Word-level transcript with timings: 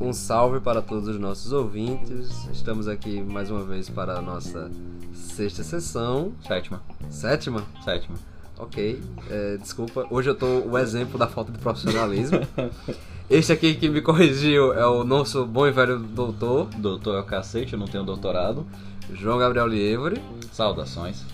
Um 0.00 0.12
salve 0.12 0.60
para 0.60 0.80
todos 0.80 1.08
os 1.08 1.18
nossos 1.18 1.52
ouvintes. 1.52 2.48
Estamos 2.52 2.86
aqui 2.86 3.20
mais 3.20 3.50
uma 3.50 3.62
vez 3.64 3.88
para 3.88 4.18
a 4.18 4.22
nossa 4.22 4.70
sexta 5.12 5.64
sessão. 5.64 6.32
Sétima. 6.46 6.82
Sétima? 7.10 7.64
Sétima. 7.84 8.16
Ok. 8.58 9.02
É, 9.28 9.56
desculpa, 9.56 10.06
hoje 10.10 10.30
eu 10.30 10.34
tô 10.34 10.46
o 10.60 10.78
exemplo 10.78 11.18
da 11.18 11.26
falta 11.26 11.52
de 11.52 11.58
profissionalismo. 11.58 12.38
Este 13.28 13.52
aqui 13.52 13.74
que 13.74 13.88
me 13.88 14.00
corrigiu 14.00 14.72
é 14.72 14.86
o 14.86 15.02
nosso 15.02 15.44
bom 15.44 15.66
e 15.66 15.72
velho 15.72 15.98
doutor, 15.98 16.68
Doutor 16.78 17.16
é 17.16 17.20
o 17.20 17.24
cacete, 17.24 17.72
eu 17.72 17.78
não 17.78 17.86
tenho 17.86 18.04
doutorado. 18.04 18.64
João 19.12 19.38
Gabriel 19.38 19.66
Lievore. 19.66 20.22
Saudações. 20.52 21.24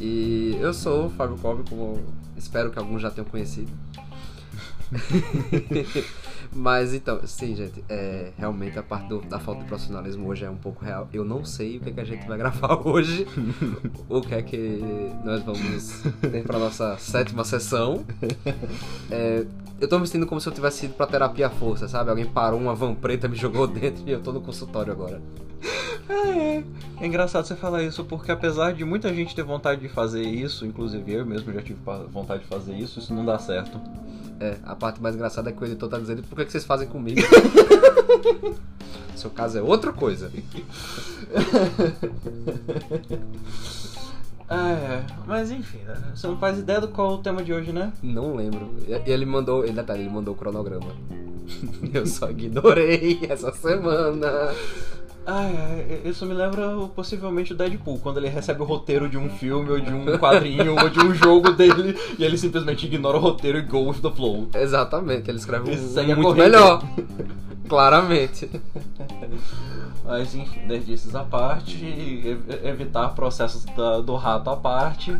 E 0.00 0.56
eu 0.60 0.72
sou 0.72 1.06
o 1.06 1.10
Fábio 1.10 1.36
Cobb, 1.38 1.68
como 1.68 2.00
espero 2.36 2.70
que 2.70 2.78
alguns 2.78 3.00
já 3.02 3.10
tenham 3.10 3.28
conhecido. 3.28 3.70
Mas 6.52 6.94
então, 6.94 7.20
sim, 7.26 7.56
gente, 7.56 7.82
é, 7.88 8.30
realmente 8.38 8.78
a 8.78 8.82
parte 8.82 9.08
do- 9.08 9.22
da 9.22 9.40
falta 9.40 9.62
de 9.62 9.66
profissionalismo 9.66 10.28
hoje 10.28 10.44
é 10.44 10.50
um 10.50 10.56
pouco 10.56 10.84
real. 10.84 11.08
Eu 11.12 11.24
não 11.24 11.44
sei 11.44 11.78
o 11.78 11.80
que, 11.80 11.88
é 11.90 11.92
que 11.92 12.00
a 12.00 12.04
gente 12.04 12.26
vai 12.28 12.38
gravar 12.38 12.86
hoje, 12.86 13.26
o 14.08 14.20
que 14.20 14.34
é 14.34 14.42
que 14.42 14.80
nós 15.24 15.42
vamos 15.42 16.02
ter 16.20 16.44
pra 16.44 16.58
nossa 16.58 16.96
sétima 16.98 17.44
sessão. 17.44 18.04
É, 19.10 19.44
eu 19.84 19.88
tô 19.88 19.98
me 19.98 20.06
sentindo 20.06 20.26
como 20.26 20.40
se 20.40 20.48
eu 20.48 20.52
tivesse 20.52 20.86
ido 20.86 20.94
pra 20.94 21.06
terapia 21.06 21.46
à 21.46 21.50
força, 21.50 21.86
sabe? 21.86 22.10
Alguém 22.10 22.24
parou 22.24 22.58
uma 22.58 22.74
van 22.74 22.94
preta, 22.94 23.28
me 23.28 23.36
jogou 23.36 23.66
dentro 23.68 24.02
e 24.06 24.10
eu 24.10 24.20
tô 24.20 24.32
no 24.32 24.40
consultório 24.40 24.92
agora. 24.92 25.20
É, 26.08 26.62
é 27.00 27.06
engraçado 27.06 27.46
você 27.46 27.54
falar 27.54 27.82
isso, 27.82 28.04
porque 28.04 28.32
apesar 28.32 28.72
de 28.72 28.84
muita 28.84 29.12
gente 29.12 29.34
ter 29.34 29.42
vontade 29.42 29.80
de 29.80 29.88
fazer 29.88 30.22
isso, 30.22 30.66
inclusive 30.66 31.12
eu 31.12 31.24
mesmo 31.24 31.52
já 31.52 31.62
tive 31.62 31.78
vontade 32.10 32.42
de 32.42 32.48
fazer 32.48 32.74
isso, 32.74 32.98
isso 32.98 33.14
não 33.14 33.24
dá 33.24 33.38
certo. 33.38 33.80
É, 34.40 34.56
a 34.64 34.74
parte 34.74 35.00
mais 35.00 35.14
engraçada 35.14 35.50
é 35.50 35.52
que 35.52 35.62
o 35.62 35.66
editor 35.66 35.88
tá 35.88 35.98
dizendo 35.98 36.22
por 36.24 36.36
que, 36.36 36.46
que 36.46 36.52
vocês 36.52 36.64
fazem 36.64 36.88
comigo? 36.88 37.20
Seu 39.14 39.30
caso 39.30 39.58
é 39.58 39.62
outra 39.62 39.92
coisa. 39.92 40.30
É, 44.48 45.02
mas 45.26 45.50
enfim, 45.50 45.78
né? 45.78 45.96
você 46.14 46.26
não 46.26 46.36
faz 46.36 46.58
ideia 46.58 46.80
do 46.80 46.88
qual 46.88 47.12
é 47.12 47.14
o 47.14 47.18
tema 47.18 47.42
de 47.42 47.52
hoje, 47.52 47.72
né? 47.72 47.92
Não 48.02 48.36
lembro. 48.36 48.74
Ele 49.06 49.24
mandou. 49.24 49.64
Ele, 49.64 49.72
detalhe, 49.72 50.02
ele 50.02 50.10
mandou 50.10 50.34
o 50.34 50.36
cronograma. 50.36 50.92
Eu 51.92 52.06
só 52.06 52.30
ignorei 52.30 53.20
essa 53.28 53.52
semana. 53.52 54.52
Ah, 55.26 55.44
é, 55.46 56.02
isso 56.04 56.26
me 56.26 56.34
lembra 56.34 56.68
possivelmente 56.94 57.54
o 57.54 57.56
Deadpool, 57.56 57.98
quando 57.98 58.18
ele 58.18 58.28
recebe 58.28 58.60
o 58.60 58.64
roteiro 58.64 59.08
de 59.08 59.16
um 59.16 59.30
filme, 59.30 59.70
ou 59.70 59.80
de 59.80 59.90
um 59.90 60.04
quadrinho, 60.18 60.76
ou 60.78 60.90
de 60.90 61.00
um 61.00 61.14
jogo 61.16 61.52
dele, 61.52 61.98
e 62.18 62.24
ele 62.24 62.36
simplesmente 62.36 62.84
ignora 62.84 63.16
o 63.16 63.20
roteiro 63.20 63.56
e 63.56 63.62
go 63.62 63.88
with 63.88 64.02
the 64.02 64.10
flow. 64.10 64.48
Exatamente, 64.54 65.30
ele 65.30 65.38
escreve 65.38 65.70
um, 65.70 66.12
a 66.12 66.16
muito 66.16 66.34
melhor. 66.34 66.82
Claramente. 67.66 68.50
Mas 70.04 70.34
nerdices 70.34 71.14
à 71.14 71.24
parte, 71.24 71.82
ev- 71.82 72.60
evitar 72.66 73.08
processos 73.14 73.64
da- 73.64 74.00
do 74.00 74.14
rato 74.16 74.50
à 74.50 74.56
parte. 74.56 75.16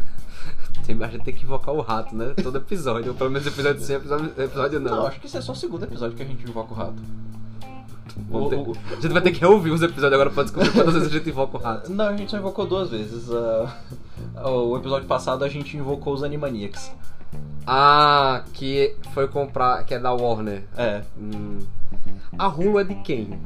Tem, 0.84 1.02
a 1.02 1.06
gente 1.08 1.24
tem 1.24 1.32
que 1.34 1.42
invocar 1.44 1.74
o 1.74 1.80
rato, 1.80 2.14
né? 2.14 2.34
Todo 2.42 2.58
episódio. 2.58 3.12
Ou 3.12 3.16
pelo 3.16 3.30
menos 3.30 3.46
episódio 3.46 3.80
sim, 3.80 3.94
episódio, 3.94 4.26
episódio 4.36 4.78
não. 4.80 4.96
Não, 4.96 5.06
acho 5.06 5.18
que 5.18 5.26
esse 5.26 5.38
é 5.38 5.40
só 5.40 5.52
o 5.52 5.56
segundo 5.56 5.84
episódio 5.84 6.14
que 6.14 6.22
a 6.22 6.26
gente 6.26 6.46
invoca 6.46 6.74
o 6.74 6.76
rato. 6.76 6.94
Vamos 8.28 8.50
ter- 8.50 8.56
o- 8.56 8.70
o- 8.72 8.76
A 8.92 8.94
gente 8.96 9.08
vai 9.08 9.22
ter 9.22 9.32
que 9.32 9.40
reouvir 9.40 9.70
os 9.70 9.80
episódios 9.80 10.12
agora 10.12 10.28
pra 10.30 10.42
descobrir 10.42 10.70
quantas 10.72 10.92
vezes 10.92 11.08
a 11.08 11.12
gente 11.12 11.30
invoca 11.30 11.56
o 11.56 11.60
rato. 11.60 11.90
Não, 11.90 12.04
a 12.08 12.16
gente 12.16 12.30
só 12.30 12.36
invocou 12.36 12.66
duas 12.66 12.90
vezes. 12.90 13.26
ah, 13.32 14.48
o 14.50 14.76
episódio 14.76 15.08
passado 15.08 15.42
a 15.44 15.48
gente 15.48 15.74
invocou 15.78 16.12
os 16.12 16.22
Animaniacs. 16.22 16.92
Ah, 17.66 18.44
que 18.52 18.94
foi 19.14 19.26
comprar. 19.28 19.82
que 19.84 19.94
é 19.94 19.98
da 19.98 20.12
Warner. 20.12 20.64
É. 20.76 21.02
Hum. 21.18 21.60
A 22.38 22.48
Hulu 22.48 22.78
é 22.80 22.84
de 22.84 22.94
quem? 22.96 23.40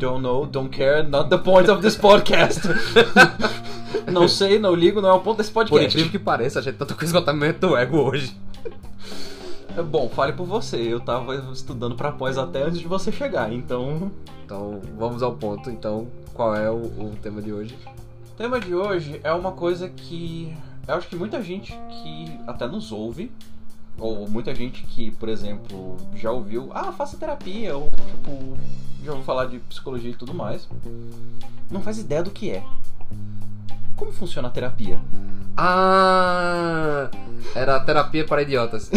Don't 0.00 0.22
know, 0.22 0.46
don't 0.46 0.70
care, 0.70 1.02
not 1.02 1.28
the 1.28 1.36
point 1.36 1.70
of 1.70 1.82
this 1.82 1.94
podcast. 1.94 2.62
não 4.10 4.26
sei, 4.26 4.58
não 4.58 4.74
ligo, 4.74 5.02
não 5.02 5.10
é 5.10 5.12
o 5.12 5.20
ponto 5.20 5.36
desse 5.36 5.50
Por 5.50 5.68
podcast. 5.68 5.88
incrível 5.88 6.10
que 6.10 6.18
pareça, 6.18 6.58
a 6.58 6.62
gente 6.62 6.76
tá 6.76 6.86
com 6.86 7.04
esgotamento 7.04 7.68
do 7.68 7.76
ego 7.76 7.98
hoje. 7.98 8.34
É 9.76 9.82
Bom, 9.82 10.08
fale 10.08 10.32
por 10.32 10.46
você. 10.46 10.78
Eu 10.78 11.00
tava 11.00 11.34
estudando 11.52 11.96
pra 11.96 12.10
pós 12.12 12.38
até 12.38 12.62
antes 12.62 12.78
de 12.78 12.88
você 12.88 13.12
chegar, 13.12 13.52
então. 13.52 14.10
Então, 14.42 14.80
vamos 14.98 15.22
ao 15.22 15.34
ponto. 15.34 15.70
Então, 15.70 16.08
qual 16.32 16.56
é 16.56 16.70
o, 16.70 16.76
o 16.76 17.16
tema 17.20 17.42
de 17.42 17.52
hoje? 17.52 17.76
O 18.32 18.36
tema 18.38 18.58
de 18.58 18.74
hoje 18.74 19.20
é 19.22 19.34
uma 19.34 19.52
coisa 19.52 19.86
que 19.90 20.56
eu 20.88 20.94
acho 20.94 21.08
que 21.08 21.14
muita 21.14 21.42
gente 21.42 21.78
que 21.90 22.40
até 22.46 22.66
nos 22.66 22.90
ouve, 22.90 23.30
ou 24.00 24.28
muita 24.28 24.54
gente 24.54 24.82
que, 24.82 25.10
por 25.12 25.28
exemplo, 25.28 25.96
já 26.16 26.32
ouviu, 26.32 26.70
ah, 26.72 26.90
faça 26.92 27.16
terapia, 27.16 27.76
ou 27.76 27.90
tipo, 27.90 28.58
já 29.04 29.12
ouviu 29.12 29.24
falar 29.24 29.46
de 29.46 29.58
psicologia 29.60 30.10
e 30.10 30.16
tudo 30.16 30.34
mais, 30.34 30.68
não 31.70 31.82
faz 31.82 31.98
ideia 31.98 32.22
do 32.22 32.30
que 32.30 32.50
é. 32.50 32.64
Como 33.96 34.10
funciona 34.12 34.48
a 34.48 34.50
terapia? 34.50 34.98
Ah! 35.56 37.10
Era 37.54 37.78
terapia 37.80 38.24
para 38.24 38.42
idiotas. 38.42 38.90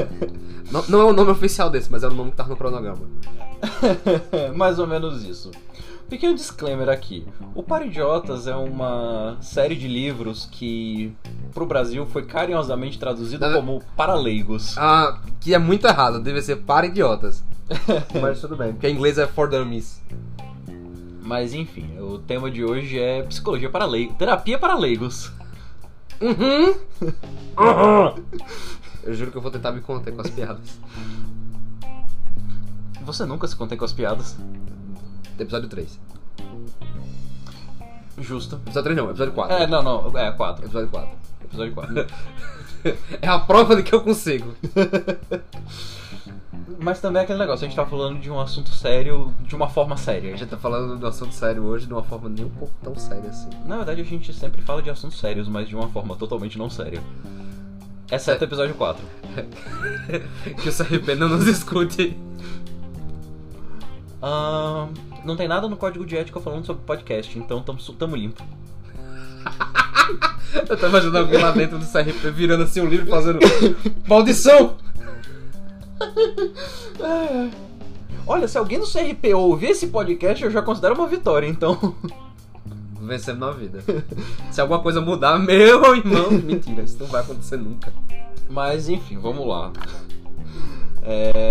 não, 0.72 0.82
não 0.88 1.00
é 1.00 1.04
o 1.04 1.12
nome 1.12 1.30
oficial 1.30 1.68
desse, 1.68 1.92
mas 1.92 2.02
era 2.02 2.12
o 2.12 2.16
nome 2.16 2.30
que 2.30 2.36
tava 2.38 2.48
no 2.48 2.56
cronograma. 2.56 3.06
Mais 4.56 4.78
ou 4.78 4.86
menos 4.86 5.22
isso. 5.24 5.50
Pequeno 6.10 6.34
disclaimer 6.34 6.88
aqui. 6.88 7.24
O 7.54 7.62
Para 7.62 7.86
Idiotas 7.86 8.48
é 8.48 8.54
uma 8.56 9.36
série 9.40 9.76
de 9.76 9.86
livros 9.86 10.44
que 10.50 11.16
pro 11.54 11.64
Brasil 11.64 12.04
foi 12.04 12.24
carinhosamente 12.26 12.98
traduzido 12.98 13.48
como 13.52 13.80
Para 13.96 14.14
Leigos. 14.14 14.76
Ah, 14.76 15.20
que 15.40 15.54
é 15.54 15.58
muito 15.58 15.86
errado, 15.86 16.20
deve 16.20 16.42
ser 16.42 16.56
para 16.56 16.86
idiotas. 16.86 17.44
mas 18.20 18.40
tudo 18.40 18.56
bem, 18.56 18.72
porque 18.72 18.88
em 18.88 18.94
inglês 18.94 19.18
é 19.18 19.26
for 19.28 19.48
dummies. 19.48 20.02
Mas 21.22 21.54
enfim, 21.54 21.96
o 22.00 22.18
tema 22.18 22.50
de 22.50 22.64
hoje 22.64 22.98
é 22.98 23.22
psicologia 23.22 23.70
para 23.70 23.84
leigos. 23.84 24.16
Terapia 24.16 24.58
para 24.58 24.74
leigos. 24.74 25.32
Uhum! 26.20 26.74
Eu 29.02 29.14
juro 29.14 29.30
que 29.30 29.38
eu 29.38 29.40
vou 29.40 29.50
tentar 29.50 29.72
me 29.72 29.80
conter 29.80 30.14
com 30.14 30.20
as 30.20 30.28
piadas. 30.28 30.78
Você 33.00 33.24
nunca 33.24 33.48
se 33.48 33.56
contém 33.56 33.78
com 33.78 33.86
as 33.86 33.92
piadas. 33.94 34.36
Episódio 35.40 35.68
3. 35.68 36.00
Justo. 38.18 38.56
Episódio 38.56 38.82
3 38.82 38.96
não, 38.96 39.10
episódio 39.10 39.32
4. 39.32 39.56
É, 39.56 39.66
não, 39.66 39.82
não. 39.82 40.18
É, 40.18 40.30
quatro. 40.32 40.64
Episódio 40.64 40.88
4. 40.88 41.10
Episódio 41.44 41.74
4. 41.74 42.06
É 43.20 43.28
a 43.28 43.38
prova 43.38 43.76
de 43.76 43.82
que 43.82 43.94
eu 43.94 44.00
consigo. 44.00 44.54
Mas 46.80 46.98
também 46.98 47.20
é 47.20 47.24
aquele 47.24 47.38
negócio, 47.38 47.66
a 47.66 47.68
gente 47.68 47.76
tá 47.76 47.84
falando 47.84 48.18
de 48.18 48.30
um 48.30 48.40
assunto 48.40 48.70
sério 48.70 49.34
de 49.42 49.54
uma 49.54 49.68
forma 49.68 49.98
séria. 49.98 50.32
A 50.32 50.36
gente 50.36 50.48
tá 50.48 50.56
falando 50.56 50.96
do 50.96 51.06
assunto 51.06 51.34
sério 51.34 51.62
hoje 51.64 51.86
de 51.86 51.92
uma 51.92 52.02
forma 52.02 52.30
nem 52.30 52.46
um 52.46 52.48
pouco 52.48 52.72
tão 52.82 52.96
séria 52.96 53.28
assim. 53.28 53.50
Na 53.66 53.76
verdade, 53.76 54.00
a 54.00 54.04
gente 54.04 54.32
sempre 54.32 54.62
fala 54.62 54.80
de 54.80 54.88
assuntos 54.88 55.20
sérios, 55.20 55.46
mas 55.46 55.68
de 55.68 55.76
uma 55.76 55.88
forma 55.88 56.16
totalmente 56.16 56.56
não 56.56 56.70
séria. 56.70 57.02
Exceto 58.10 58.44
o 58.44 58.48
episódio 58.48 58.74
4. 58.74 59.04
que 60.62 60.68
o 60.70 60.72
CRP 60.72 61.14
não 61.16 61.28
nos 61.28 61.46
escute. 61.46 62.18
Ahn, 64.22 64.88
não 65.24 65.36
tem 65.36 65.48
nada 65.48 65.68
no 65.68 65.76
código 65.76 66.04
de 66.04 66.16
ética 66.16 66.40
falando 66.40 66.66
sobre 66.66 66.84
podcast, 66.84 67.38
então 67.38 67.62
tamo, 67.62 67.78
tamo 67.78 68.16
limpo. 68.16 68.42
Eu 70.68 70.76
tô 70.76 70.86
imaginando 70.86 71.18
alguém 71.18 71.40
lá 71.40 71.52
dentro 71.52 71.78
do 71.78 71.86
CRP 71.86 72.30
virando 72.32 72.64
assim 72.64 72.80
um 72.80 72.86
livro 72.86 73.06
e 73.06 73.10
fazendo. 73.10 73.38
Maldição! 74.08 74.76
Olha, 78.26 78.48
se 78.48 78.58
alguém 78.58 78.78
do 78.78 78.86
CRP 78.86 79.34
ouvir 79.34 79.70
esse 79.70 79.88
podcast, 79.88 80.44
eu 80.44 80.50
já 80.50 80.62
considero 80.62 80.94
uma 80.94 81.06
vitória, 81.06 81.46
então. 81.46 81.94
Vencemos 83.00 83.40
na 83.40 83.50
vida. 83.50 83.82
Se 84.50 84.60
alguma 84.60 84.80
coisa 84.80 85.00
mudar, 85.00 85.38
meu 85.38 85.96
irmão. 85.96 86.30
Mentira, 86.30 86.82
isso 86.82 86.98
não 87.00 87.06
vai 87.06 87.22
acontecer 87.22 87.56
nunca. 87.56 87.92
Mas 88.48 88.88
enfim, 88.88 89.18
vamos 89.18 89.46
lá. 89.46 89.72
É. 91.02 91.50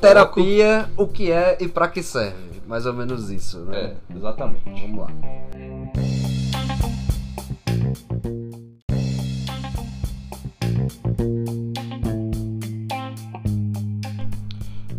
Terapia, 0.00 0.88
o 0.96 1.08
que 1.08 1.30
é 1.32 1.56
e 1.60 1.66
pra 1.66 1.88
que 1.88 2.02
serve? 2.02 2.62
Mais 2.66 2.86
ou 2.86 2.92
menos 2.94 3.30
isso, 3.30 3.58
né? 3.60 3.96
É, 4.12 4.16
exatamente. 4.16 4.80
Vamos 4.80 4.98
lá. 5.00 5.08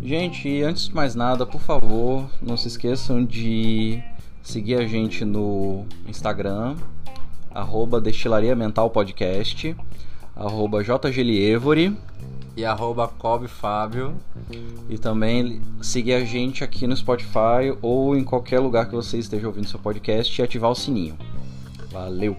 Gente, 0.02 0.62
antes 0.62 0.88
de 0.88 0.94
mais 0.94 1.14
nada, 1.14 1.46
por 1.46 1.60
favor, 1.60 2.28
não 2.42 2.56
se 2.56 2.68
esqueçam 2.68 3.24
de 3.24 4.02
seguir 4.42 4.74
a 4.74 4.86
gente 4.86 5.24
no 5.24 5.86
Instagram, 6.06 6.76
arroba 7.54 8.00
Destilaria 8.00 8.56
Mental 8.56 8.90
Podcast, 8.90 9.74
arroba 10.34 10.82
JGLievore, 10.82 11.96
e 12.60 12.64
arroba 12.64 13.08
cobfábio. 13.08 14.14
E 14.88 14.98
também 14.98 15.62
seguir 15.80 16.12
a 16.12 16.24
gente 16.24 16.62
aqui 16.62 16.86
no 16.86 16.94
Spotify 16.94 17.76
ou 17.80 18.14
em 18.14 18.22
qualquer 18.22 18.60
lugar 18.60 18.86
que 18.86 18.94
você 18.94 19.18
esteja 19.18 19.46
ouvindo 19.46 19.66
seu 19.66 19.78
podcast 19.78 20.40
e 20.40 20.44
ativar 20.44 20.70
o 20.70 20.74
sininho. 20.74 21.16
Valeu! 21.90 22.36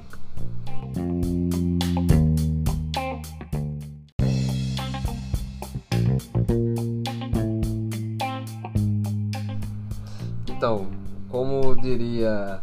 Então, 10.47 10.87
como 11.29 11.75
diria 11.81 12.61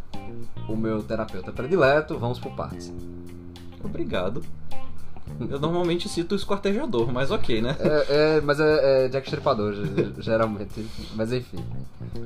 o 0.68 0.76
meu 0.76 1.02
terapeuta 1.02 1.52
predileto, 1.52 2.16
vamos 2.16 2.38
por 2.38 2.52
partes. 2.52 2.94
Obrigado. 3.82 4.42
Eu 5.50 5.58
normalmente 5.60 6.08
cito 6.08 6.34
o 6.34 6.36
esquartejador, 6.38 7.12
mas 7.12 7.30
ok, 7.30 7.62
né? 7.62 7.76
É, 7.78 8.06
é, 8.36 8.40
mas 8.40 8.58
é, 8.60 9.06
é 9.06 9.08
Jack 9.08 9.26
Stripador, 9.28 9.72
ge- 9.72 10.12
geralmente. 10.18 10.86
Mas 11.14 11.32
enfim. 11.32 11.64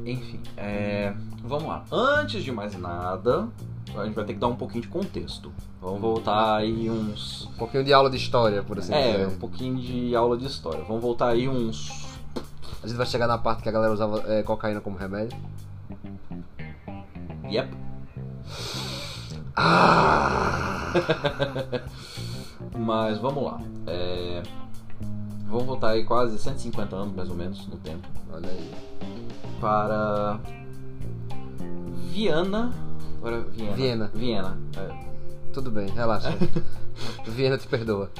Enfim, 0.07 0.41
é... 0.57 1.13
vamos 1.45 1.69
lá. 1.69 1.85
Antes 1.93 2.43
de 2.43 2.51
mais 2.51 2.75
nada, 2.79 3.49
a 3.97 4.05
gente 4.05 4.15
vai 4.15 4.25
ter 4.25 4.35
que 4.35 4.39
dar 4.41 4.49
um 4.49 4.57
pouquinho 4.57 4.83
de 4.83 4.89
contexto. 4.89 5.53
Vamos 5.81 6.01
voltar 6.01 6.57
aí 6.57 6.89
uns. 6.89 7.47
Um 7.47 7.59
pouquinho 7.59 7.85
de 7.85 7.93
aula 7.93 8.09
de 8.09 8.17
história, 8.17 8.63
por 8.63 8.79
assim 8.79 8.95
É, 8.95 9.13
dizer. 9.13 9.27
um 9.27 9.37
pouquinho 9.39 9.77
de 9.81 10.15
aula 10.17 10.37
de 10.37 10.47
história. 10.47 10.83
Vamos 10.85 11.03
voltar 11.03 11.29
aí 11.29 11.49
uns. 11.49 12.07
A 12.83 12.87
gente 12.87 12.97
vai 12.97 13.07
chegar 13.07 13.27
na 13.27 13.37
parte 13.39 13.63
que 13.63 13.69
a 13.69 13.73
galera 13.73 13.93
usava 13.93 14.23
é, 14.27 14.43
cocaína 14.43 14.81
como 14.81 14.97
remédio. 14.97 15.37
Yep. 17.51 17.69
Ah! 19.55 20.93
Mas 22.77 23.19
vamos 23.19 23.45
lá. 23.45 23.61
É... 23.87 24.43
Vamos 25.47 25.67
voltar 25.67 25.91
aí 25.91 26.05
quase 26.05 26.39
150 26.39 26.97
anos, 26.97 27.15
mais 27.15 27.29
ou 27.29 27.37
menos, 27.37 27.67
no 27.69 27.77
tempo. 27.77 28.09
Olha 28.33 28.49
aí. 28.49 28.71
Para. 29.61 30.41
Viana. 32.11 32.73
Agora, 33.19 33.41
Viena. 33.43 33.75
Viena. 33.75 34.11
Viena. 34.15 34.59
é. 34.77 35.13
Tudo 35.53 35.71
bem, 35.71 35.89
relaxa. 35.91 36.31
Viena 37.29 37.59
te 37.59 37.69
perdoa. 37.69 38.11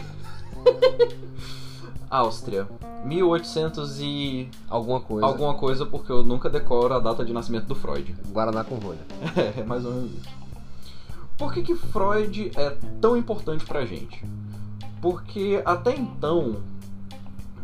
Áustria. 2.11 2.69
1800 3.05 4.01
e. 4.01 4.51
Alguma 4.69 5.01
coisa. 5.01 5.27
alguma 5.27 5.55
coisa, 5.55 5.87
porque 5.87 6.13
eu 6.13 6.23
nunca 6.23 6.51
decoro 6.51 6.95
a 6.95 7.01
data 7.01 7.25
de 7.25 7.33
nascimento 7.33 7.65
do 7.65 7.75
Freud. 7.75 8.15
Guaraná 8.31 8.63
com 8.63 8.77
rolha. 8.77 9.01
É, 9.57 9.65
mais 9.65 9.85
ou 9.85 9.93
menos 9.93 10.13
isso. 10.13 10.29
Por 11.39 11.53
que, 11.53 11.63
que 11.63 11.75
Freud 11.75 12.53
é 12.55 12.77
tão 13.01 13.17
importante 13.17 13.65
pra 13.65 13.85
gente? 13.87 14.25
Porque 15.03 15.61
até 15.65 15.97
então 15.97 16.63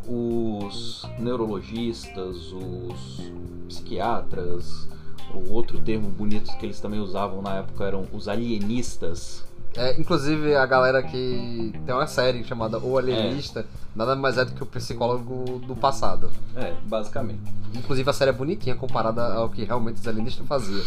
os 0.09 1.07
neurologistas, 1.21 2.53
os 2.53 3.31
psiquiatras, 3.69 4.89
o 5.33 5.53
outro 5.53 5.79
termo 5.81 6.09
bonito 6.09 6.51
que 6.59 6.67
eles 6.67 6.81
também 6.81 6.99
usavam 6.99 7.41
na 7.41 7.57
época 7.57 7.85
eram 7.85 8.07
os 8.13 8.27
alienistas. 8.27 9.45
É, 9.77 10.01
inclusive, 10.01 10.57
a 10.57 10.67
galera 10.67 11.03
que 11.03 11.73
tem 11.87 11.95
uma 11.95 12.07
série 12.07 12.43
chamada 12.43 12.79
O 12.79 12.99
Alienista, 12.99 13.65
nada 13.95 14.17
mais 14.17 14.39
é 14.39 14.45
do 14.45 14.53
que 14.53 14.63
o 14.63 14.67
psicólogo 14.67 15.61
do 15.61 15.77
passado. 15.77 16.31
É, 16.57 16.75
basicamente. 16.87 17.43
Inclusive, 17.75 18.09
a 18.09 18.13
série 18.13 18.31
é 18.31 18.33
bonitinha 18.33 18.75
comparada 18.75 19.23
ao 19.35 19.51
que 19.51 19.63
realmente 19.63 20.01
os 20.01 20.09
alienistas 20.09 20.45
faziam. 20.47 20.83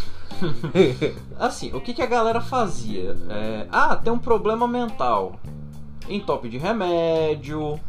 Assim, 1.39 1.71
o 1.73 1.79
que, 1.79 1.93
que 1.93 2.01
a 2.01 2.07
galera 2.07 2.41
fazia? 2.41 3.15
É, 3.29 3.67
ah, 3.71 3.95
tem 3.95 4.11
um 4.11 4.19
problema 4.19 4.67
mental. 4.67 5.39
Entope 6.15 6.49
de 6.49 6.57
remédio, 6.57 7.79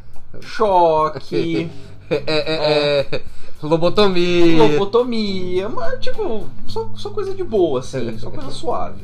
choque, 0.40 1.70
É, 2.10 2.16
é, 2.26 3.00
é, 3.12 3.22
lobotomia. 3.62 4.62
lobotomia, 4.64 5.68
mas 5.68 5.98
tipo, 6.00 6.46
só, 6.66 6.90
só 6.94 7.08
coisa 7.08 7.34
de 7.34 7.42
boa, 7.42 7.80
assim, 7.80 8.18
só 8.18 8.30
coisa 8.30 8.50
suave. 8.52 9.02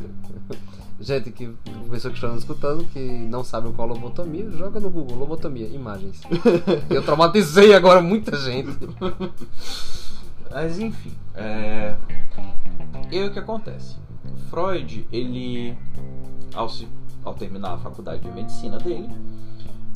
Gente, 1.01 1.31
que 1.31 1.49
pessoa 1.91 2.13
que 2.13 2.19
está 2.19 2.29
nos 2.29 2.39
escutando 2.39 2.85
que 2.93 2.99
não 2.99 3.43
sabe 3.43 3.69
o 3.69 3.73
que 3.73 3.81
é 3.81 3.85
lobotomia, 3.85 4.51
joga 4.51 4.79
no 4.81 4.91
Google, 4.91 5.17
lobotomia, 5.17 5.69
imagens. 5.69 6.21
Eu 6.91 7.03
traumatizei 7.03 7.73
agora 7.73 8.03
muita 8.03 8.37
gente. 8.37 8.77
Mas 10.51 10.79
enfim, 10.79 11.13
é... 11.35 11.95
e 13.11 13.19
aí 13.19 13.27
o 13.29 13.33
que 13.33 13.39
acontece? 13.39 13.97
Freud, 14.51 15.07
ele, 15.13 15.75
ao, 16.55 16.69
se- 16.69 16.89
ao 17.29 17.35
terminar 17.35 17.75
a 17.75 17.79
faculdade 17.79 18.23
de 18.23 18.31
medicina 18.31 18.79
dele, 18.79 19.09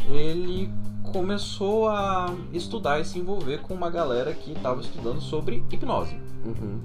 ele 0.08 0.70
começou 1.12 1.88
a 1.88 2.34
estudar 2.52 3.00
e 3.00 3.04
se 3.04 3.18
envolver 3.18 3.58
com 3.62 3.74
uma 3.74 3.90
galera 3.90 4.32
que 4.32 4.52
estava 4.52 4.80
estudando 4.80 5.20
sobre 5.20 5.62
hipnose. 5.70 6.16
Uhum. 6.44 6.80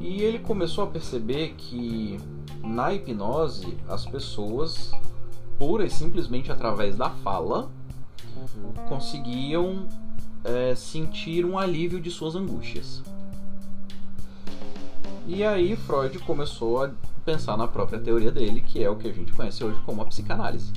E 0.00 0.22
ele 0.22 0.38
começou 0.38 0.84
a 0.84 0.86
perceber 0.86 1.54
que 1.56 2.18
na 2.62 2.92
hipnose 2.92 3.76
as 3.88 4.04
pessoas, 4.04 4.90
pura 5.58 5.84
e 5.84 5.90
simplesmente 5.90 6.50
através 6.50 6.96
da 6.96 7.10
fala, 7.10 7.70
conseguiam 8.88 9.86
é, 10.44 10.74
sentir 10.74 11.44
um 11.44 11.58
alívio 11.58 12.00
de 12.00 12.10
suas 12.10 12.34
angústias. 12.34 13.02
E 15.26 15.44
aí 15.44 15.76
Freud 15.76 16.18
começou 16.20 16.82
a 16.82 16.90
pensar 17.24 17.56
na 17.56 17.66
própria 17.68 17.98
teoria 17.98 18.30
dele, 18.30 18.60
que 18.60 18.82
é 18.82 18.90
o 18.90 18.96
que 18.96 19.08
a 19.08 19.12
gente 19.12 19.32
conhece 19.32 19.62
hoje 19.64 19.80
como 19.84 20.02
a 20.02 20.04
psicanálise. 20.04 20.72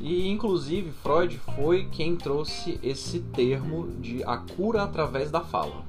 E 0.00 0.28
inclusive 0.28 0.90
Freud 0.92 1.38
foi 1.56 1.86
quem 1.86 2.16
trouxe 2.16 2.78
esse 2.82 3.18
termo 3.20 3.88
de 4.00 4.22
a 4.24 4.36
cura 4.36 4.84
através 4.84 5.30
da 5.30 5.40
fala 5.40 5.84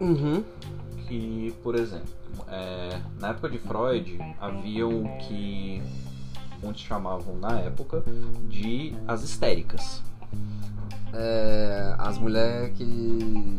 Uhum. 0.00 0.42
que, 1.08 1.52
por 1.62 1.74
exemplo, 1.74 2.08
é, 2.48 3.00
na 3.18 3.30
época 3.30 3.48
de 3.50 3.58
Freud, 3.58 4.18
haviam 4.40 5.02
o 5.04 5.18
que 5.18 5.82
muitos 6.62 6.82
chamavam 6.82 7.36
na 7.36 7.58
época 7.60 8.02
de 8.48 8.94
as 9.06 9.22
histéricas. 9.22 10.02
É, 11.12 11.94
as 11.98 12.18
mulheres 12.18 12.76
que 12.78 13.58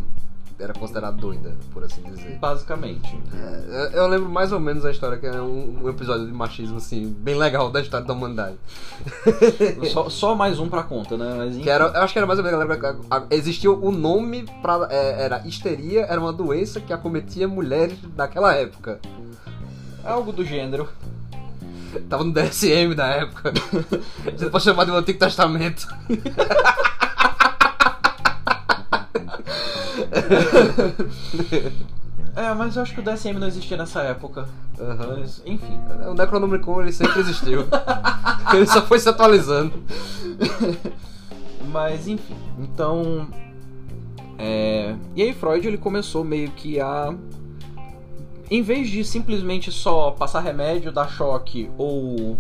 era 0.62 0.74
considerada 0.74 1.18
doida, 1.18 1.56
por 1.74 1.84
assim 1.84 2.02
dizer. 2.04 2.38
Basicamente. 2.40 3.18
É, 3.34 3.92
eu 3.94 4.08
lembro 4.08 4.30
mais 4.30 4.52
ou 4.52 4.60
menos 4.60 4.86
a 4.86 4.92
história, 4.92 5.18
que 5.18 5.26
é 5.26 5.42
um, 5.42 5.80
um 5.84 5.90
episódio 5.90 6.26
de 6.26 6.32
machismo, 6.32 6.78
assim, 6.78 7.16
bem 7.20 7.36
legal 7.36 7.70
da 7.72 7.82
história 7.82 8.06
da 8.06 8.14
humanidade. 8.14 8.56
Só, 9.92 10.10
só 10.10 10.36
mais 10.36 10.60
um 10.60 10.70
pra 10.70 10.84
conta, 10.84 11.18
né? 11.18 11.34
Mas. 11.38 11.58
Que 11.58 11.70
era, 11.70 11.86
eu 11.86 12.02
acho 12.02 12.14
que 12.14 12.20
era 12.20 12.26
mais 12.28 12.40
ou 12.40 12.46
menos, 12.46 12.60
eu 12.62 12.68
lembro 12.68 12.80
que 12.80 12.86
a- 13.10 13.18
a- 13.18 13.24
existia 13.32 13.72
o 13.72 13.92
nome 13.92 14.46
pra. 14.62 14.88
é, 14.90 15.24
era 15.24 15.46
histeria, 15.48 16.02
era 16.06 16.20
uma 16.20 16.32
doença 16.34 16.80
que 16.80 16.94
acometia 16.94 17.48
mulheres 17.48 17.98
daquela 18.16 18.54
época. 18.56 19.00
Algo 20.04 20.32
do 20.32 20.44
gênero. 20.46 20.88
Tava 22.10 22.24
no 22.24 22.32
DSM 22.32 22.96
da 22.96 23.08
época. 23.08 23.52
Você 24.38 24.50
pode 24.50 24.64
chamar 24.64 24.86
de 24.86 24.92
um 24.92 24.96
Antigo 24.96 25.20
Testamento. 25.20 25.88
É, 32.36 32.54
mas 32.54 32.76
eu 32.76 32.82
acho 32.82 32.94
que 32.94 33.00
o 33.00 33.04
DSM 33.04 33.34
não 33.38 33.48
existia 33.48 33.76
nessa 33.76 34.02
época. 34.04 34.48
Aham. 34.80 35.18
Mas, 35.20 35.42
enfim. 35.46 35.80
O 36.10 36.14
Necronomicon 36.14 36.82
ele 36.82 36.94
sempre 36.94 37.20
existiu. 37.20 37.66
ele 38.54 38.66
só 38.66 38.82
foi 38.82 39.00
se 39.00 39.10
atualizando. 39.10 39.74
Mas 41.72 42.08
enfim, 42.08 42.36
então. 42.58 43.28
é, 44.38 44.96
E 45.16 45.22
aí 45.22 45.34
Freud 45.34 45.68
ele 45.68 45.78
começou 45.78 46.24
meio 46.24 46.52
que 46.52 46.80
a. 46.80 47.14
Em 48.50 48.62
vez 48.62 48.90
de 48.90 49.04
simplesmente 49.06 49.72
só 49.72 50.12
passar 50.12 50.42
remédio, 50.42 50.92
dar 50.92 51.10
choque 51.10 51.70
ou. 51.78 52.38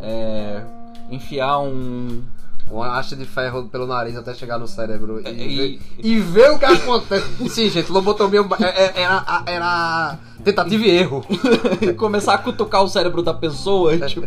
é, 0.00 0.62
enfiar 1.10 1.58
um. 1.60 2.22
Uma 2.70 2.98
haste 2.98 3.16
de 3.16 3.24
ferro 3.24 3.64
pelo 3.68 3.86
nariz 3.86 4.16
até 4.16 4.32
chegar 4.32 4.56
no 4.58 4.68
cérebro 4.68 5.20
e, 5.20 5.26
É, 5.28 5.32
ver, 5.32 5.46
e- 5.48 5.80
e 6.02 6.20
ver 6.20 6.52
o 6.52 6.58
que 6.58 6.64
acontece. 6.64 7.26
Sim, 7.50 7.68
gente, 7.68 7.90
lobotomia 7.90 8.40
é- 8.60 8.64
é- 8.64 9.02
era, 9.02 9.42
era 9.46 10.18
tentativa 10.44 10.84
e 10.84 10.90
erro. 10.90 11.24
começar 11.98 12.34
a 12.34 12.38
cutucar 12.38 12.82
o 12.84 12.88
cérebro 12.88 13.22
da 13.22 13.34
pessoa. 13.34 13.98
tipo, 14.06 14.24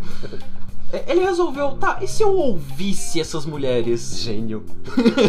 ele 1.08 1.22
resolveu, 1.22 1.72
tá, 1.78 2.00
e 2.02 2.08
se 2.08 2.22
eu 2.22 2.34
ouvisse 2.36 3.22
essas 3.22 3.46
mulheres? 3.46 4.20
Gênio. 4.20 4.66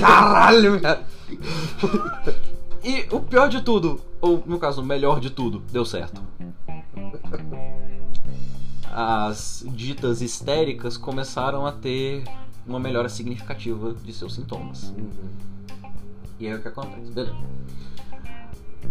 Caralho, 0.01 0.81
cara. 0.81 1.03
E 2.83 3.07
o 3.13 3.21
pior 3.21 3.49
de 3.49 3.63
tudo, 3.63 4.01
ou 4.21 4.43
no 4.45 4.59
caso, 4.59 4.83
o 4.83 4.85
melhor 4.85 5.21
de 5.21 5.31
tudo, 5.31 5.63
deu 5.73 5.85
certo. 5.87 6.21
As 8.93 9.65
ditas 9.67 10.21
histéricas 10.21 10.97
começaram 10.97 11.67
a 11.67 11.73
ter 11.73 12.23
uma 12.67 12.79
melhora 12.81 13.09
significativa 13.09 13.95
de 13.95 14.13
seus 14.13 14.35
sintomas. 14.35 14.93
E 16.39 16.47
aí 16.47 16.55
o 16.55 16.61
que 16.63 16.69
acontece? 16.69 17.11
Beleza. 17.13 17.37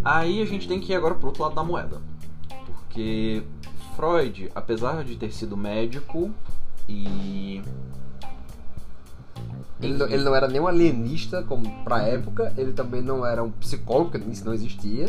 Aí 0.04 0.42
a 0.42 0.44
gente 0.46 0.66
tem 0.68 0.80
que 0.80 0.92
ir 0.92 0.96
agora 0.96 1.14
pro 1.14 1.28
outro 1.28 1.42
lado 1.42 1.54
da 1.54 1.64
moeda. 1.64 2.00
Porque 2.66 3.42
Freud, 3.96 4.50
apesar 4.54 5.04
de 5.04 5.16
ter 5.16 5.32
sido 5.32 5.56
médico 5.56 6.30
e. 6.88 7.62
Ele, 9.80 9.94
não- 9.98 10.06
ele 10.06 10.22
não 10.22 10.34
era 10.34 10.48
nem 10.48 10.60
um 10.60 10.66
alienista 10.66 11.42
como 11.42 11.68
pra 11.84 12.02
época, 12.02 12.52
ele 12.56 12.72
também 12.72 13.02
não 13.02 13.24
era 13.26 13.42
um 13.42 13.50
psicólogo, 13.50 14.10
porque 14.10 14.30
isso 14.30 14.44
não 14.44 14.54
existia. 14.54 15.08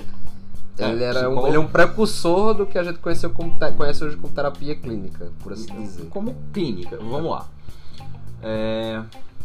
É, 0.78 0.90
ele, 0.90 1.04
era 1.04 1.30
um, 1.30 1.48
ele 1.48 1.56
é 1.56 1.60
um 1.60 1.68
precursor 1.68 2.54
do 2.54 2.66
que 2.66 2.78
a 2.78 2.84
gente 2.84 3.00
conheceu 3.00 3.30
como, 3.30 3.58
conhece 3.78 4.04
hoje 4.04 4.18
como 4.18 4.34
terapia 4.34 4.76
clínica, 4.76 5.32
por 5.40 5.54
assim 5.54 5.74
dizer. 5.82 6.06
Como 6.10 6.36
clínica, 6.52 6.98
vamos 6.98 7.32
lá. 7.32 7.48
É, 8.42 9.02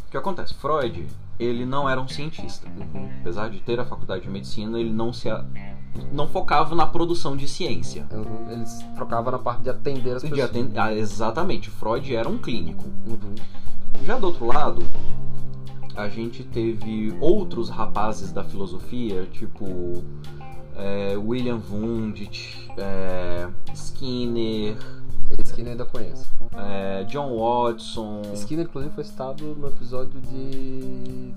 O 0.06 0.11
que 0.11 0.16
acontece? 0.16 0.54
Freud, 0.54 1.06
ele 1.38 1.64
não 1.64 1.88
era 1.88 2.00
um 2.00 2.09
cientista. 2.09 2.66
Uhum. 2.68 3.09
Apesar 3.20 3.49
de 3.49 3.61
ter 3.61 3.78
a 3.80 3.85
faculdade 3.85 4.23
de 4.25 4.28
medicina, 4.30 4.78
ele 4.78 4.92
não 4.92 5.12
se 5.12 5.30
a- 5.30 5.44
não 6.12 6.26
focava 6.28 6.75
na 6.75 6.87
produção 6.87 7.37
de 7.37 7.47
ciência. 7.49 8.06
Uhum. 8.12 8.50
Eles 8.50 8.85
trocavam 8.97 9.32
na 9.32 9.38
parte 9.38 9.62
de 9.62 9.70
atender 9.70 10.16
as 10.16 10.23
De 10.23 10.30
pessoas. 10.30 10.50
aten- 10.50 10.73
ah, 10.76 10.92
exatamente, 10.92 11.70
Freud 11.70 12.14
era 12.14 12.28
um 12.28 12.38
clínico. 12.38 12.85
Uhum. 13.06 13.35
Já 14.04 14.18
do 14.18 14.26
outro 14.28 14.47
lado, 14.47 14.82
a 15.97 16.09
gente 16.09 16.42
teve 16.44 17.14
outros 17.20 17.68
rapazes 17.68 18.32
da 18.32 18.42
filosofia, 18.44 19.26
tipo 19.32 20.02
é, 20.76 21.14
William 21.16 21.61
Wundt, 21.70 22.70
é, 22.78 23.47
Skinner, 23.75 24.76
Skinner 25.44 25.72
ainda 25.72 25.84
conheço. 25.84 26.26
é, 26.56 27.04
John 27.04 27.37
Watson. 27.37 28.22
Skinner, 28.34 28.66
inclusive, 28.66 28.94
foi 28.94 29.04
citado 29.04 29.44
no 29.56 29.68
episódio 29.68 30.20
de. 30.20 31.32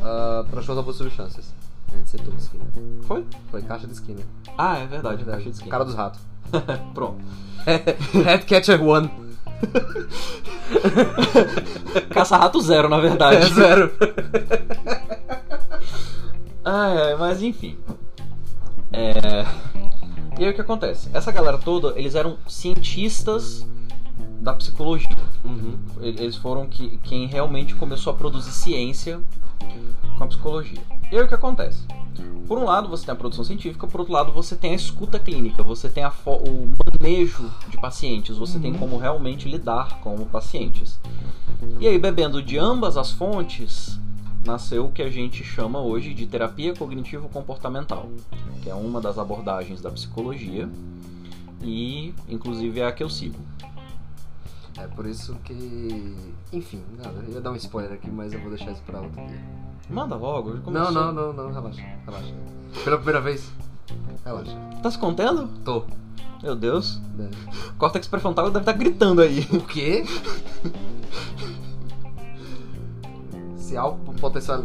Uh, 0.00 0.44
para 0.50 0.62
shows 0.62 0.78
of 0.78 0.92
substâncias. 0.92 1.52
A 1.92 1.96
gente 1.96 2.08
citou 2.10 2.32
o 2.32 2.36
Skinner. 2.36 2.66
Foi? 3.02 3.24
Foi 3.50 3.62
caixa 3.62 3.86
de 3.86 3.94
Skinner. 3.94 4.24
Ah, 4.56 4.78
é 4.78 4.86
verdade, 4.86 5.24
caixa 5.24 5.44
de 5.44 5.50
Skinner. 5.50 5.70
Cara 5.70 5.84
dos 5.84 5.94
ratos. 5.94 6.20
Pronto. 6.94 7.18
Headcatcher 8.24 8.82
One. 8.82 9.10
Caça-rato 12.10 12.60
zero, 12.60 12.88
na 12.88 13.00
verdade. 13.00 13.36
É 13.36 13.48
zero. 13.48 13.90
Ah, 16.64 16.88
é, 16.90 17.16
mas 17.16 17.42
enfim. 17.42 17.76
É... 18.92 19.44
E 20.38 20.44
aí 20.44 20.50
o 20.50 20.54
que 20.54 20.60
acontece? 20.60 21.10
Essa 21.12 21.32
galera 21.32 21.58
toda, 21.58 21.98
eles 21.98 22.14
eram 22.14 22.38
cientistas 22.46 23.66
da 24.40 24.54
psicologia. 24.54 25.16
Uhum. 25.44 25.76
Eles 26.00 26.36
foram 26.36 26.66
que, 26.66 26.96
quem 26.98 27.26
realmente 27.26 27.74
começou 27.74 28.12
a 28.12 28.16
produzir 28.16 28.52
ciência 28.52 29.20
com 30.16 30.24
a 30.24 30.26
psicologia. 30.28 30.80
E 31.10 31.16
aí 31.16 31.22
o 31.22 31.26
que 31.26 31.34
acontece? 31.34 31.82
Por 32.46 32.56
um 32.56 32.64
lado 32.64 32.88
você 32.88 33.04
tem 33.04 33.12
a 33.12 33.16
produção 33.16 33.44
científica, 33.44 33.86
por 33.86 34.00
outro 34.00 34.14
lado 34.14 34.32
você 34.32 34.54
tem 34.54 34.72
a 34.72 34.76
escuta 34.76 35.18
clínica, 35.18 35.62
você 35.62 35.88
tem 35.88 36.04
o 36.04 36.68
manejo 36.86 37.50
de 37.68 37.76
pacientes, 37.76 38.36
você 38.36 38.60
tem 38.60 38.72
como 38.72 38.96
realmente 38.96 39.48
lidar 39.48 39.98
com 40.00 40.16
pacientes. 40.24 41.00
E 41.80 41.86
aí, 41.86 41.98
bebendo 41.98 42.40
de 42.40 42.56
ambas 42.56 42.96
as 42.96 43.10
fontes, 43.10 43.97
nasceu 44.44 44.86
o 44.86 44.92
que 44.92 45.02
a 45.02 45.10
gente 45.10 45.42
chama 45.44 45.80
hoje 45.80 46.14
de 46.14 46.26
terapia 46.26 46.74
cognitivo-comportamental, 46.74 48.08
que 48.62 48.70
é 48.70 48.74
uma 48.74 49.00
das 49.00 49.18
abordagens 49.18 49.80
da 49.80 49.90
psicologia 49.90 50.68
e, 51.62 52.14
inclusive, 52.28 52.80
é 52.80 52.86
a 52.86 52.92
que 52.92 53.02
eu 53.02 53.10
sigo. 53.10 53.38
É 54.78 54.86
por 54.86 55.06
isso 55.06 55.34
que. 55.44 56.14
Enfim, 56.52 56.80
nada, 56.96 57.20
eu 57.26 57.34
ia 57.34 57.40
dar 57.40 57.50
um 57.50 57.56
spoiler 57.56 57.92
aqui, 57.92 58.08
mas 58.10 58.32
eu 58.32 58.40
vou 58.40 58.50
deixar 58.50 58.70
isso 58.70 58.82
pra 58.86 59.00
outro 59.00 59.26
dia. 59.26 59.40
Manda 59.90 60.14
logo, 60.14 60.50
já 60.50 60.56
Não, 60.56 60.62
começou. 60.62 60.92
não, 60.92 61.12
não, 61.12 61.32
não, 61.32 61.52
relaxa, 61.52 61.82
relaxa. 62.06 62.34
Pela 62.84 62.96
primeira 62.96 63.20
vez, 63.20 63.50
relaxa. 64.24 64.56
Tá 64.82 64.90
se 64.90 64.98
contendo? 64.98 65.48
Tô. 65.64 65.82
Meu 66.42 66.54
Deus. 66.54 67.00
né? 67.16 67.28
Córtex 67.76 68.06
pré-frontal 68.06 68.46
deve 68.50 68.60
estar 68.60 68.72
gritando 68.74 69.20
aí. 69.20 69.40
O 69.52 69.60
quê? 69.62 70.04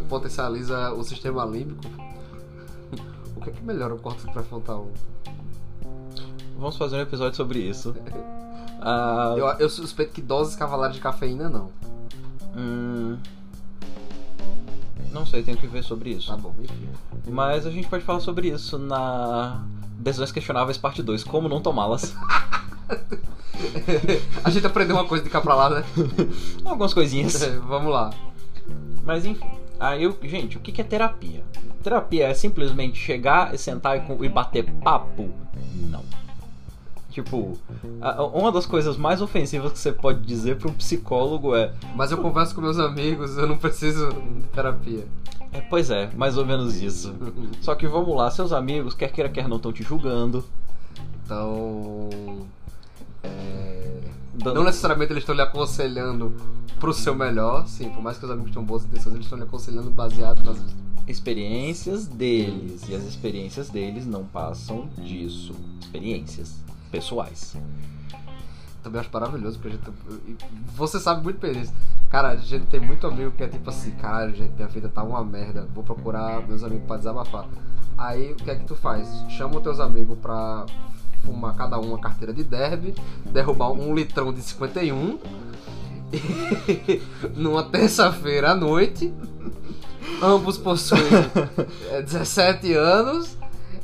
Potencializa 0.08 0.92
o 0.92 1.02
sistema 1.04 1.44
límbico, 1.44 1.82
o 3.36 3.40
que 3.40 3.50
é 3.50 3.52
que 3.52 3.62
melhora 3.62 3.94
o 3.94 3.98
córtex 3.98 4.32
pré-frontal? 4.32 4.88
Vamos 6.58 6.76
fazer 6.76 6.96
um 6.96 7.00
episódio 7.00 7.36
sobre 7.36 7.58
isso. 7.60 7.94
Ah, 8.86 9.34
Eu, 9.38 9.46
eu 9.46 9.70
suspeito 9.70 10.12
que 10.12 10.20
doses 10.20 10.54
cavalares 10.56 10.94
de 10.96 11.00
cafeína 11.00 11.48
não. 11.48 11.70
hum, 12.54 13.16
não 15.10 15.24
sei, 15.24 15.42
tenho 15.42 15.56
que 15.56 15.66
ver 15.66 15.82
sobre 15.82 16.10
isso. 16.10 16.28
Tá 16.28 16.36
bom, 16.36 16.54
enfim. 16.60 16.88
Mas 17.30 17.66
a 17.66 17.70
gente 17.70 17.88
pode 17.88 18.04
falar 18.04 18.20
sobre 18.20 18.48
isso 18.48 18.76
na 18.76 19.64
Decisões 19.98 20.32
Questionáveis 20.32 20.76
Parte 20.76 21.02
2, 21.02 21.24
como 21.24 21.48
não 21.48 21.62
tomá-las. 21.62 22.14
A 24.44 24.50
gente 24.50 24.66
aprendeu 24.66 24.96
uma 24.96 25.06
coisa 25.06 25.24
de 25.24 25.30
cá 25.30 25.40
pra 25.40 25.54
lá, 25.54 25.70
né? 25.70 25.84
Algumas 26.64 26.92
coisinhas. 26.92 27.42
Vamos 27.66 27.90
lá. 27.90 28.10
Mas 29.04 29.24
enfim. 29.24 29.46
Aí, 29.78 30.04
eu, 30.04 30.16
gente, 30.22 30.56
o 30.56 30.60
que 30.60 30.80
é 30.80 30.84
terapia? 30.84 31.42
Terapia 31.82 32.28
é 32.28 32.34
simplesmente 32.34 32.98
chegar 32.98 33.54
e 33.54 33.58
sentar 33.58 33.98
e, 33.98 34.24
e 34.24 34.28
bater 34.28 34.64
papo? 34.82 35.28
Não. 35.90 36.02
Tipo, 37.10 37.56
uma 38.32 38.50
das 38.50 38.66
coisas 38.66 38.96
mais 38.96 39.22
ofensivas 39.22 39.72
que 39.72 39.78
você 39.78 39.92
pode 39.92 40.20
dizer 40.20 40.56
para 40.56 40.68
um 40.68 40.74
psicólogo 40.74 41.54
é, 41.54 41.72
Mas 41.94 42.10
eu 42.10 42.18
converso 42.18 42.54
com 42.54 42.60
meus 42.60 42.78
amigos, 42.78 43.36
eu 43.36 43.46
não 43.46 43.56
preciso 43.56 44.08
de 44.08 44.42
terapia. 44.52 45.06
é, 45.52 45.60
pois 45.60 45.90
é, 45.90 46.10
mais 46.16 46.36
ou 46.36 46.44
menos 46.44 46.80
isso. 46.82 47.14
Só 47.62 47.76
que 47.76 47.86
vamos 47.86 48.16
lá, 48.16 48.30
seus 48.32 48.52
amigos, 48.52 48.94
quer 48.94 49.12
queira, 49.12 49.30
quer 49.30 49.46
não, 49.46 49.58
estão 49.58 49.72
te 49.72 49.84
julgando. 49.84 50.44
Então. 51.24 52.08
É, 53.24 54.00
dando- 54.34 54.54
Não 54.56 54.64
necessariamente 54.64 55.12
eles 55.12 55.22
estão 55.22 55.34
lhe 55.34 55.42
aconselhando 55.42 56.34
pro 56.78 56.92
seu 56.92 57.14
melhor, 57.14 57.66
sim, 57.66 57.88
por 57.90 58.02
mais 58.02 58.18
que 58.18 58.24
os 58.24 58.30
amigos 58.30 58.50
tenham 58.52 58.64
boas 58.64 58.84
intenções, 58.84 59.14
eles 59.14 59.26
estão 59.26 59.38
lhe 59.38 59.44
aconselhando 59.44 59.90
baseado 59.90 60.42
nas. 60.44 60.58
experiências 61.06 62.06
deles. 62.06 62.88
E 62.88 62.94
as 62.94 63.02
experiências 63.04 63.68
deles 63.68 64.06
não 64.06 64.24
passam 64.24 64.88
disso. 64.98 65.54
Experiências 65.80 66.54
pessoais. 66.90 67.54
Também 68.82 69.00
acho 69.00 69.10
maravilhoso, 69.12 69.58
porque 69.58 69.76
a 69.76 69.80
gente. 69.80 70.44
Você 70.76 70.98
sabe 71.00 71.22
muito 71.22 71.38
bem 71.40 71.52
disso. 71.52 71.72
Cara, 72.10 72.28
a 72.30 72.36
gente 72.36 72.66
tem 72.66 72.80
muito 72.80 73.06
amigo 73.06 73.32
que 73.32 73.42
é 73.42 73.48
tipo 73.48 73.68
assim, 73.70 73.90
caralho, 73.92 74.34
gente, 74.34 74.52
minha 74.54 74.68
vida 74.68 74.88
tá 74.88 75.02
uma 75.02 75.24
merda, 75.24 75.66
vou 75.74 75.82
procurar 75.84 76.46
meus 76.46 76.62
amigos 76.62 76.86
pra 76.86 76.96
desabafar. 76.96 77.46
Aí 77.98 78.32
o 78.32 78.36
que 78.36 78.50
é 78.50 78.54
que 78.56 78.64
tu 78.64 78.74
faz? 78.76 79.08
Chama 79.30 79.56
os 79.56 79.62
teus 79.62 79.80
amigos 79.80 80.18
pra 80.18 80.64
fumar 81.24 81.54
cada 81.54 81.78
um 81.78 81.88
uma 81.88 81.98
carteira 81.98 82.32
de 82.32 82.44
derby, 82.44 82.94
derrubar 83.26 83.72
um 83.72 83.94
litrão 83.94 84.32
de 84.32 84.42
51 84.42 85.18
e, 86.12 87.02
numa 87.36 87.62
terça-feira 87.64 88.50
à 88.50 88.54
noite. 88.54 89.12
Ambos 90.22 90.58
possuem 90.58 91.02
é, 91.90 92.02
17 92.02 92.72
anos. 92.74 93.36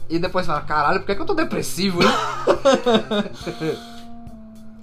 E 0.08 0.18
depois 0.18 0.44
fala, 0.44 0.60
caralho, 0.62 1.00
por 1.00 1.06
que, 1.06 1.14
que 1.14 1.22
eu 1.22 1.26
tô 1.26 1.34
depressivo, 1.34 2.02
hein? 2.02 2.08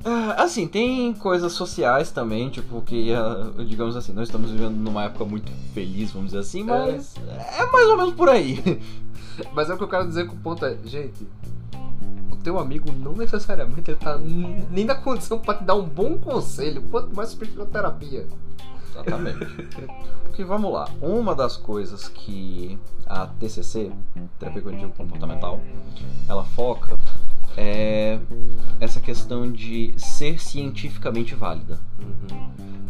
Ah, 0.10 0.44
Assim, 0.44 0.66
tem 0.66 1.14
coisas 1.14 1.52
sociais 1.52 2.12
também, 2.12 2.50
tipo, 2.50 2.82
que, 2.82 3.12
ah, 3.14 3.52
digamos 3.68 3.94
assim, 3.98 4.14
nós 4.14 4.30
estamos 4.30 4.52
vivendo 4.52 4.78
numa 4.78 5.04
época 5.04 5.26
muito 5.26 5.52
feliz, 5.74 6.12
vamos 6.12 6.28
dizer 6.28 6.40
assim, 6.40 6.64
mas 6.64 7.16
é, 7.28 7.66
mais 7.66 7.90
ou 7.90 7.98
menos 7.98 8.14
por 8.14 8.30
aí. 8.30 8.82
Mas 9.54 9.70
é 9.70 9.74
o 9.74 9.78
que 9.78 9.84
eu 9.84 9.88
quero 9.90 10.08
dizer 10.08 10.26
com 10.28 10.36
o 10.36 10.40
ponto 10.40 10.66
é, 10.66 10.78
gente, 10.86 11.28
teu 12.48 12.58
amigo 12.58 12.94
não 12.94 13.12
necessariamente 13.12 13.92
ele 13.92 14.00
tá 14.00 14.18
nem 14.18 14.86
na 14.86 14.96
condição 14.96 15.38
pra 15.38 15.56
te 15.56 15.66
dar 15.66 15.76
um 15.76 15.84
bom 15.84 16.18
conselho, 16.18 16.82
quanto 16.84 17.14
mais 17.14 17.34
psicoterapia. 17.34 18.26
Exatamente. 18.90 19.46
Porque 20.24 20.46
vamos 20.46 20.72
lá, 20.72 20.88
uma 21.02 21.36
das 21.36 21.58
coisas 21.58 22.08
que 22.08 22.80
a 23.06 23.28
TCC, 23.28 23.92
Terapia 24.40 24.62
Cognitivo 24.62 24.94
Comportamental, 24.94 25.60
ela 26.30 26.46
foca 26.46 26.96
é 27.58 28.18
essa 28.80 29.02
questão 29.02 29.52
de 29.52 29.94
ser 29.98 30.40
cientificamente 30.40 31.36
válida. 31.36 31.78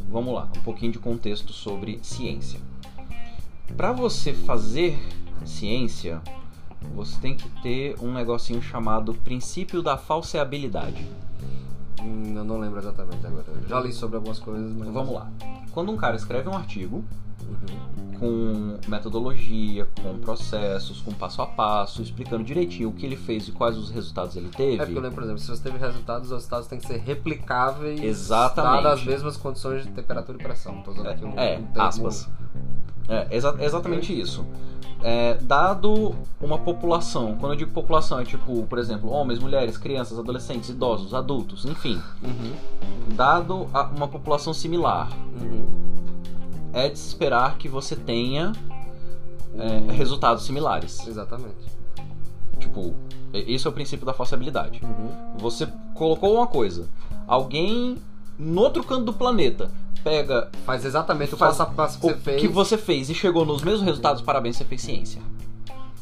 Vamos 0.07 0.35
lá, 0.35 0.47
um 0.55 0.61
pouquinho 0.61 0.91
de 0.91 0.99
contexto 0.99 1.51
sobre 1.51 1.99
ciência. 2.03 2.59
Para 3.75 3.91
você 3.91 4.33
fazer 4.33 4.99
ciência, 5.43 6.21
você 6.95 7.19
tem 7.19 7.35
que 7.35 7.49
ter 7.61 7.95
um 8.01 8.11
negocinho 8.13 8.61
chamado 8.61 9.13
princípio 9.13 9.81
da 9.81 9.97
falseabilidade. 9.97 11.05
Hum, 12.01 12.33
eu 12.35 12.43
não 12.43 12.59
lembro 12.59 12.79
exatamente 12.79 13.25
agora. 13.25 13.45
Eu 13.61 13.67
já 13.67 13.79
li 13.79 13.91
sobre 13.91 14.17
algumas 14.17 14.39
coisas, 14.39 14.71
mas. 14.75 14.87
Vamos 14.89 15.13
lá. 15.13 15.29
Quando 15.71 15.91
um 15.91 15.97
cara 15.97 16.15
escreve 16.15 16.47
um 16.49 16.53
artigo 16.55 17.03
Uhum. 17.47 18.19
com 18.19 18.89
metodologia, 18.89 19.87
com 20.01 20.17
processos, 20.19 21.01
com 21.01 21.13
passo 21.13 21.41
a 21.41 21.45
passo, 21.45 22.01
explicando 22.01 22.43
direitinho 22.43 22.89
o 22.89 22.91
que 22.93 23.05
ele 23.05 23.15
fez 23.15 23.47
e 23.47 23.51
quais 23.51 23.77
os 23.77 23.89
resultados 23.89 24.35
ele 24.35 24.49
teve. 24.49 24.75
É 24.75 24.85
porque 24.85 24.97
eu 24.97 25.01
lembro, 25.01 25.15
por 25.15 25.23
exemplo, 25.23 25.39
se 25.39 25.47
você 25.47 25.63
teve 25.63 25.77
resultados, 25.77 26.27
os 26.27 26.33
resultados 26.33 26.67
têm 26.67 26.79
que 26.79 26.87
ser 26.87 26.97
replicáveis 26.97 28.01
Exatamente. 28.01 28.83
dadas 28.83 28.99
as 28.99 29.05
mesmas 29.05 29.37
condições 29.37 29.83
de 29.83 29.91
temperatura 29.91 30.37
e 30.37 30.43
pressão. 30.43 30.81
Tô 30.81 30.91
usando 30.91 31.07
aqui 31.07 31.23
um, 31.23 31.39
É, 31.39 31.57
um 31.57 31.63
termo- 31.67 31.87
aspas. 31.87 32.29
É, 33.07 33.27
exa- 33.35 33.55
exatamente 33.59 34.19
isso. 34.19 34.45
É, 35.03 35.35
dado 35.35 36.15
uma 36.41 36.57
população, 36.57 37.35
quando 37.39 37.53
eu 37.53 37.57
digo 37.57 37.71
população, 37.71 38.19
é 38.19 38.25
tipo, 38.25 38.63
por 38.63 38.79
exemplo, 38.79 39.09
homens, 39.11 39.37
mulheres, 39.39 39.77
crianças, 39.77 40.17
adolescentes, 40.17 40.69
idosos, 40.69 41.13
adultos, 41.13 41.65
enfim. 41.65 42.01
Uhum, 42.23 42.53
Dado 43.15 43.67
a- 43.73 43.83
uma 43.83 44.07
população 44.07 44.53
similar, 44.53 45.09
uhum. 45.39 45.67
é 46.73 46.89
de 46.89 46.97
se 46.97 47.07
esperar 47.09 47.57
que 47.57 47.69
você 47.69 47.95
tenha 47.95 48.51
é, 49.57 49.91
resultados 49.91 50.43
similares. 50.43 51.05
Exatamente. 51.07 51.55
Tipo, 52.59 52.93
esse 53.33 53.65
é 53.65 53.69
o 53.69 53.73
princípio 53.73 54.05
da 54.05 54.13
falsibilidade. 54.13 54.81
Uhum. 54.83 55.37
Você 55.37 55.67
colocou 55.93 56.33
uma 56.35 56.47
coisa, 56.47 56.87
alguém 57.27 57.97
no 58.37 58.61
outro 58.61 58.83
canto 58.83 59.05
do 59.05 59.13
planeta 59.13 59.71
pega 60.07 60.49
Faz 60.65 60.85
exatamente 60.85 61.33
o 61.33 61.37
passo 61.37 61.61
a 61.61 61.65
passo 61.65 61.99
que 61.99 62.05
o 62.05 62.09
você 62.09 62.15
fez. 62.17 62.41
que 62.41 62.47
você 62.47 62.77
fez 62.77 63.09
e 63.09 63.13
chegou 63.15 63.45
nos 63.45 63.61
mesmos 63.61 63.83
resultados, 63.83 64.21
parabéns, 64.21 64.55
você 64.57 64.65
fez 64.65 64.81
ciência. 64.81 65.21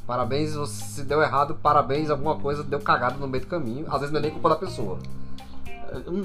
Parabéns, 0.05 0.53
você 0.53 0.83
se 0.83 1.03
deu 1.03 1.21
errado, 1.21 1.55
parabéns, 1.55 2.09
alguma 2.11 2.35
coisa 2.35 2.63
deu 2.63 2.79
cagada 2.79 3.17
no 3.17 3.27
meio 3.27 3.43
do 3.43 3.47
caminho. 3.49 3.85
Às 3.89 4.01
vezes 4.01 4.11
não 4.11 4.19
é 4.19 4.21
nem 4.21 4.31
culpa 4.31 4.49
da 4.49 4.55
pessoa. 4.55 4.99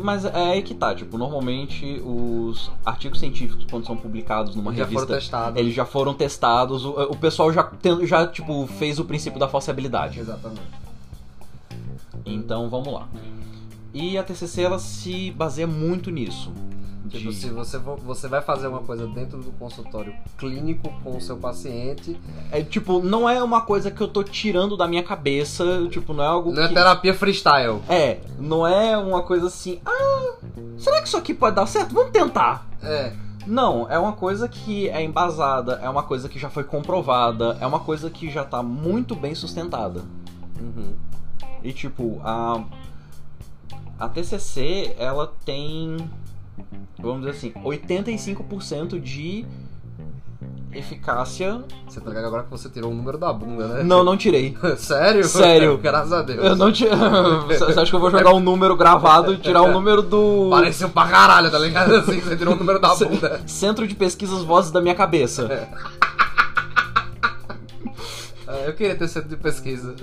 Mas 0.02 0.24
é 0.24 0.52
aí 0.52 0.62
que 0.62 0.74
tá, 0.74 0.94
tipo, 0.94 1.16
normalmente 1.16 2.00
os 2.04 2.70
artigos 2.84 3.20
científicos, 3.20 3.64
quando 3.70 3.86
são 3.86 3.96
publicados 3.96 4.54
numa 4.56 4.74
Já 4.74 4.84
foram 4.86 5.06
revista, 5.06 5.52
eles 5.54 5.74
já 5.74 5.84
foram 5.86 6.12
testados, 6.12 6.84
o, 6.84 6.90
o 6.90 7.16
pessoal 7.16 7.52
já, 7.52 7.62
tem- 7.62 8.04
já, 8.06 8.26
tipo, 8.26 8.66
fez 8.66 8.98
o 8.98 9.04
princípio 9.04 9.38
da 9.38 9.48
falsibilidade. 9.48 10.18
Exatamente. 10.20 10.60
Então, 12.26 12.68
vamos 12.68 12.92
lá. 12.92 13.08
E 13.94 14.18
a 14.18 14.22
TCC, 14.22 14.62
ela 14.62 14.78
se 14.78 15.30
baseia 15.30 15.66
muito 15.66 16.10
nisso. 16.10 16.52
Tipo, 17.10 17.32
se 17.32 17.48
você, 17.50 17.78
você 17.78 18.28
vai 18.28 18.40
fazer 18.40 18.68
uma 18.68 18.80
coisa 18.80 19.06
dentro 19.06 19.38
do 19.38 19.50
consultório 19.52 20.14
clínico 20.38 20.92
com 21.02 21.16
o 21.16 21.20
seu 21.20 21.36
paciente, 21.36 22.18
É, 22.52 22.62
tipo, 22.62 23.00
não 23.00 23.28
é 23.28 23.42
uma 23.42 23.62
coisa 23.62 23.90
que 23.90 24.00
eu 24.00 24.08
tô 24.08 24.22
tirando 24.22 24.76
da 24.76 24.86
minha 24.86 25.02
cabeça, 25.02 25.64
tipo, 25.90 26.14
não 26.14 26.22
é 26.22 26.26
algo 26.26 26.52
não 26.52 26.62
é 26.62 26.68
que... 26.68 26.74
terapia 26.74 27.12
freestyle. 27.12 27.80
É, 27.88 28.18
não 28.38 28.66
é 28.66 28.96
uma 28.96 29.22
coisa 29.22 29.48
assim, 29.48 29.80
ah, 29.84 30.34
será 30.78 31.00
que 31.02 31.08
isso 31.08 31.16
aqui 31.16 31.34
pode 31.34 31.56
dar 31.56 31.66
certo? 31.66 31.92
Vamos 31.94 32.12
tentar. 32.12 32.66
É. 32.82 33.12
Não, 33.46 33.90
é 33.90 33.98
uma 33.98 34.12
coisa 34.12 34.48
que 34.48 34.88
é 34.88 35.02
embasada, 35.02 35.80
é 35.82 35.88
uma 35.88 36.02
coisa 36.02 36.28
que 36.28 36.38
já 36.38 36.48
foi 36.48 36.62
comprovada, 36.62 37.56
é 37.60 37.66
uma 37.66 37.80
coisa 37.80 38.08
que 38.08 38.30
já 38.30 38.44
tá 38.44 38.62
muito 38.62 39.16
bem 39.16 39.34
sustentada. 39.34 40.02
Uhum. 40.60 40.94
E 41.62 41.72
tipo, 41.72 42.20
a 42.22 42.62
a 44.00 44.08
TCC, 44.08 44.94
ela 44.98 45.30
tem 45.44 45.98
vamos 46.98 47.20
dizer 47.20 47.30
assim, 47.30 47.52
85% 47.62 49.00
de 49.00 49.46
eficácia. 50.72 51.62
Você 51.86 52.00
tá 52.00 52.08
ligado 52.08 52.26
agora 52.26 52.44
que 52.44 52.50
você 52.50 52.68
tirou 52.68 52.92
o 52.92 52.94
número 52.94 53.18
da 53.18 53.32
bunda, 53.32 53.66
né? 53.68 53.82
Não, 53.82 54.04
não 54.04 54.16
tirei. 54.16 54.56
Sério? 54.78 55.24
Sério. 55.24 55.78
Graças 55.82 56.12
a 56.12 56.22
Deus. 56.22 56.44
Eu 56.44 56.56
não 56.56 56.72
tirei. 56.72 56.94
Você 57.48 57.64
acha 57.80 57.86
que 57.90 57.94
eu 57.94 58.00
vou 58.00 58.10
jogar 58.10 58.32
um 58.32 58.40
número 58.40 58.76
gravado 58.76 59.32
e 59.32 59.36
tirar 59.38 59.62
o 59.62 59.72
número 59.72 60.02
do 60.02 60.48
Pareceu 60.50 60.88
pra 60.88 61.08
caralho, 61.08 61.50
tá 61.50 61.58
ligado? 61.58 61.94
Assim, 61.96 62.20
você 62.20 62.36
tirou 62.36 62.54
o 62.54 62.56
número 62.56 62.78
da 62.78 62.94
bunda. 62.94 63.40
Centro 63.46 63.86
de 63.86 63.94
Pesquisas 63.94 64.42
Vozes 64.44 64.70
da 64.70 64.80
minha 64.80 64.94
cabeça? 64.94 65.68
É, 68.46 68.68
Eu 68.68 68.74
queria 68.74 68.94
ter 68.94 69.08
centro 69.08 69.28
de 69.28 69.36
pesquisa. 69.36 69.94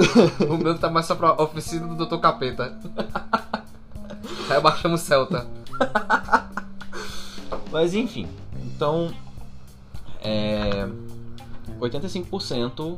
o 0.47 0.57
meu 0.57 0.77
tá 0.77 0.89
mais 0.89 1.05
só 1.05 1.15
pra 1.15 1.33
oficina 1.41 1.87
do 1.87 2.05
Dr. 2.05 2.17
Capeta. 2.17 2.77
Aí 4.49 4.61
baixamos 4.61 5.01
Celta. 5.01 5.45
Mas 7.77 7.93
enfim, 7.93 8.25
então 8.55 9.11
é 10.19 10.89
85% 11.79 12.97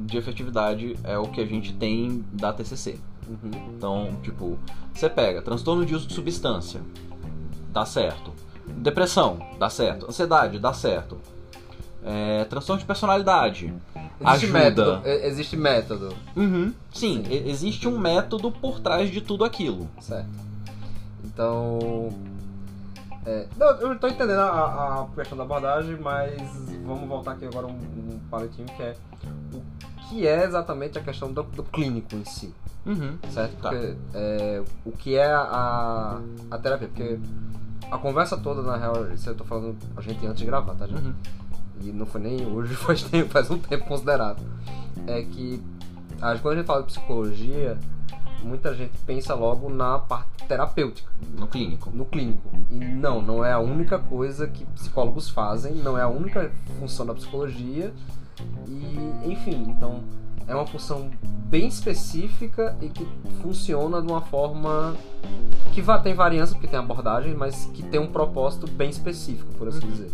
de 0.00 0.18
efetividade 0.18 0.94
é 1.04 1.16
o 1.16 1.22
que 1.28 1.40
a 1.40 1.46
gente 1.46 1.72
tem 1.72 2.22
da 2.30 2.52
TCC. 2.52 2.98
Uhum. 3.26 3.50
Então, 3.74 4.18
tipo, 4.22 4.58
você 4.92 5.08
pega 5.08 5.40
transtorno 5.40 5.86
de 5.86 5.94
uso 5.94 6.06
de 6.06 6.12
substância, 6.12 6.82
dá 7.72 7.86
certo. 7.86 8.34
Depressão, 8.66 9.38
dá 9.58 9.70
certo. 9.70 10.06
Ansiedade, 10.06 10.58
dá 10.58 10.74
certo. 10.74 11.16
É, 12.04 12.44
transtorno 12.44 12.80
de 12.80 12.84
personalidade, 12.86 13.72
Existe 14.20 14.44
ajuda. 14.44 14.52
método. 14.52 15.08
Existe 15.08 15.56
método. 15.56 16.14
Uhum, 16.36 16.74
sim, 16.92 17.22
e- 17.30 17.48
existe 17.48 17.88
um 17.88 17.98
método 17.98 18.52
por 18.52 18.80
trás 18.80 19.10
de 19.10 19.22
tudo 19.22 19.46
aquilo. 19.46 19.88
Certo. 19.98 20.28
Então. 21.24 22.10
É, 23.26 23.46
não, 23.56 23.66
eu 23.80 23.98
tô 23.98 24.08
entendendo 24.08 24.38
a, 24.40 25.02
a 25.02 25.06
questão 25.14 25.36
da 25.36 25.44
abordagem, 25.44 25.96
mas 26.00 26.40
vamos 26.84 27.08
voltar 27.08 27.32
aqui 27.32 27.44
agora 27.44 27.66
um, 27.66 27.70
um 27.70 28.18
paletinho 28.30 28.66
que 28.68 28.82
é 28.82 28.96
o 29.52 29.62
que 30.08 30.26
é 30.26 30.44
exatamente 30.44 30.98
a 30.98 31.02
questão 31.02 31.32
do, 31.32 31.42
do 31.42 31.62
clínico 31.62 32.14
em 32.16 32.24
si, 32.24 32.52
Uhum. 32.84 33.16
certo? 33.30 33.56
Tá. 33.60 33.68
Porque 33.68 33.94
é, 34.14 34.62
o 34.84 34.92
que 34.92 35.14
é 35.16 35.30
a, 35.30 36.18
a 36.50 36.58
terapia, 36.58 36.88
porque 36.88 37.18
a 37.90 37.98
conversa 37.98 38.36
toda, 38.36 38.62
na 38.62 38.76
real, 38.76 39.12
isso 39.12 39.28
eu 39.28 39.34
tô 39.34 39.44
falando 39.44 39.76
a 39.96 40.00
gente 40.00 40.26
antes 40.26 40.38
de 40.40 40.46
gravar, 40.46 40.74
tá, 40.74 40.86
gente? 40.86 41.04
Uhum. 41.04 41.14
e 41.82 41.92
não 41.92 42.06
foi 42.06 42.20
nem 42.22 42.46
hoje, 42.46 42.74
faz, 42.76 43.02
tempo, 43.02 43.30
faz 43.30 43.50
um 43.50 43.58
tempo 43.58 43.84
considerado, 43.86 44.42
é 45.06 45.22
que 45.22 45.62
quando 46.42 46.54
a 46.54 46.56
gente 46.56 46.66
fala 46.66 46.80
de 46.82 46.86
psicologia, 46.88 47.78
muita 48.42 48.74
gente 48.74 48.96
pensa 49.06 49.34
logo 49.34 49.68
na 49.68 49.98
parte 49.98 50.44
terapêutica, 50.46 51.10
No 51.36 51.46
clínico. 51.46 51.90
no 51.92 52.04
clínico. 52.04 52.50
E 52.70 52.74
não, 52.76 53.20
não 53.22 53.44
é 53.44 53.52
a 53.52 53.58
única 53.58 53.98
coisa 53.98 54.46
que 54.46 54.64
psicólogos 54.66 55.30
fazem, 55.30 55.74
não 55.74 55.96
é 55.96 56.02
a 56.02 56.08
única 56.08 56.50
função 56.78 57.06
da 57.06 57.14
psicologia. 57.14 57.92
E, 58.66 59.30
enfim, 59.30 59.64
então 59.68 60.02
é 60.46 60.54
uma 60.54 60.66
função 60.66 61.10
bem 61.22 61.68
específica 61.68 62.76
e 62.80 62.88
que 62.88 63.06
funciona 63.42 64.00
de 64.02 64.08
uma 64.08 64.20
forma 64.20 64.96
que 65.72 65.82
tem 66.02 66.14
variância, 66.14 66.54
porque 66.54 66.66
tem 66.68 66.78
abordagem, 66.78 67.34
mas 67.34 67.66
que 67.66 67.82
tem 67.82 68.00
um 68.00 68.06
propósito 68.10 68.68
bem 68.68 68.90
específico, 68.90 69.52
por 69.54 69.68
assim 69.68 69.80
dizer. 69.80 70.10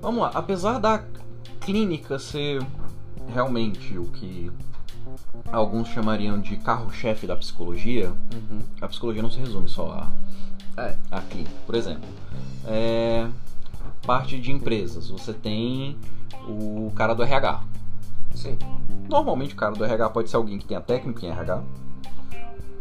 Vamos 0.00 0.22
lá, 0.22 0.30
apesar 0.34 0.78
da 0.78 1.04
clínica 1.60 2.18
ser 2.18 2.64
realmente 3.28 3.96
o 3.98 4.06
que 4.06 4.50
alguns 5.52 5.88
chamariam 5.88 6.40
de 6.40 6.56
carro-chefe 6.56 7.26
da 7.26 7.36
psicologia, 7.36 8.12
Uhum. 8.32 8.60
a 8.80 8.88
psicologia 8.88 9.22
não 9.22 9.30
se 9.30 9.38
resume 9.38 9.68
só 9.68 9.90
a, 10.76 10.82
É. 10.82 10.96
a 11.10 11.20
clínica. 11.20 11.50
Por 11.66 11.74
exemplo, 11.74 12.08
é, 12.66 13.26
parte 14.06 14.38
de 14.40 14.50
empresas, 14.52 15.08
você 15.10 15.32
tem 15.32 15.96
o 16.48 16.90
cara 16.96 17.14
do 17.14 17.22
RH. 17.22 17.62
Sim. 18.34 18.56
Normalmente 19.08 19.52
o 19.54 19.56
cara 19.56 19.74
do 19.74 19.84
RH 19.84 20.08
pode 20.10 20.30
ser 20.30 20.36
alguém 20.36 20.58
que 20.58 20.64
tenha 20.64 20.80
técnico 20.80 21.24
em 21.24 21.28
RH, 21.28 21.62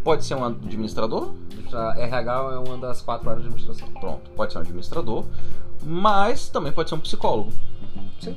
pode 0.03 0.23
ser 0.25 0.35
um 0.35 0.45
administrador, 0.45 1.33
Já 1.69 1.95
RH 1.97 2.31
é 2.53 2.57
uma 2.57 2.77
das 2.77 3.01
quatro 3.01 3.29
áreas 3.29 3.43
de 3.43 3.49
administração. 3.49 3.87
pronto, 3.99 4.29
pode 4.31 4.51
ser 4.51 4.57
um 4.59 4.61
administrador, 4.61 5.25
mas 5.83 6.49
também 6.49 6.71
pode 6.71 6.89
ser 6.89 6.95
um 6.95 6.99
psicólogo, 6.99 7.51
Sim. 8.19 8.35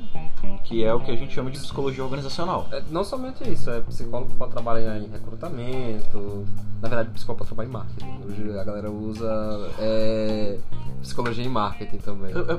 que 0.63 0.83
é 0.83 0.93
o 0.93 0.99
que 0.99 1.11
a 1.11 1.15
gente 1.15 1.33
chama 1.33 1.51
de 1.51 1.59
psicologia 1.59 2.03
organizacional. 2.03 2.67
É, 2.71 2.81
não 2.91 3.03
somente 3.03 3.49
isso, 3.49 3.69
é 3.69 3.81
psicólogo 3.81 4.33
pode 4.35 4.51
trabalhar 4.51 4.97
em 4.99 5.07
recrutamento. 5.07 6.45
Na 6.81 6.89
verdade, 6.89 7.09
psicólogo 7.11 7.39
pode 7.45 7.49
trabalhar 7.49 7.69
em 7.69 7.71
marketing. 7.71 8.19
Hoje 8.27 8.59
a 8.59 8.63
galera 8.63 8.91
usa 8.91 9.71
é, 9.79 10.57
psicologia 11.01 11.43
em 11.45 11.49
marketing 11.49 11.97
também. 11.97 12.31
Eu- 12.31 12.45
eu- 12.45 12.57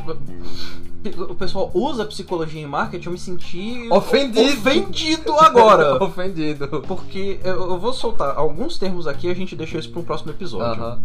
eu- 1.05 1.31
O 1.31 1.35
pessoal 1.37 1.70
usa 1.72 2.05
psicologia 2.05 2.61
em 2.61 2.66
marketing, 2.66 3.07
eu 3.07 3.12
me 3.12 3.18
senti 3.18 3.87
Ofendido. 3.92 4.40
ofendido 4.59 5.33
agora. 5.38 6.03
Ofendido. 6.03 6.66
Porque 6.88 7.38
eu, 7.44 7.79
vou 7.79 7.92
soltar 7.92 8.37
alguns 8.37 8.77
termos 8.79 9.07
aqui, 9.07 9.31
a 9.31 9.35
gente 9.35 9.55
deixa 9.55 9.79
isso 9.79 9.90
para 9.90 10.01
um 10.01 10.05
próximo 10.05 10.33
episódio. 10.33 10.83
Aham. 10.83 11.01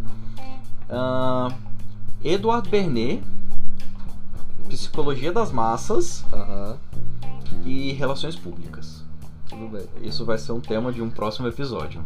Ah, 0.89 1.53
Eduardo 2.23 2.69
Bernet, 2.69 3.21
Psicologia 4.71 5.33
das 5.33 5.51
Massas 5.51 6.23
Aham. 6.31 6.77
e 7.65 7.91
Relações 7.91 8.37
Públicas. 8.37 9.03
Tudo 9.49 9.67
bem. 9.67 9.83
Isso 10.01 10.23
vai 10.23 10.37
ser 10.37 10.53
um 10.53 10.61
tema 10.61 10.93
de 10.93 11.01
um 11.01 11.09
próximo 11.09 11.45
episódio. 11.45 12.01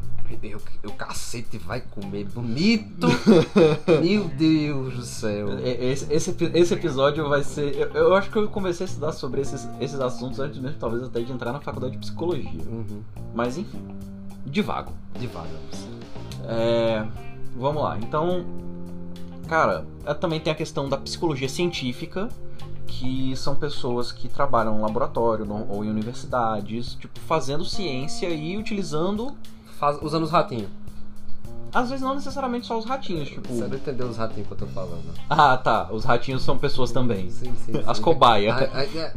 O 0.83 0.91
cacete 0.93 1.59
vai 1.59 1.79
comer 1.79 2.25
bonito. 2.25 3.07
Meu 4.01 4.27
Deus 4.29 4.95
do 4.95 5.03
céu. 5.03 5.59
Esse, 5.59 6.11
esse, 6.11 6.35
esse 6.55 6.73
episódio 6.73 7.29
vai 7.29 7.43
ser. 7.43 7.75
Eu, 7.75 7.89
eu 7.93 8.15
acho 8.15 8.31
que 8.31 8.37
eu 8.37 8.47
comecei 8.47 8.85
a 8.85 8.89
estudar 8.89 9.11
sobre 9.11 9.41
esses, 9.41 9.69
esses 9.79 9.99
assuntos 9.99 10.39
antes 10.39 10.59
mesmo, 10.59 10.79
talvez 10.79 11.03
até 11.03 11.21
de 11.21 11.31
entrar 11.31 11.53
na 11.53 11.61
faculdade 11.61 11.93
de 11.93 11.99
psicologia. 11.99 12.63
Uhum. 12.67 13.03
Mas 13.35 13.59
enfim, 13.59 13.79
divago. 14.43 14.91
Devagar. 15.19 15.51
É, 16.45 17.05
vamos 17.55 17.83
lá, 17.83 17.99
então. 17.99 18.43
Cara, 19.47 19.85
também 20.19 20.39
tem 20.39 20.51
a 20.51 20.55
questão 20.55 20.89
da 20.89 20.97
psicologia 20.97 21.47
científica, 21.47 22.27
que 22.87 23.35
são 23.35 23.55
pessoas 23.55 24.11
que 24.11 24.27
trabalham 24.29 24.75
no 24.77 24.81
laboratório 24.83 25.45
no- 25.45 25.65
ou 25.69 25.83
em 25.83 25.89
universidades, 25.89 26.95
tipo, 26.95 27.19
fazendo 27.21 27.65
ciência 27.65 28.27
e 28.29 28.57
utilizando, 28.57 29.33
Faz, 29.79 29.97
usando 30.01 30.23
os 30.23 30.31
ratinhos. 30.31 30.69
às 31.73 31.89
vezes 31.89 32.03
não 32.03 32.15
necessariamente 32.15 32.65
só 32.67 32.77
os 32.77 32.85
ratinhos, 32.85 33.27
tipo. 33.29 33.47
Você 33.53 33.67
não 33.67 33.75
entendeu 33.75 34.07
os 34.07 34.17
ratinhos 34.17 34.47
que 34.47 34.53
eu 34.53 34.57
tô 34.57 34.67
falando. 34.67 35.03
Ah, 35.29 35.57
tá, 35.57 35.87
os 35.91 36.05
ratinhos 36.05 36.43
são 36.43 36.57
pessoas 36.57 36.91
também. 36.91 37.29
Sim, 37.29 37.53
sim. 37.65 37.73
As 37.85 37.97
sim. 37.97 38.03
cobaias. 38.03 38.55
Ai, 38.55 38.69
ai, 38.73 38.89
é. 38.97 39.13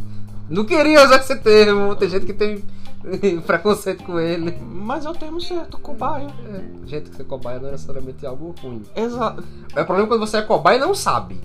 Não 0.49 0.65
queria 0.65 1.05
usar 1.05 1.17
esse 1.17 1.37
termo. 1.37 1.95
Tem 1.95 2.09
gente 2.09 2.25
que 2.27 2.33
tem 2.33 2.65
preconceito 3.47 4.03
com 4.03 4.19
ele. 4.19 4.59
Mas 4.61 5.05
é 5.07 5.11
o 5.11 5.15
termo 5.15 5.41
certo, 5.41 5.79
cobaia. 5.79 6.27
É, 6.47 6.87
gente 6.89 7.11
que 7.11 7.17
ser 7.17 7.25
cobaia 7.25 7.61
não 7.61 7.69
é 7.69 7.73
necessariamente 7.73 8.27
algo 8.27 8.55
ruim. 8.63 8.83
Exato. 8.97 9.45
É 9.77 9.83
o 9.83 9.87
problema 9.87 10.09
quando 10.09 10.21
você 10.21 10.39
é 10.39 10.43
cobaia 10.43 10.79
e 10.79 10.81
não 10.81 10.95
sabe. 10.95 11.39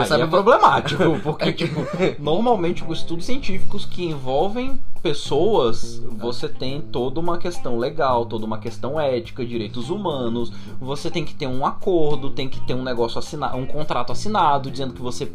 Aí 0.00 0.06
sabe 0.06 0.22
é 0.22 0.24
uma- 0.24 0.30
problemático, 0.30 1.02
porque, 1.22 1.52
tipo, 1.52 1.80
normalmente 2.18 2.84
os 2.86 2.98
estudos 2.98 3.24
científicos 3.26 3.84
que 3.84 4.04
envolvem 4.04 4.80
pessoas, 5.02 5.98
você 6.18 6.48
tem 6.48 6.80
toda 6.80 7.18
uma 7.18 7.36
questão 7.38 7.76
legal, 7.78 8.24
toda 8.24 8.46
uma 8.46 8.58
questão 8.58 9.00
ética, 9.00 9.44
direitos 9.44 9.90
humanos, 9.90 10.52
você 10.80 11.10
tem 11.10 11.24
que 11.24 11.34
ter 11.34 11.46
um 11.46 11.66
acordo, 11.66 12.30
tem 12.30 12.48
que 12.48 12.60
ter 12.60 12.74
um 12.74 12.82
negócio 12.82 13.18
assinado, 13.18 13.56
um 13.56 13.66
contrato 13.66 14.12
assinado, 14.12 14.70
dizendo 14.70 14.94
que 14.94 15.02
você 15.02 15.30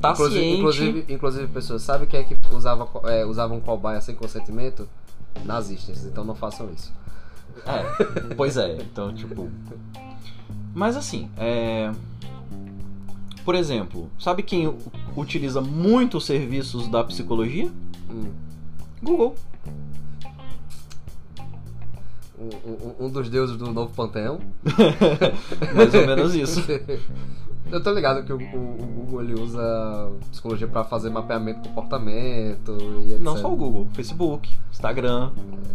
tá 0.00 0.10
Inclusive, 0.12 0.40
ciente. 0.40 0.58
inclusive, 0.58 1.04
inclusive, 1.08 1.46
pessoas, 1.48 1.82
sabe 1.82 2.06
quem 2.06 2.20
é 2.20 2.24
que 2.24 2.36
usava, 2.52 2.88
é, 3.04 3.24
usavam 3.24 3.60
cobaia 3.60 4.00
sem 4.00 4.14
consentimento? 4.14 4.88
Nazistas, 5.44 6.04
então 6.04 6.24
não 6.24 6.34
façam 6.34 6.68
isso. 6.74 6.92
É, 7.66 8.34
pois 8.34 8.56
é, 8.56 8.76
então, 8.80 9.14
tipo. 9.14 9.48
Mas 10.74 10.96
assim, 10.96 11.30
é. 11.36 11.92
Por 13.44 13.54
exemplo, 13.54 14.08
sabe 14.18 14.42
quem 14.42 14.72
utiliza 15.16 15.60
muito 15.60 16.16
os 16.16 16.24
serviços 16.24 16.88
da 16.88 17.04
psicologia? 17.04 17.70
Hum. 18.10 18.30
Google. 19.02 19.34
Um, 22.38 22.48
um- 23.02 23.06
um 23.06 23.10
dos 23.10 23.28
deuses 23.28 23.56
do 23.56 23.70
novo 23.72 23.92
panteão. 23.94 24.40
Mais 25.74 25.94
ou 25.94 26.04
menos 26.06 26.34
isso. 26.34 26.64
Eu 27.70 27.82
tô 27.82 27.92
ligado 27.92 28.24
que 28.24 28.32
o, 28.32 28.36
o- 28.36 28.82
o 28.82 28.86
Google 28.86 29.22
ele 29.22 29.34
usa 29.40 30.10
psicologia 30.30 30.66
pra 30.66 30.84
fazer 30.84 31.10
mapeamento 31.10 31.60
de 31.62 31.68
comportamento 31.68 32.76
e 33.06 33.12
etc. 33.12 33.20
Não 33.20 33.36
só 33.36 33.52
o 33.52 33.56
Google, 33.56 33.86
Facebook, 33.94 34.50
Instagram, 34.70 35.30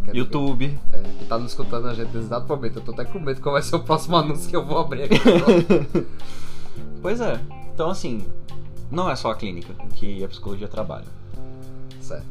dizer 0.06 0.16
YouTube. 0.18 0.68
que- 0.90 0.96
é, 0.96 1.02
que 1.18 1.24
tá 1.26 1.38
nos 1.38 1.52
escutando 1.52 1.88
a 1.88 1.94
gente 1.94 2.10
momento. 2.56 2.76
Eu 2.78 2.82
tô 2.82 2.92
até 2.92 3.04
com 3.04 3.18
medo 3.18 3.40
qual 3.40 3.54
vai 3.54 3.62
ser 3.62 3.76
o 3.76 3.80
próximo 3.80 4.16
anúncio 4.18 4.48
que 4.50 4.54
eu 4.56 4.64
vou 4.64 4.78
abrir 4.78 5.04
aqui. 5.04 5.16
Pois 7.02 7.20
é. 7.20 7.40
Então 7.80 7.88
assim, 7.88 8.26
não 8.90 9.08
é 9.08 9.16
só 9.16 9.30
a 9.30 9.34
clínica 9.34 9.72
que 9.94 10.22
a 10.22 10.28
psicologia 10.28 10.68
trabalha. 10.68 11.06
certo. 11.98 12.26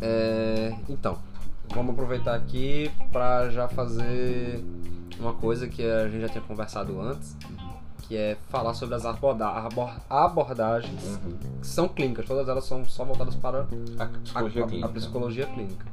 É, 0.00 0.74
então, 0.88 1.20
vamos 1.72 1.92
aproveitar 1.92 2.34
aqui 2.34 2.90
para 3.12 3.48
já 3.50 3.68
fazer 3.68 4.60
uma 5.20 5.34
coisa 5.34 5.68
que 5.68 5.84
a 5.84 6.08
gente 6.08 6.22
já 6.22 6.28
tinha 6.30 6.42
conversado 6.42 7.00
antes, 7.00 7.36
que 8.10 8.16
é 8.16 8.36
falar 8.48 8.74
sobre 8.74 8.96
as 8.96 9.06
aborda 9.06 9.46
abor- 9.46 9.94
abordagens 10.10 11.00
que 11.60 11.66
são 11.66 11.86
clínicas. 11.86 12.26
Todas 12.26 12.48
elas 12.48 12.64
são 12.64 12.84
só 12.84 13.04
voltadas 13.04 13.36
para 13.36 13.68
A 14.00 14.06
psicologia 14.06 14.64
a- 14.64 14.66
clínica. 14.66 14.88
a 14.88 14.92
psicologia 14.92 15.46
clínica. 15.46 15.86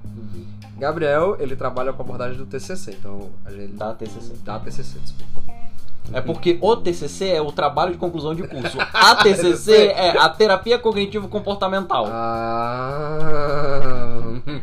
Gabriel, 0.80 1.38
ele 1.40 1.56
trabalha 1.56 1.94
com 1.94 2.02
a 2.02 2.06
abordagem 2.06 2.36
do 2.40 2.48
TCC, 2.48 2.94
então 3.00 3.30
a 3.46 3.52
gente 3.52 3.74
Da 3.74 3.94
TCC. 3.94 4.34
da 4.44 4.58
TCC, 4.60 4.98
desculpa. 4.98 5.44
É 6.14 6.22
porque 6.22 6.58
o 6.62 6.76
TCC 6.76 7.30
é 7.30 7.42
o 7.42 7.52
trabalho 7.52 7.92
de 7.92 7.98
conclusão 7.98 8.34
de 8.34 8.48
curso. 8.48 8.78
A 8.94 9.16
TCC 9.24 9.88
é 9.88 10.18
a 10.18 10.30
terapia 10.30 10.80
cognitivo 10.80 11.28
comportamental. 11.28 12.06
Ah, 12.10 14.20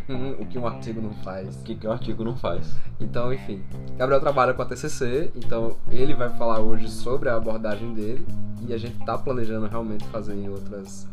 o 0.40 0.46
que 0.46 0.58
um 0.58 0.66
artigo 0.66 1.00
não 1.00 1.12
faz. 1.22 1.56
O 1.56 1.62
que, 1.62 1.74
que 1.74 1.86
o 1.86 1.92
artigo 1.92 2.24
não 2.24 2.36
faz? 2.36 2.66
Então, 3.00 3.32
enfim, 3.32 3.62
Gabriel 3.96 4.20
trabalha 4.20 4.54
com 4.54 4.62
a 4.62 4.64
TCC, 4.64 5.30
então 5.36 5.76
ele 5.90 6.14
vai 6.14 6.28
falar 6.30 6.60
hoje 6.60 6.88
sobre 6.88 7.28
a 7.28 7.36
abordagem 7.36 7.92
dele 7.92 8.26
e 8.66 8.72
a 8.72 8.78
gente 8.78 8.96
tá 9.04 9.16
planejando 9.18 9.66
realmente 9.66 10.04
fazer 10.06 10.34
em 10.34 10.48
outras 10.48 11.06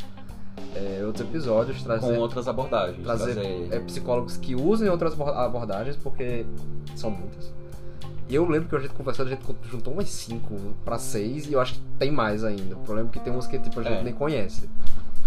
é, 0.76 1.04
outros 1.06 1.28
episódios 1.28 1.78
Com 1.80 1.84
trazer 1.84 2.18
outras 2.18 2.48
abordagens. 2.48 3.04
trazer 3.04 3.34
trazer- 3.34 3.68
é, 3.72 3.80
psicólogos 3.80 4.38
que 4.38 4.56
usem 4.56 4.90
outras 4.90 5.14
abor- 5.14 5.38
abordagens 5.38 5.98
porque 5.98 6.46
são 6.96 7.12
muitas. 7.12 7.54
E 8.32 8.36
eu 8.36 8.48
lembro 8.48 8.70
que 8.70 8.76
a 8.78 8.80
gente 8.80 8.94
conversando, 8.94 9.28
a 9.28 9.32
gente 9.32 9.44
juntou 9.70 9.92
umas 9.92 10.08
5 10.10 10.56
pra 10.86 10.98
6 10.98 11.48
e 11.48 11.54
eu 11.54 11.60
acho 11.60 11.74
que 11.74 11.82
tem 12.00 12.10
mais 12.10 12.46
ainda. 12.46 12.76
O 12.76 12.80
problema 12.80 13.10
é 13.10 13.12
que 13.12 13.20
tem 13.20 13.34
uns 13.34 13.46
que 13.46 13.60
tipo, 13.60 13.78
a 13.82 13.84
gente 13.84 14.00
É. 14.00 14.04
nem 14.04 14.14
conhece. 14.14 14.70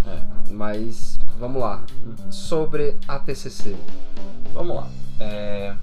É. 0.07 0.23
Mas 0.51 1.19
vamos 1.39 1.61
lá. 1.61 1.83
Uhum. 2.03 2.33
Sobre 2.33 2.97
a 3.07 3.19
TCC. 3.19 3.77
Vamos 4.55 4.77
lá. 4.77 4.89
É, 5.21 5.75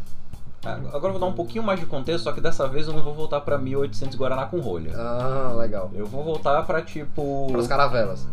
Agora 0.63 1.07
eu 1.07 1.11
vou 1.11 1.19
dar 1.19 1.25
um 1.27 1.33
pouquinho 1.33 1.63
mais 1.63 1.79
de 1.79 1.85
contexto, 1.85 2.23
só 2.23 2.31
que 2.31 2.41
dessa 2.41 2.67
vez 2.67 2.87
eu 2.87 2.93
não 2.93 3.01
vou 3.03 3.13
voltar 3.15 3.41
pra 3.41 3.57
1800 3.57 4.15
Guaraná 4.15 4.45
com 4.47 4.59
rolha. 4.59 4.91
Ah, 4.95 5.53
legal. 5.57 5.91
Eu 5.93 6.05
vou 6.07 6.23
voltar 6.23 6.61
pra 6.63 6.81
tipo. 6.81 7.55
As 7.55 7.67
caravelas. 7.67 8.27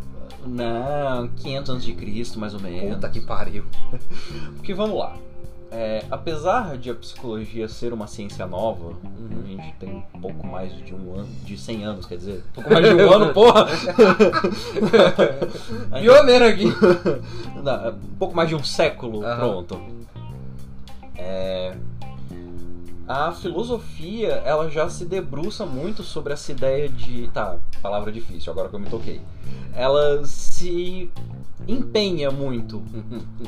Não, 0.46 1.29
500 1.29 1.70
anos 1.70 1.85
de 1.85 1.92
Cristo, 1.94 2.38
mais 2.38 2.55
ou 2.55 2.61
menos. 2.61 2.94
Puta 2.94 3.09
que 3.11 3.20
pariu. 3.20 3.64
Porque 4.57 4.72
vamos 4.74 4.98
lá. 4.98 5.14
É, 5.70 6.02
apesar 6.11 6.78
de 6.78 6.90
a 6.90 6.94
psicologia 6.94 7.68
ser 7.68 7.92
uma 7.92 8.07
ciência 8.07 8.46
nova, 8.46 8.94
Uhum. 9.04 9.42
a 9.44 9.46
gente 9.46 9.74
tem 9.78 10.02
um 10.14 10.20
pouco 10.20 10.46
mais 10.46 10.72
de 10.85 10.94
um 10.94 11.14
ano, 11.14 11.28
de 11.44 11.59
100 11.59 11.85
anos, 11.85 12.07
quer 12.07 12.16
dizer, 12.16 12.42
um 12.50 12.54
pouco 12.54 12.70
mais 12.72 12.87
de 12.88 12.94
um 12.94 13.12
ano, 13.12 13.33
porra! 13.35 13.66
Pioneiro 16.00 16.44
aqui. 16.46 16.64
Não, 17.62 17.88
um 17.90 18.16
pouco 18.18 18.35
mais 18.35 18.48
de 18.48 18.54
um 18.54 18.64
século, 18.64 19.22
Aham. 19.24 19.37
pronto. 19.38 19.81
É, 21.16 21.74
a 23.07 23.33
filosofia, 23.33 24.42
ela 24.44 24.70
já 24.70 24.88
se 24.88 25.04
debruça 25.04 25.66
muito 25.66 26.02
sobre 26.02 26.33
essa 26.33 26.50
ideia 26.52 26.88
de... 26.88 27.28
Tá, 27.28 27.57
palavra 27.83 28.11
difícil, 28.12 28.52
agora 28.52 28.68
que 28.68 28.76
eu 28.76 28.81
me 28.81 28.88
toquei. 28.88 29.20
Ela 29.74 30.24
se 30.24 31.11
empenha 31.66 32.31
muito 32.31 32.83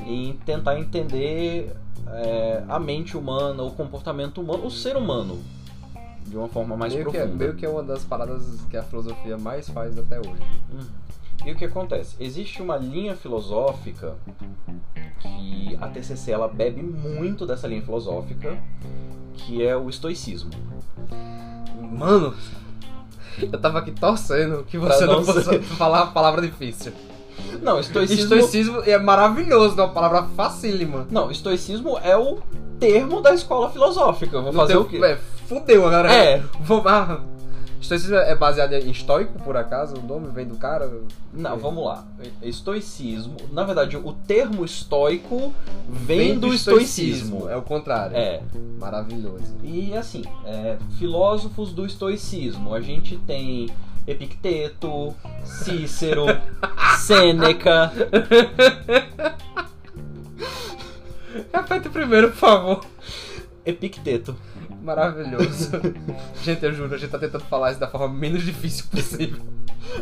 em 0.06 0.34
tentar 0.44 0.78
entender 0.78 1.74
é, 2.12 2.62
a 2.68 2.78
mente 2.78 3.16
humana, 3.16 3.62
o 3.62 3.70
comportamento 3.70 4.40
humano, 4.40 4.66
o 4.66 4.70
ser 4.70 4.96
humano, 4.96 5.38
de 6.26 6.36
uma 6.36 6.48
forma 6.48 6.76
mais 6.76 6.92
meio, 6.92 7.10
que 7.10 7.16
é, 7.16 7.20
profunda. 7.20 7.44
meio 7.44 7.56
que 7.56 7.66
é 7.66 7.68
uma 7.68 7.82
das 7.82 8.04
paradas 8.04 8.42
que 8.70 8.76
a 8.76 8.82
filosofia 8.82 9.36
mais 9.38 9.68
faz 9.68 9.98
até 9.98 10.18
hoje. 10.18 10.42
Hum. 10.72 10.86
E 11.44 11.52
o 11.52 11.56
que 11.56 11.64
acontece? 11.64 12.16
Existe 12.20 12.60
uma 12.60 12.76
linha 12.76 13.16
filosófica 13.16 14.14
que 15.20 15.76
a 15.80 15.88
TCC 15.88 16.32
ela 16.32 16.48
bebe 16.48 16.82
muito 16.82 17.46
dessa 17.46 17.66
linha 17.66 17.82
filosófica, 17.82 18.58
que 19.34 19.64
é 19.64 19.74
o 19.74 19.88
estoicismo. 19.88 20.50
Mano, 21.80 22.34
eu 23.40 23.58
tava 23.58 23.78
aqui 23.78 23.90
torcendo 23.92 24.64
que 24.64 24.76
você 24.76 24.98
Pra 24.98 25.06
não 25.06 25.22
não 25.22 25.24
fosse 25.24 25.58
falar 25.60 26.02
a 26.02 26.06
palavra 26.08 26.42
difícil. 26.42 26.92
Não, 27.62 27.78
estoicismo. 27.80 28.22
Estoicismo 28.22 28.82
é 28.84 28.98
maravilhoso, 28.98 29.78
é 29.80 29.84
uma 29.84 29.92
palavra 29.92 30.24
facílima. 30.36 31.06
Não, 31.10 31.30
estoicismo 31.30 31.98
é 32.02 32.16
o 32.16 32.38
termo 32.78 33.20
da 33.20 33.34
escola 33.34 33.70
filosófica. 33.70 34.40
Vou 34.40 34.52
Não 34.52 34.60
fazer 34.60 34.74
tem- 34.74 34.82
o 34.82 34.84
quê? 34.86 34.96
É, 35.04 35.18
fudeu 35.46 35.86
agora. 35.86 36.12
É. 36.12 36.42
Vou, 36.60 36.82
ah, 36.86 37.20
estoicismo 37.80 38.16
é 38.16 38.34
baseado 38.34 38.72
em 38.72 38.90
estoico, 38.90 39.38
por 39.42 39.56
acaso? 39.56 39.96
O 39.96 40.02
nome 40.02 40.28
vem 40.28 40.46
do 40.46 40.56
cara? 40.56 40.90
Não, 41.32 41.56
vamos 41.58 41.84
lá. 41.84 42.04
Estoicismo, 42.42 43.36
na 43.52 43.64
verdade, 43.64 43.96
o 43.96 44.12
termo 44.12 44.64
estoico 44.64 45.52
vem, 45.88 46.38
do 46.38 46.52
estoicismo. 46.52 47.48
É 47.48 47.56
o 47.56 47.62
contrário. 47.62 48.16
É. 48.16 48.40
Maravilhoso. 48.78 49.54
E 49.62 49.94
assim, 49.96 50.22
é, 50.44 50.76
filósofos 50.98 51.72
do 51.72 51.84
estoicismo, 51.84 52.74
a 52.74 52.80
gente 52.80 53.16
tem 53.18 53.68
Epicteto, 54.06 55.14
Cícero, 55.44 56.24
Sêneca. 56.98 57.92
Repete 61.52 61.88
primeiro, 61.88 62.28
por 62.30 62.36
favor. 62.36 62.84
Epicteto. 63.64 64.34
Maravilhoso. 64.82 65.70
gente, 66.42 66.64
eu 66.64 66.72
juro, 66.72 66.94
a 66.94 66.98
gente 66.98 67.10
tá 67.10 67.18
tentando 67.18 67.44
falar 67.44 67.70
isso 67.70 67.80
da 67.80 67.86
forma 67.88 68.08
menos 68.08 68.42
difícil 68.42 68.86
possível. 68.90 69.38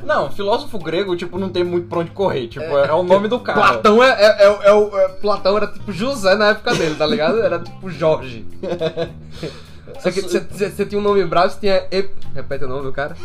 Não, 0.04 0.30
filósofo 0.30 0.78
grego, 0.78 1.16
tipo, 1.16 1.38
não 1.38 1.48
tem 1.50 1.64
muito 1.64 1.88
pra 1.88 1.98
onde 2.00 2.10
correr. 2.12 2.46
Tipo, 2.48 2.64
é, 2.64 2.86
é 2.88 2.92
o 2.92 3.02
nome 3.02 3.26
do 3.28 3.40
cara. 3.40 3.58
Platão 3.58 4.02
é, 4.02 4.10
é, 4.10 4.44
é, 4.44 4.68
é 4.68 4.72
o- 4.72 4.96
é- 4.98 5.08
Platão 5.20 5.56
era 5.56 5.66
tipo 5.66 5.90
José 5.92 6.34
na 6.36 6.48
época 6.50 6.74
dele, 6.74 6.94
tá 6.94 7.06
ligado? 7.06 7.40
Era 7.42 7.58
tipo 7.58 7.90
Jorge. 7.90 8.46
Só 10.00 10.10
que 10.12 10.20
você 10.22 10.86
tinha 10.86 10.98
um 11.00 11.02
nome 11.02 11.24
bravo, 11.24 11.50
você 11.52 11.58
tinha. 11.60 11.86
Ep... 11.90 12.14
Repete 12.34 12.64
o 12.64 12.68
nome 12.68 12.82
do 12.84 12.92
cara. 12.92 13.16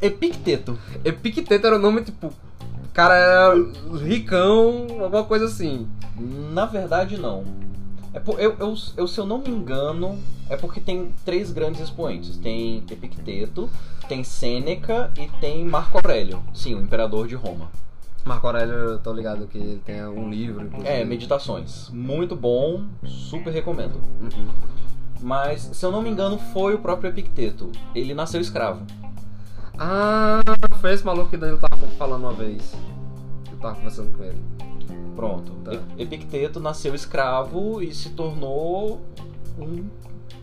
Epicteto. 0.00 0.78
Epicteto 1.04 1.66
era 1.66 1.76
o 1.76 1.78
nome 1.78 2.02
tipo. 2.02 2.32
Cara 2.92 3.14
era 3.14 3.54
ricão, 4.04 4.86
alguma 5.00 5.24
coisa 5.24 5.44
assim. 5.46 5.86
Na 6.52 6.66
verdade, 6.66 7.16
não. 7.16 7.44
É 8.12 8.18
por- 8.18 8.40
eu, 8.40 8.56
eu, 8.58 8.74
eu, 8.96 9.06
se 9.06 9.18
eu 9.20 9.26
não 9.26 9.38
me 9.38 9.50
engano, 9.50 10.18
é 10.48 10.56
porque 10.56 10.80
tem 10.80 11.12
três 11.24 11.52
grandes 11.52 11.80
expoentes. 11.80 12.36
Tem 12.38 12.78
Epicteto, 12.90 13.68
tem 14.08 14.24
Sêneca 14.24 15.12
e 15.16 15.28
tem 15.40 15.64
Marco 15.64 15.98
Aurélio. 15.98 16.42
Sim, 16.54 16.74
o 16.74 16.80
imperador 16.80 17.28
de 17.28 17.34
Roma. 17.34 17.70
Marco 18.24 18.46
Aurélio, 18.46 18.74
eu 18.74 18.98
tô 18.98 19.12
ligado 19.12 19.46
que 19.46 19.56
ele 19.58 19.80
tem 19.84 20.04
um 20.04 20.28
livro, 20.28 20.64
inclusive. 20.64 20.88
É, 20.90 21.04
meditações. 21.04 21.88
Muito 21.90 22.34
bom, 22.34 22.84
super 23.06 23.52
recomendo. 23.52 24.00
Uhum. 24.20 24.46
Mas, 25.20 25.70
se 25.72 25.84
eu 25.84 25.92
não 25.92 26.02
me 26.02 26.10
engano, 26.10 26.38
foi 26.52 26.74
o 26.74 26.78
próprio 26.78 27.08
Epicteto. 27.10 27.70
Ele 27.94 28.12
nasceu 28.14 28.40
escravo. 28.40 28.82
Ah, 29.78 30.40
foi 30.80 30.92
esse 30.92 31.04
maluco 31.04 31.30
que 31.30 31.36
o 31.36 31.38
Danilo 31.38 31.58
tava 31.58 31.86
falando 31.98 32.22
uma 32.24 32.32
vez. 32.32 32.74
Eu 33.50 33.58
tava 33.58 33.76
conversando 33.76 34.16
com 34.16 34.24
ele. 34.24 34.40
Pronto. 35.14 35.52
Tá. 35.64 35.72
Epicteto 35.96 36.58
nasceu 36.60 36.94
escravo 36.94 37.82
e 37.82 37.94
se 37.94 38.10
tornou 38.10 39.00
um 39.58 39.88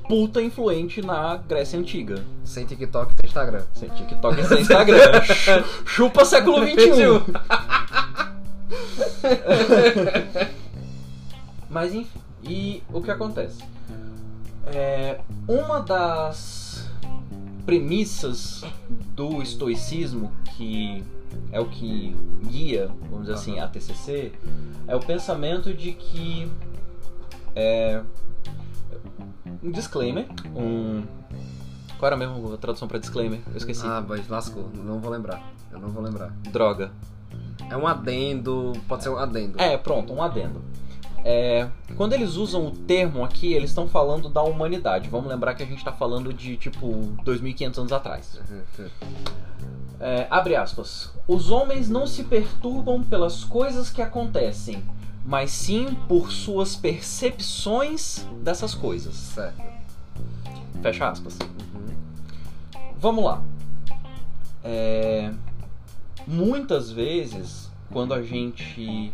puta 0.08 0.42
influente 0.42 1.02
na 1.02 1.38
Grécia 1.38 1.80
Antiga. 1.80 2.24
Sem 2.44 2.66
TikTok 2.66 3.12
e 3.14 3.16
sem 3.18 3.28
Instagram. 3.30 3.64
Sem 3.74 3.90
TikTok 3.90 4.40
e 4.40 4.46
sem 4.46 4.62
Instagram. 4.62 5.22
Chu- 5.24 5.64
Chupa 5.86 6.26
século 6.26 6.58
XXI. 6.66 7.34
Mas 11.70 11.94
enfim, 11.94 12.20
e 12.44 12.84
o 12.94 13.02
que 13.02 13.12
acontece? 13.12 13.64
É, 14.68 15.20
uma 15.48 15.80
das 15.82 16.65
premissas 17.66 18.64
do 18.90 19.42
estoicismo, 19.42 20.32
que 20.56 21.04
é 21.52 21.60
o 21.60 21.66
que 21.66 22.16
guia, 22.48 22.90
vamos 23.10 23.22
dizer 23.22 23.34
assim, 23.34 23.60
a 23.60 23.68
TCC, 23.68 24.32
é 24.88 24.96
o 24.96 25.00
pensamento 25.00 25.74
de 25.74 25.92
que. 25.92 26.52
É, 27.56 28.02
um 29.64 29.72
disclaimer, 29.72 30.28
um. 30.56 31.04
Qual 31.98 32.08
era 32.08 32.18
mesmo 32.18 32.54
a 32.54 32.58
tradução 32.58 32.88
para 32.88 33.00
disclaimer? 33.00 33.42
Eu 33.50 33.58
esqueci. 33.58 33.86
Ah, 33.86 34.04
mas 34.06 34.28
lascou. 34.28 34.70
Não 34.74 35.00
vou 35.00 35.12
lembrar. 35.12 35.42
Eu 35.72 35.80
não 35.80 35.90
vou 35.90 36.04
lembrar. 36.04 36.30
Droga. 36.52 36.92
É 37.70 37.78
um 37.78 37.88
adendo. 37.88 38.74
Pode 38.88 39.04
ser 39.04 39.10
um 39.10 39.18
adendo. 39.18 39.60
É, 39.60 39.78
pronto, 39.78 40.14
um 40.14 40.22
adendo. 40.22 40.62
É, 41.28 41.68
quando 41.98 42.14
eles 42.14 42.36
usam 42.36 42.68
o 42.68 42.72
termo 42.72 43.24
aqui, 43.24 43.52
eles 43.52 43.72
estão 43.72 43.88
falando 43.88 44.30
da 44.30 44.44
humanidade. 44.44 45.10
Vamos 45.10 45.28
lembrar 45.28 45.56
que 45.56 45.64
a 45.64 45.66
gente 45.66 45.80
está 45.80 45.92
falando 45.92 46.32
de 46.32 46.56
tipo 46.56 46.88
2.500 47.26 47.78
anos 47.80 47.92
atrás. 47.92 48.40
É, 50.00 50.28
abre 50.30 50.56
aspas. 50.56 51.12
Os 51.28 51.50
homens 51.50 51.90
não 51.90 52.06
se 52.06 52.26
perturbam 52.26 53.02
pelas 53.04 53.44
coisas 53.44 53.90
que 53.90 54.04
acontecem, 54.04 54.84
mas 55.26 55.50
sim 55.50 55.98
por 56.08 56.32
suas 56.32 56.76
percepções 56.76 58.24
dessas 58.44 58.76
coisas. 58.76 59.16
Certo. 59.16 59.64
Fecha 60.84 61.10
aspas. 61.10 61.40
Uhum. 61.42 61.96
Vamos 63.00 63.26
lá. 63.26 63.42
É, 64.64 65.32
muitas 66.28 66.92
vezes, 66.92 67.72
quando 67.92 68.14
a 68.14 68.22
gente 68.22 69.12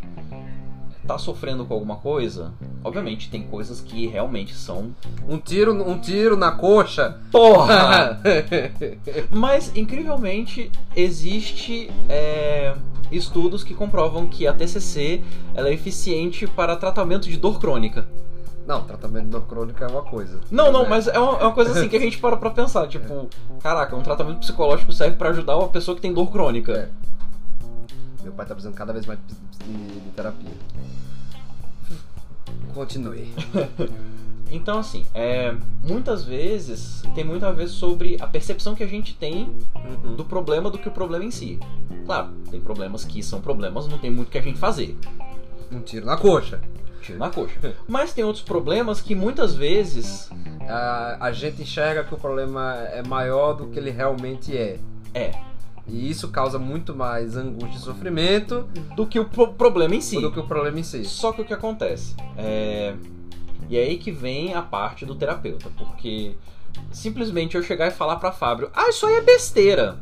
tá 1.06 1.18
sofrendo 1.18 1.64
com 1.64 1.74
alguma 1.74 1.96
coisa, 1.96 2.52
obviamente 2.84 3.28
tem 3.30 3.42
coisas 3.42 3.80
que 3.80 4.06
realmente 4.06 4.54
são. 4.54 4.94
Um 5.28 5.38
tiro, 5.38 5.72
um 5.72 5.98
tiro 5.98 6.36
na 6.36 6.52
coxa. 6.52 7.18
Porra! 7.30 8.20
Mas, 9.30 9.72
incrivelmente, 9.74 10.70
existe 10.94 11.90
é, 12.08 12.74
estudos 13.10 13.64
que 13.64 13.74
comprovam 13.74 14.26
que 14.26 14.46
a 14.46 14.52
TCC 14.52 15.22
ela 15.54 15.68
é 15.68 15.72
eficiente 15.72 16.46
para 16.46 16.76
tratamento 16.76 17.28
de 17.28 17.36
dor 17.36 17.58
crônica. 17.60 18.06
Não, 18.66 18.84
tratamento 18.84 19.24
de 19.24 19.30
dor 19.30 19.42
crônica 19.42 19.84
é 19.84 19.88
uma 19.88 20.02
coisa. 20.02 20.38
Não, 20.50 20.70
não, 20.70 20.84
É. 20.84 20.88
mas 20.88 21.08
é 21.08 21.18
uma, 21.18 21.38
é 21.38 21.42
uma 21.42 21.52
coisa 21.52 21.72
assim 21.72 21.88
que 21.88 21.96
a 21.96 22.00
gente 22.00 22.18
para 22.22 22.36
pra 22.36 22.50
pensar. 22.50 22.86
Tipo, 22.86 23.28
caraca, 23.60 23.96
um 23.96 24.02
tratamento 24.02 24.38
psicológico 24.38 24.92
serve 24.92 25.16
pra 25.16 25.30
ajudar 25.30 25.56
uma 25.56 25.68
pessoa 25.68 25.96
que 25.96 26.00
tem 26.00 26.12
dor 26.14 26.30
crônica. 26.30 26.72
É. 26.72 26.88
Meu 28.22 28.32
pai 28.32 28.46
tá 28.46 28.54
precisando 28.54 28.74
cada 28.74 28.92
vez 28.92 29.04
mais 29.06 29.18
de, 29.66 30.00
de 30.00 30.10
terapia. 30.10 30.50
Continue. 32.74 33.32
Então, 34.54 34.80
assim, 34.80 35.06
é, 35.14 35.56
muitas 35.82 36.24
vezes 36.26 37.02
tem 37.14 37.24
muito 37.24 37.46
a 37.46 37.50
ver 37.52 37.68
sobre 37.68 38.18
a 38.20 38.26
percepção 38.26 38.74
que 38.74 38.82
a 38.84 38.86
gente 38.86 39.14
tem 39.14 39.48
Uhum. 40.04 40.14
do 40.14 40.26
problema 40.26 40.70
do 40.70 40.76
que 40.76 40.86
o 40.86 40.90
problema 40.90 41.24
em 41.24 41.30
si. 41.30 41.58
Claro, 42.04 42.32
tem 42.50 42.60
problemas 42.60 43.02
que 43.02 43.22
são 43.22 43.40
problemas, 43.40 43.88
não 43.88 43.96
tem 43.96 44.10
muito 44.10 44.28
o 44.28 44.30
que 44.30 44.36
a 44.36 44.42
gente 44.42 44.58
fazer. 44.58 44.94
Um 45.70 45.80
tiro 45.80 46.04
na 46.04 46.18
coxa. 46.18 46.60
Tiro 47.00 47.18
na 47.18 47.30
coxa. 47.30 47.74
Mas 47.88 48.12
tem 48.12 48.24
outros 48.24 48.44
problemas 48.44 49.00
que 49.00 49.14
muitas 49.14 49.54
vezes 49.54 50.28
A, 50.68 51.16
a 51.28 51.32
gente 51.32 51.62
enxerga 51.62 52.04
que 52.04 52.12
o 52.12 52.18
problema 52.18 52.74
é 52.92 53.02
maior 53.02 53.54
do 53.54 53.68
que 53.68 53.78
ele 53.78 53.90
realmente 53.90 54.54
é. 54.54 54.78
é 55.14 55.32
E 55.86 56.08
isso 56.10 56.28
causa 56.28 56.58
muito 56.58 56.94
mais 56.94 57.36
angústia 57.36 57.76
e 57.76 57.80
sofrimento 57.80 58.68
do 58.94 59.06
que 59.06 59.18
o 59.18 59.24
pro- 59.24 59.48
problema 59.52 59.94
em 59.96 60.00
si. 60.00 60.20
do 60.20 60.30
que 60.30 60.38
o 60.38 60.46
problema 60.46 60.78
em 60.78 60.82
si. 60.82 61.04
Só 61.04 61.32
que 61.32 61.42
o 61.42 61.44
que 61.44 61.52
acontece? 61.52 62.14
É... 62.36 62.94
E 63.68 63.76
é 63.76 63.82
aí 63.82 63.96
que 63.98 64.10
vem 64.10 64.54
a 64.54 64.62
parte 64.62 65.04
do 65.06 65.14
terapeuta, 65.14 65.70
porque 65.78 66.34
simplesmente 66.90 67.56
eu 67.56 67.62
chegar 67.62 67.86
e 67.88 67.90
falar 67.90 68.16
pra 68.16 68.30
Fábio, 68.32 68.70
ah, 68.74 68.88
isso 68.88 69.06
aí 69.06 69.14
é 69.14 69.20
besteira. 69.20 69.98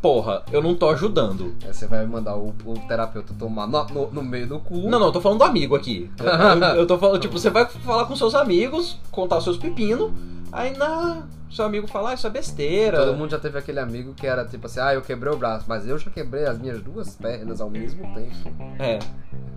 Porra, 0.00 0.44
eu 0.52 0.62
não 0.62 0.74
tô 0.74 0.88
ajudando. 0.90 1.54
Aí 1.64 1.72
você 1.74 1.86
vai 1.86 2.06
mandar 2.06 2.36
o, 2.36 2.54
o 2.64 2.74
terapeuta 2.86 3.34
tomar 3.38 3.66
no, 3.66 3.84
no- 3.86 4.10
no 4.12 4.22
meio 4.22 4.46
do 4.46 4.58
cu. 4.60 4.76
Não, 4.88 4.98
não, 5.00 5.06
eu 5.06 5.12
tô 5.12 5.20
falando 5.20 5.38
do 5.38 5.44
amigo 5.44 5.74
aqui. 5.74 6.08
Eu, 6.18 6.26
eu- 6.26 6.76
eu 6.76 6.86
tô 6.86 6.96
falando, 6.98 7.20
tipo, 7.20 7.38
você 7.38 7.50
vai 7.50 7.66
falar 7.66 8.04
com 8.04 8.14
seus 8.14 8.34
amigos, 8.34 8.98
contar 9.10 9.40
seus 9.40 9.56
pepinos, 9.56 10.12
aí 10.52 10.76
na. 10.76 11.22
Seu 11.50 11.64
amigo 11.64 11.86
falar, 11.86 12.10
ah, 12.10 12.14
isso 12.14 12.26
é 12.26 12.30
besteira. 12.30 12.98
Todo 12.98 13.16
mundo 13.16 13.30
já 13.30 13.38
teve 13.38 13.58
aquele 13.58 13.78
amigo 13.78 14.14
que 14.14 14.26
era 14.26 14.44
tipo 14.44 14.66
assim, 14.66 14.80
ah, 14.80 14.94
eu 14.94 15.02
quebrei 15.02 15.32
o 15.32 15.36
braço, 15.36 15.64
mas 15.68 15.86
eu 15.86 15.96
já 15.98 16.10
quebrei 16.10 16.44
as 16.44 16.58
minhas 16.58 16.82
duas 16.82 17.14
pernas 17.14 17.60
ao 17.60 17.70
mesmo 17.70 18.02
tempo. 18.14 18.56
É. 18.78 18.98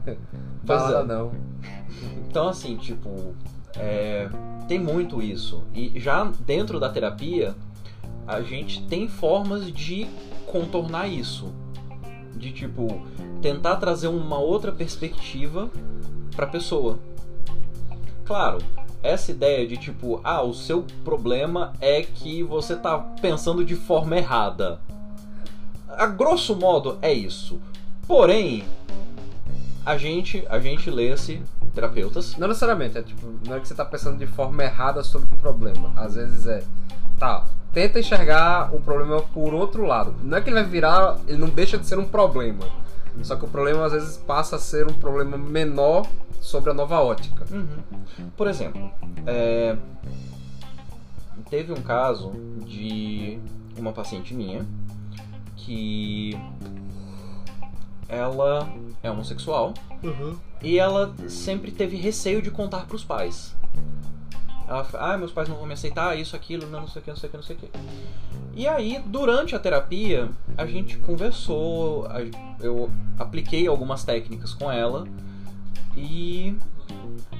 Fala 0.65 1.02
é. 1.02 1.04
não. 1.04 1.32
Então, 2.28 2.47
assim, 2.47 2.78
tipo, 2.78 3.34
é, 3.75 4.30
tem 4.67 4.80
muito 4.80 5.21
isso. 5.21 5.63
E 5.73 5.99
já 5.99 6.32
dentro 6.45 6.80
da 6.80 6.89
terapia, 6.89 7.56
a 8.28 8.41
gente 8.41 8.86
tem 8.88 9.08
formas 9.08 9.71
de 9.71 10.08
contornar 10.45 11.08
isso. 11.08 11.52
De, 12.36 12.52
tipo, 12.52 13.02
tentar 13.41 13.78
trazer 13.78 14.08
uma 14.08 14.38
outra 14.38 14.71
perspectiva 14.71 15.69
pra 16.36 16.45
pessoa. 16.45 16.99
Claro, 18.23 18.60
essa 19.01 19.31
ideia 19.31 19.65
de, 19.65 19.77
tipo, 19.77 20.19
ah, 20.23 20.41
o 20.41 20.53
seu 20.53 20.85
problema 21.03 21.73
é 21.79 22.01
que 22.01 22.43
você 22.43 22.75
tá 22.75 22.97
pensando 23.21 23.63
de 23.63 23.75
forma 23.75 24.17
errada. 24.17 24.79
A 25.89 26.05
grosso 26.05 26.55
modo, 26.55 26.97
é 27.01 27.12
isso. 27.12 27.59
Porém, 28.07 28.65
a 29.85 29.97
gente, 29.97 30.45
a 30.49 30.59
gente 30.59 30.89
lê-se 30.89 31.41
terapeutas. 31.73 32.35
Não 32.38 32.47
necessariamente, 32.47 32.97
é 32.97 33.01
tipo, 33.01 33.27
não 33.45 33.55
é 33.55 33.59
que 33.59 33.67
você 33.67 33.73
tá 33.73 33.85
pensando 33.85 34.17
de 34.17 34.27
forma 34.27 34.63
errada 34.63 35.03
sobre 35.03 35.27
um 35.33 35.38
problema. 35.38 35.91
Às 35.95 36.15
vezes 36.15 36.45
é, 36.47 36.63
tá, 37.17 37.45
tenta 37.73 37.99
enxergar 37.99 38.73
o 38.73 38.81
problema 38.81 39.21
por 39.21 39.53
outro 39.53 39.85
lado. 39.85 40.13
Não 40.23 40.38
é 40.38 40.41
que 40.41 40.49
ele 40.49 40.55
vai 40.55 40.69
virar, 40.69 41.17
ele 41.27 41.38
não 41.38 41.49
deixa 41.49 41.77
de 41.77 41.88
ser 41.88 41.97
um 41.97 42.05
problema. 42.05 42.65
Só 43.23 43.35
que 43.35 43.45
o 43.45 43.47
problema 43.47 43.85
às 43.85 43.91
vezes 43.91 44.17
passa 44.17 44.55
a 44.55 44.59
ser 44.59 44.88
um 44.88 44.93
problema 44.93 45.38
menor 45.38 46.07
sobre 46.39 46.71
a 46.71 46.73
nova 46.73 47.02
ótica. 47.02 47.45
Uhum. 47.52 48.30
Por 48.36 48.47
exemplo, 48.47 48.91
é, 49.25 49.75
teve 51.49 51.71
um 51.73 51.82
caso 51.82 52.32
de 52.65 53.39
uma 53.78 53.91
paciente 53.91 54.34
minha 54.34 54.65
que 55.56 56.38
ela 58.08 58.67
é 59.04 59.12
homossexual 59.12 59.73
e 60.62 60.80
ela 60.80 61.13
sempre 61.28 61.71
teve 61.71 61.95
receio 61.95 62.41
de 62.41 62.49
contar 62.49 62.86
pros 62.86 63.04
pais. 63.04 63.56
Ela, 64.67 64.88
ah, 64.93 65.17
meus 65.17 65.32
pais 65.32 65.49
não 65.49 65.56
vão 65.56 65.65
me 65.65 65.73
aceitar, 65.73 66.17
isso, 66.17 66.36
aquilo, 66.36 66.67
não, 66.67 66.82
não 66.82 66.88
sei 66.88 67.02
o 67.02 67.06
que, 67.06 67.10
não 67.10 67.17
sei 67.17 67.28
o 67.28 67.32
que, 67.32 67.38
não 67.38 67.43
sei 67.43 67.56
o 67.56 67.60
que. 67.60 67.69
E 68.56 68.67
aí, 68.67 69.02
durante 69.06 69.56
a 69.56 69.60
terapia, 69.60 70.30
a 70.58 70.65
gente 70.65 70.97
conversou, 70.97 72.08
eu 72.60 72.89
apliquei 73.17 73.67
algumas 73.67 74.04
técnicas 74.04 74.54
com 74.54 74.71
ela 74.71 75.08
e 75.95 76.56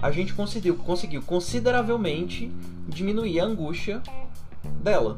a 0.02 0.12
gente 0.12 0.34
conseguiu, 0.34 0.76
conseguiu 0.76 1.22
consideravelmente 1.22 2.52
diminuir 2.88 3.40
a 3.40 3.46
angústia 3.46 4.02
dela 4.82 5.18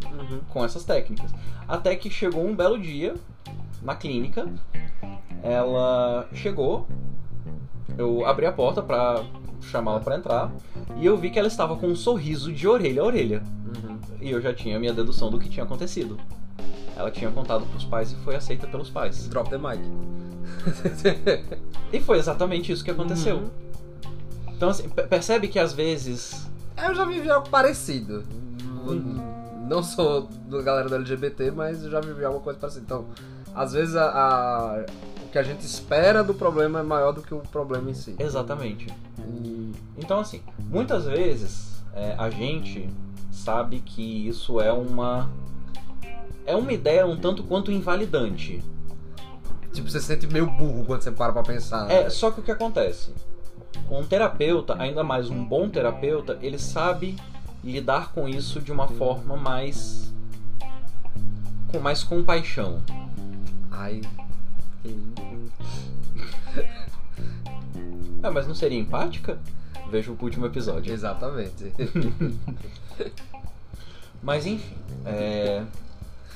com 0.50 0.64
essas 0.64 0.84
técnicas. 0.84 1.32
Até 1.68 1.96
que 1.96 2.10
chegou 2.10 2.46
um 2.46 2.56
belo 2.56 2.78
dia 2.78 3.16
na 3.82 3.96
clínica, 3.96 4.48
ela 5.42 6.28
chegou, 6.34 6.88
eu 7.98 8.26
abri 8.26 8.46
a 8.46 8.52
porta 8.52 8.82
pra 8.82 9.24
chamá-la 9.62 10.00
pra 10.00 10.18
entrar 10.18 10.52
e 10.98 11.06
eu 11.06 11.18
vi 11.18 11.30
que 11.30 11.38
ela 11.38 11.48
estava 11.48 11.76
com 11.76 11.88
um 11.88 11.96
sorriso 11.96 12.52
de 12.52 12.68
orelha 12.68 13.02
a 13.02 13.06
orelha. 13.06 13.44
Uhum. 13.66 14.00
E 14.20 14.32
eu 14.32 14.42
já 14.42 14.54
tinha 14.54 14.78
a 14.78 14.80
minha 14.80 14.94
dedução 14.94 15.30
do 15.30 15.40
que 15.40 15.50
tinha 15.50 15.64
acontecido. 15.64 16.18
Ela 17.02 17.12
tinha 17.12 17.30
contado 17.32 17.66
pros 17.66 17.84
pais 17.84 18.12
e 18.12 18.16
foi 18.18 18.36
aceita 18.36 18.68
pelos 18.68 18.90
pais. 18.90 19.28
Drop 19.28 19.50
the 19.50 19.58
mic. 19.58 19.82
E 21.94 22.00
foi 22.00 22.20
exatamente 22.20 22.72
isso 22.72 22.84
que 22.86 22.92
aconteceu. 22.92 23.38
Uhum. 23.38 23.50
Então, 24.56 24.70
assim, 24.70 24.88
pe- 24.88 25.04
percebe 25.04 25.48
que 25.50 25.60
às 25.60 25.74
vezes. 25.74 26.48
Eu 26.82 26.96
já 26.96 27.04
vivi 27.04 27.30
algo 27.30 27.50
parecido. 27.50 28.24
Uhum. 28.88 29.20
Não 29.68 29.84
sou 29.84 30.30
da 30.50 30.62
galera 30.62 30.88
do 30.88 30.96
LGBT, 30.96 31.52
mas 31.52 31.82
já 31.84 32.00
vivi 32.00 32.24
alguma 32.24 32.42
coisa 32.44 32.58
parecida. 32.60 32.84
Então, 32.86 33.06
às 33.54 33.74
vezes 33.74 33.96
a, 33.96 34.06
a- 34.06 34.86
o 35.26 35.30
que 35.30 35.38
a 35.38 35.44
gente 35.44 35.66
espera 35.66 36.24
do 36.24 36.34
problema 36.34 36.80
é 36.80 36.84
maior 36.84 37.12
do 37.12 37.22
que 37.22 37.34
o 37.34 37.40
problema 37.40 37.90
em 37.90 37.94
si. 37.94 38.16
Exatamente. 38.18 38.88
E- 39.20 39.72
Então, 39.98 40.20
assim, 40.20 40.42
muitas 40.70 41.06
vezes 41.06 41.84
é, 41.94 42.16
a 42.18 42.30
gente 42.30 42.90
sabe 43.32 43.80
que 43.82 44.28
isso 44.28 44.62
é 44.62 44.72
uma. 44.72 45.30
É 46.46 46.56
uma 46.56 46.72
ideia 46.74 47.06
um 47.06 47.18
tanto 47.18 47.44
quanto 47.44 47.72
invalidante. 47.72 48.64
Tipo, 49.74 49.90
você 49.90 50.00
se 50.00 50.08
sente 50.08 50.28
meio 50.28 50.48
burro 50.48 50.84
quando 50.86 51.02
você 51.02 51.12
para 51.12 51.32
pra 51.32 51.44
pensar. 51.44 51.86
né? 51.86 52.04
É, 52.04 52.10
só 52.10 52.32
que 52.32 52.42
o 52.42 52.44
que 52.44 52.52
acontece? 52.52 53.14
Um 53.90 54.04
terapeuta, 54.04 54.76
ainda 54.82 55.04
mais 55.04 55.30
um 55.30 55.46
bom 55.46 55.70
terapeuta, 55.70 56.38
ele 56.42 56.60
sabe 56.60 57.16
lidar 57.64 58.12
com 58.12 58.28
isso 58.28 58.60
de 58.60 58.72
uma 58.72 58.88
forma 58.88 59.38
mais. 59.38 60.12
com 61.72 61.80
mais 61.80 62.04
compaixão. 62.04 62.82
Ai. 63.72 64.02
Ah, 68.24 68.30
mas 68.30 68.48
não 68.48 68.54
seria 68.54 68.78
empática? 68.78 69.40
Veja 69.90 70.12
o 70.12 70.18
último 70.22 70.46
episódio. 70.46 70.94
Exatamente. 70.94 71.74
Mas 74.22 74.46
enfim, 74.46 74.76
é. 75.06 75.64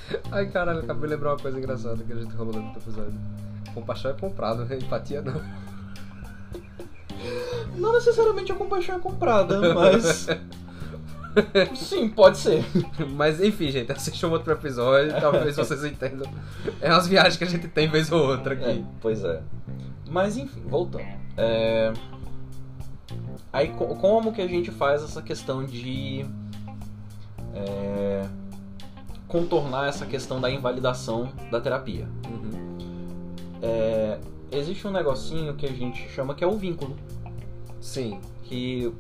Ai, 0.32 0.46
caralho, 0.48 0.80
acabei 0.80 1.10
de 1.10 1.16
lembrar 1.16 1.32
uma 1.32 1.40
coisa 1.40 1.58
engraçada 1.58 2.04
que 2.04 2.14
a 2.14 2.16
gente 2.16 2.34
rolou 2.36 2.54
no 2.54 2.64
outro 2.68 2.82
episódio. 2.82 3.14
Compaixão 3.74 4.12
é 4.12 4.14
comprado, 4.14 4.74
empatia 4.74 5.22
não. 5.22 5.42
Não 7.76 7.94
necessariamente 7.94 8.52
a 8.52 8.56
compaixão 8.56 8.96
é 8.96 9.00
comprada, 9.00 9.74
mas. 9.74 10.28
Sim, 11.76 12.08
pode 12.08 12.38
ser. 12.38 12.64
Mas 13.16 13.42
enfim, 13.42 13.70
gente, 13.70 13.92
assistam 13.92 14.30
outro 14.30 14.54
episódio, 14.54 15.12
talvez 15.20 15.56
vocês 15.56 15.84
entendam. 15.84 16.32
É 16.80 16.90
umas 16.92 17.08
viagens 17.08 17.36
que 17.36 17.44
a 17.44 17.48
gente 17.48 17.68
tem 17.68 17.90
vez 17.90 18.12
ou 18.12 18.30
outra 18.30 18.54
aqui. 18.54 18.64
É, 18.64 18.84
pois 19.02 19.24
é. 19.24 19.42
Mas 20.08 20.38
enfim, 20.38 20.62
voltando. 20.68 21.04
É... 21.36 21.92
Aí 23.52 23.70
co- 23.70 23.96
como 23.96 24.32
que 24.32 24.42
a 24.42 24.48
gente 24.48 24.72
faz 24.72 25.04
essa 25.04 25.22
questão 25.22 25.66
de 25.66 26.26
é, 27.54 28.26
contornar 29.36 29.90
essa 29.90 30.06
questão 30.06 30.40
da 30.40 30.50
invalidação 30.50 31.30
da 31.52 31.60
terapia? 31.60 32.08
Uhum. 32.26 32.78
É, 33.62 34.18
existe 34.50 34.88
um 34.88 34.92
negocinho 34.92 35.54
que 35.56 35.66
a 35.66 35.72
gente 35.72 36.08
chama 36.10 36.34
que 36.34 36.42
é 36.42 36.48
o 36.48 36.56
vínculo. 36.58 36.96
Sim. 37.82 38.22
Que 38.44 38.94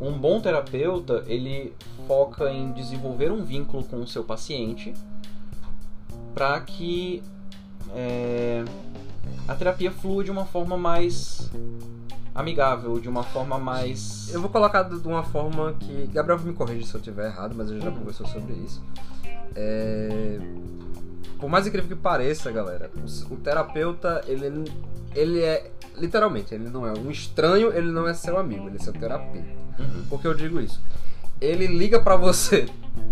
um 0.00 0.18
bom 0.18 0.40
terapeuta 0.40 1.22
ele 1.28 1.72
foca 2.08 2.50
em 2.50 2.72
desenvolver 2.72 3.30
um 3.30 3.44
vínculo 3.44 3.84
com 3.84 3.98
o 3.98 4.06
seu 4.06 4.24
paciente 4.24 4.92
para 6.34 6.60
que 6.60 7.22
é, 7.94 8.64
a 9.46 9.54
terapia 9.54 9.92
flua 9.92 10.24
de 10.24 10.30
uma 10.32 10.44
forma 10.44 10.76
mais 10.76 11.48
amigável, 12.34 12.98
de 12.98 13.08
uma 13.08 13.22
forma 13.22 13.58
mais. 13.58 14.34
Eu 14.34 14.40
vou 14.40 14.50
colocar 14.50 14.82
de 14.82 15.06
uma 15.06 15.22
forma 15.22 15.74
que. 15.74 16.08
Gabriel 16.08 16.40
me 16.40 16.52
corrige 16.52 16.84
se 16.84 16.94
eu 16.94 16.98
estiver 16.98 17.26
errado, 17.26 17.54
mas 17.56 17.70
a 17.70 17.74
gente 17.74 17.84
já 17.84 17.92
conversou 17.92 18.26
sobre 18.26 18.54
isso. 18.54 18.82
É... 19.54 20.38
Por 21.38 21.48
mais 21.48 21.66
incrível 21.66 21.88
que 21.88 21.94
pareça, 22.02 22.50
galera, 22.50 22.90
o, 22.96 23.34
o 23.34 23.36
terapeuta, 23.36 24.22
ele, 24.26 24.64
ele 25.14 25.40
é. 25.42 25.70
Literalmente, 25.96 26.54
ele 26.54 26.68
não 26.68 26.86
é 26.86 26.92
um 26.92 27.10
estranho, 27.10 27.72
ele 27.72 27.90
não 27.90 28.08
é 28.08 28.14
seu 28.14 28.38
amigo, 28.38 28.66
ele 28.68 28.76
é 28.76 28.78
seu 28.80 28.92
terapeuta. 28.92 29.48
Uhum. 29.78 30.04
Por 30.08 30.20
que 30.20 30.26
eu 30.26 30.34
digo 30.34 30.60
isso? 30.60 30.80
Ele 31.40 31.66
liga 31.66 32.00
pra 32.00 32.16
você. 32.16 32.66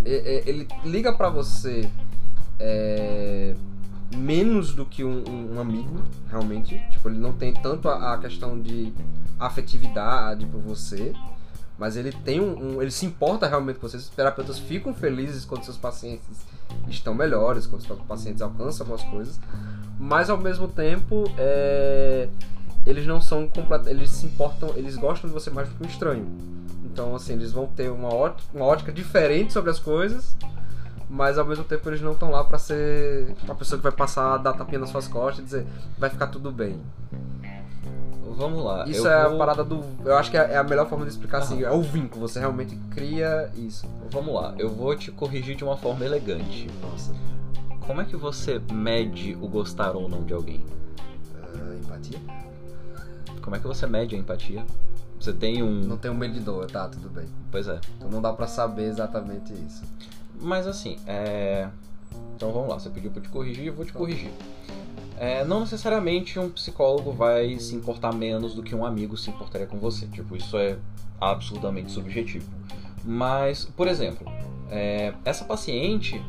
Ele 0.05 0.67
liga 0.85 1.13
pra 1.13 1.29
você. 1.29 1.89
é, 2.59 3.55
menos 4.17 4.73
do 4.75 4.85
que 4.87 5.05
um, 5.05 5.23
um- 5.29 5.57
um 5.57 5.61
amigo, 5.61 6.01
realmente. 6.31 6.81
Tipo, 6.91 7.09
ele 7.09 7.19
não 7.19 7.33
tem 7.33 7.53
tanto 7.55 7.89
a, 7.89 8.15
a 8.15 8.19
questão 8.19 8.61
de 8.61 8.93
afetividade 9.39 10.47
por 10.47 10.61
você. 10.61 11.13
Mas 11.79 11.97
ele 11.97 12.11
tem 12.13 12.41
um, 12.41 12.77
um- 12.77 12.83
Ele 12.83 12.91
se 12.91 13.05
importa 13.05 13.47
realmente 13.47 13.79
com 13.79 13.89
você. 13.89 13.97
Os 13.99 14.09
terapeutas 14.09 14.59
ficam 14.59 14.95
felizes 14.95 15.45
quando 15.45 15.65
seus 15.65 15.77
pacientes 15.77 16.25
estão 16.89 17.15
melhores, 17.15 17.67
quando 17.67 17.81
os 17.83 17.87
pacientes 18.07 18.41
alcançam 18.43 18.85
algumas 18.87 19.03
coisas. 19.11 19.39
Mas 19.99 20.31
ao 20.31 20.39
mesmo 20.39 20.69
tempo, 20.69 21.25
é, 21.39 22.29
eles 22.87 23.07
não 23.07 23.21
são 23.21 23.47
complet... 23.49 23.87
Eles 23.89 24.11
se 24.11 24.27
importam, 24.27 24.71
eles 24.77 24.97
gostam 24.97 25.29
de 25.29 25.35
você 25.35 25.51
mais 25.51 25.69
do 25.69 25.75
que 25.75 25.85
um 25.85 25.87
estranho. 25.87 26.27
Então, 26.85 27.15
assim, 27.15 27.35
eles 27.35 27.53
vão 27.53 27.67
ter 27.67 27.91
uma, 27.91 28.13
ót- 28.13 28.43
uma 28.55 28.65
ótica 28.65 28.91
diferente 28.91 29.53
sobre 29.53 29.71
as 29.71 29.79
coisas, 29.79 30.35
mas 31.11 31.37
ao 31.39 31.45
mesmo 31.45 31.63
tempo 31.65 31.89
eles 31.91 32.01
não 32.01 32.13
estão 32.13 32.31
lá 32.31 32.43
pra 32.43 32.59
ser 32.59 33.35
a 33.49 33.55
pessoa 33.55 33.79
que 33.79 33.83
vai 33.83 33.93
passar, 33.93 34.39
dar 34.39 34.55
tapinha 34.55 34.79
nas 34.79 34.89
suas 34.91 35.07
costas 35.07 35.41
e 35.41 35.45
dizer 35.45 35.67
vai 35.99 36.09
ficar 36.09 36.29
tudo 36.29 36.51
bem. 36.51 36.81
Vamos 38.37 38.63
lá. 38.63 38.87
Isso 38.87 39.07
é 39.09 39.25
vou- 39.25 39.35
a 39.35 39.39
parada 39.39 39.65
do. 39.65 39.83
Eu 40.05 40.17
acho 40.17 40.31
que 40.31 40.37
é 40.37 40.53
é 40.53 40.57
a 40.59 40.63
melhor 40.63 40.87
forma 40.89 41.05
de 41.05 41.11
explicar 41.11 41.39
assim. 41.39 41.63
É 41.63 41.71
o 41.71 41.81
vínculo, 41.83 42.29
você 42.29 42.39
realmente 42.39 42.77
cria 42.91 43.51
isso. 43.57 43.87
Vamos 44.11 44.35
lá, 44.35 44.55
eu 44.59 44.69
vou 44.69 44.95
te 44.95 45.11
corrigir 45.11 45.57
de 45.57 45.65
uma 45.65 45.77
forma 45.77 46.05
elegante. 46.05 46.69
Nossa. 46.83 47.13
Como 47.87 48.01
é 48.01 48.05
que 48.05 48.17
você 48.17 48.61
mede 48.73 49.37
o 49.41 49.49
gostar 49.49 49.93
ou 49.97 50.09
não 50.09 50.23
de 50.25 50.35
alguém? 50.35 50.61
Ah, 51.43 51.75
empatia? 51.83 52.19
Como 53.41 53.55
é 53.57 53.59
que 53.59 53.67
você 53.67 53.87
mede 53.87 54.15
a 54.15 54.19
empatia? 54.19 54.65
Você 55.21 55.33
tem 55.33 55.63
um. 55.63 55.81
Não 55.81 55.97
tenho 55.97 56.15
medidor, 56.15 56.67
tá, 56.71 56.89
tudo 56.89 57.09
bem. 57.09 57.27
Pois 57.51 57.67
é. 57.69 57.81
Então 57.97 58.11
não 58.11 58.21
dá 58.21 58.33
pra 58.33 58.47
saber 58.47 58.85
exatamente 58.85 59.53
isso. 59.55 59.83
Mas 60.41 60.67
assim, 60.67 60.99
é. 61.07 61.69
Então 62.35 62.53
vamos 62.53 62.69
lá, 62.69 62.79
você 62.79 62.91
pediu 62.91 63.11
pra 63.11 63.21
eu 63.21 63.23
te 63.23 63.31
corrigir, 63.31 63.67
eu 63.67 63.73
vou 63.75 63.85
te 63.85 63.93
corrigir. 63.93 64.31
É, 65.19 65.45
não 65.45 65.61
necessariamente 65.61 66.39
um 66.39 66.51
psicólogo 66.51 67.13
vai 67.13 67.59
se 67.59 67.75
importar 67.75 68.13
menos 68.13 68.55
do 68.55 68.63
que 68.63 68.75
um 68.75 68.85
amigo 68.85 69.17
se 69.17 69.31
importaria 69.31 69.67
com 69.67 69.79
você. 69.79 70.07
Tipo, 70.07 70.37
isso 70.37 70.57
é 70.59 70.77
absurdamente 71.21 71.91
subjetivo. 71.91 72.47
Mas, 73.05 73.65
por 73.65 73.89
exemplo, 73.89 74.27
é, 74.71 75.15
essa 75.25 75.45
paciente, 75.45 76.21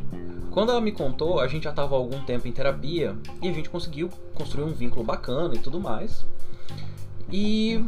quando 0.52 0.72
ela 0.72 0.80
me 0.80 0.92
contou, 0.92 1.40
a 1.40 1.48
gente 1.48 1.64
já 1.64 1.72
estava 1.72 1.96
há 1.96 1.98
algum 1.98 2.24
tempo 2.24 2.48
em 2.48 2.52
terapia 2.52 3.16
e 3.42 3.50
a 3.50 3.52
gente 3.52 3.70
conseguiu 3.70 4.10
construir 4.34 4.64
um 4.64 4.74
vínculo 4.74 5.04
bacana 5.04 5.56
e 5.56 5.60
tudo 5.60 5.80
mais. 5.80 6.26
E 7.32 7.84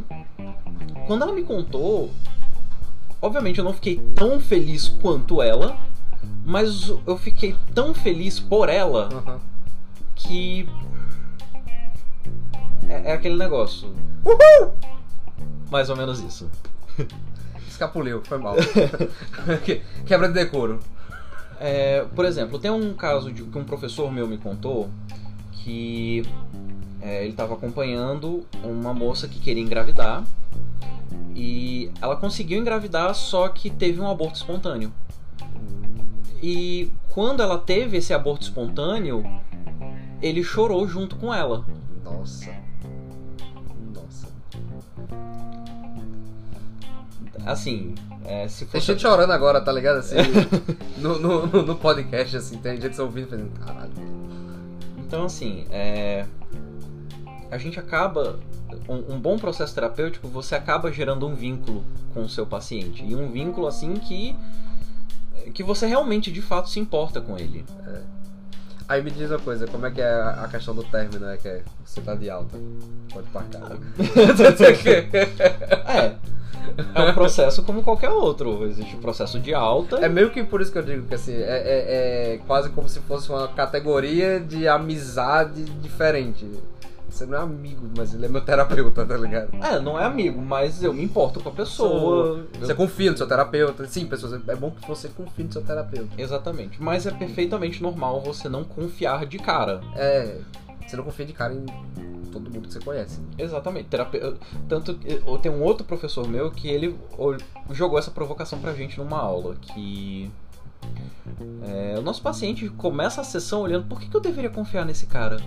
quando 1.06 1.22
ela 1.22 1.32
me 1.32 1.44
contou, 1.44 2.10
obviamente 3.22 3.58
eu 3.58 3.64
não 3.64 3.72
fiquei 3.72 3.96
tão 4.14 4.38
feliz 4.40 4.88
quanto 4.88 5.40
ela, 5.40 5.78
mas 6.44 6.88
eu 7.06 7.16
fiquei 7.16 7.56
tão 7.74 7.94
feliz 7.94 8.38
por 8.38 8.68
ela 8.68 9.08
Aham. 9.12 9.40
que. 10.14 10.68
É, 12.90 13.10
é 13.10 13.12
aquele 13.12 13.36
negócio. 13.36 13.94
Mais 15.70 15.88
ou 15.88 15.96
menos 15.96 16.20
isso. 16.20 16.50
Escapuliu, 17.68 18.20
foi 18.24 18.38
mal. 18.38 18.56
Que- 19.64 19.80
Quebra 20.04 20.28
de 20.28 20.34
decoro. 20.34 20.80
É, 21.60 22.04
por 22.16 22.24
exemplo, 22.24 22.58
tem 22.58 22.70
um 22.70 22.92
caso 22.94 23.30
de 23.32 23.42
que 23.44 23.58
um 23.58 23.64
professor 23.64 24.10
meu 24.10 24.26
me 24.26 24.38
contou 24.38 24.90
que 25.52 26.22
é, 27.00 27.22
ele 27.22 27.30
estava 27.30 27.54
acompanhando 27.54 28.44
uma 28.64 28.92
moça 28.94 29.28
que 29.28 29.38
queria 29.38 29.62
engravidar 29.62 30.24
e 31.34 31.90
ela 32.00 32.16
conseguiu 32.16 32.58
engravidar, 32.58 33.14
só 33.14 33.48
que 33.48 33.70
teve 33.70 34.00
um 34.00 34.10
aborto 34.10 34.36
espontâneo. 34.36 34.92
E 36.42 36.90
quando 37.10 37.42
ela 37.42 37.58
teve 37.58 37.98
esse 37.98 38.12
aborto 38.14 38.44
espontâneo, 38.44 39.22
ele 40.22 40.42
chorou 40.42 40.88
junto 40.88 41.16
com 41.16 41.32
ela. 41.32 41.64
Nossa. 42.02 42.50
Assim, 47.46 47.94
é, 48.24 48.46
se 48.48 48.64
Tem 48.66 48.80
fosse. 48.80 48.86
gente 48.92 49.02
chorando 49.02 49.30
agora, 49.32 49.60
tá 49.60 49.72
ligado? 49.72 49.98
Assim, 49.98 50.16
no, 50.98 51.18
no, 51.18 51.46
no- 51.62 51.76
podcast, 51.76 52.36
assim, 52.36 52.58
tem 52.58 52.80
gente 52.80 53.00
ouvindo 53.00 53.28
fazendo, 53.28 53.50
caralho. 53.64 53.90
Então, 54.98 55.24
assim, 55.24 55.64
é, 55.70 56.26
a 57.50 57.58
gente 57.58 57.78
acaba. 57.78 58.38
Um, 58.88 59.14
um 59.14 59.20
bom 59.20 59.36
processo 59.36 59.74
terapêutico, 59.74 60.28
você 60.28 60.54
acaba 60.54 60.92
gerando 60.92 61.26
um 61.26 61.34
vínculo 61.34 61.84
com 62.14 62.22
o 62.22 62.28
seu 62.28 62.46
paciente. 62.46 63.04
E 63.04 63.14
um 63.16 63.30
vínculo, 63.30 63.66
assim, 63.66 63.94
que. 63.94 64.36
que 65.52 65.62
você 65.62 65.86
realmente, 65.86 66.30
de 66.30 66.40
fato, 66.42 66.68
se 66.68 66.78
importa 66.78 67.20
com 67.20 67.36
ele. 67.36 67.64
Aí 68.90 69.00
me 69.02 69.10
diz 69.12 69.30
uma 69.30 69.38
coisa, 69.38 69.68
como 69.68 69.86
é 69.86 69.90
que 69.92 70.00
é 70.00 70.12
a 70.12 70.48
questão 70.50 70.74
do 70.74 70.82
término, 70.82 71.28
é 71.28 71.36
que 71.36 71.46
é, 71.46 71.62
você 71.84 72.00
tá 72.00 72.12
de 72.16 72.28
alta? 72.28 72.58
Pode 73.12 73.28
parcar. 73.28 73.70
É. 75.86 76.14
É 76.94 77.10
um 77.10 77.14
processo 77.14 77.62
como 77.62 77.82
qualquer 77.82 78.10
outro. 78.10 78.64
Existe 78.66 78.96
o 78.96 78.98
processo 78.98 79.38
de 79.38 79.54
alta. 79.54 79.96
É 80.04 80.08
meio 80.08 80.30
que 80.30 80.42
por 80.42 80.60
isso 80.60 80.70
que 80.72 80.78
eu 80.78 80.82
digo 80.82 81.06
que 81.06 81.14
assim, 81.14 81.34
é, 81.34 81.38
é- 81.38 82.34
é 82.34 82.40
quase 82.46 82.68
como 82.70 82.88
se 82.88 82.98
fosse 83.00 83.30
uma 83.30 83.46
categoria 83.48 84.38
de 84.40 84.66
amizade 84.68 85.64
diferente. 85.64 86.46
Você 87.10 87.26
não 87.26 87.38
é 87.38 87.42
amigo, 87.42 87.88
mas 87.96 88.14
ele 88.14 88.26
é 88.26 88.28
meu 88.28 88.40
terapeuta, 88.40 89.04
tá 89.04 89.16
ligado? 89.16 89.50
É, 89.62 89.80
não 89.80 89.98
é 89.98 90.04
amigo, 90.04 90.40
mas 90.40 90.82
eu 90.82 90.92
me 90.92 91.02
importo 91.02 91.40
com 91.40 91.48
a 91.48 91.52
pessoa. 91.52 92.46
Você 92.58 92.74
confia 92.74 93.10
no 93.10 93.16
seu 93.16 93.26
terapeuta. 93.26 93.86
Sim, 93.86 94.06
pessoas, 94.06 94.40
é 94.46 94.54
bom 94.54 94.70
que 94.70 94.86
você 94.86 95.08
confie 95.08 95.44
no 95.44 95.52
seu 95.52 95.62
terapeuta. 95.62 96.10
Exatamente. 96.16 96.82
Mas 96.82 97.06
é 97.06 97.10
perfeitamente 97.10 97.82
normal 97.82 98.20
você 98.20 98.48
não 98.48 98.64
confiar 98.64 99.26
de 99.26 99.38
cara. 99.38 99.80
É. 99.96 100.38
Você 100.86 100.96
não 100.96 101.04
confia 101.04 101.26
de 101.26 101.32
cara 101.32 101.52
em 101.54 101.66
todo 102.30 102.50
mundo 102.50 102.68
que 102.68 102.72
você 102.72 102.80
conhece. 102.80 103.20
Exatamente. 103.36 103.88
Terape... 103.88 104.20
Tanto 104.68 104.94
que 104.94 105.20
eu 105.26 105.38
tenho 105.38 105.56
um 105.56 105.62
outro 105.62 105.84
professor 105.84 106.26
meu 106.26 106.50
que 106.50 106.68
ele 106.68 106.96
jogou 107.70 107.98
essa 107.98 108.10
provocação 108.10 108.58
pra 108.60 108.72
gente 108.72 108.98
numa 108.98 109.18
aula. 109.18 109.56
Que. 109.56 110.30
é, 111.62 111.98
o 111.98 112.02
nosso 112.02 112.22
paciente 112.22 112.68
começa 112.70 113.20
a 113.20 113.24
sessão 113.24 113.62
olhando 113.62 113.86
por 113.86 114.00
que, 114.00 114.08
que 114.08 114.16
eu 114.16 114.20
deveria 114.20 114.50
confiar 114.50 114.84
nesse 114.84 115.06
cara? 115.06 115.38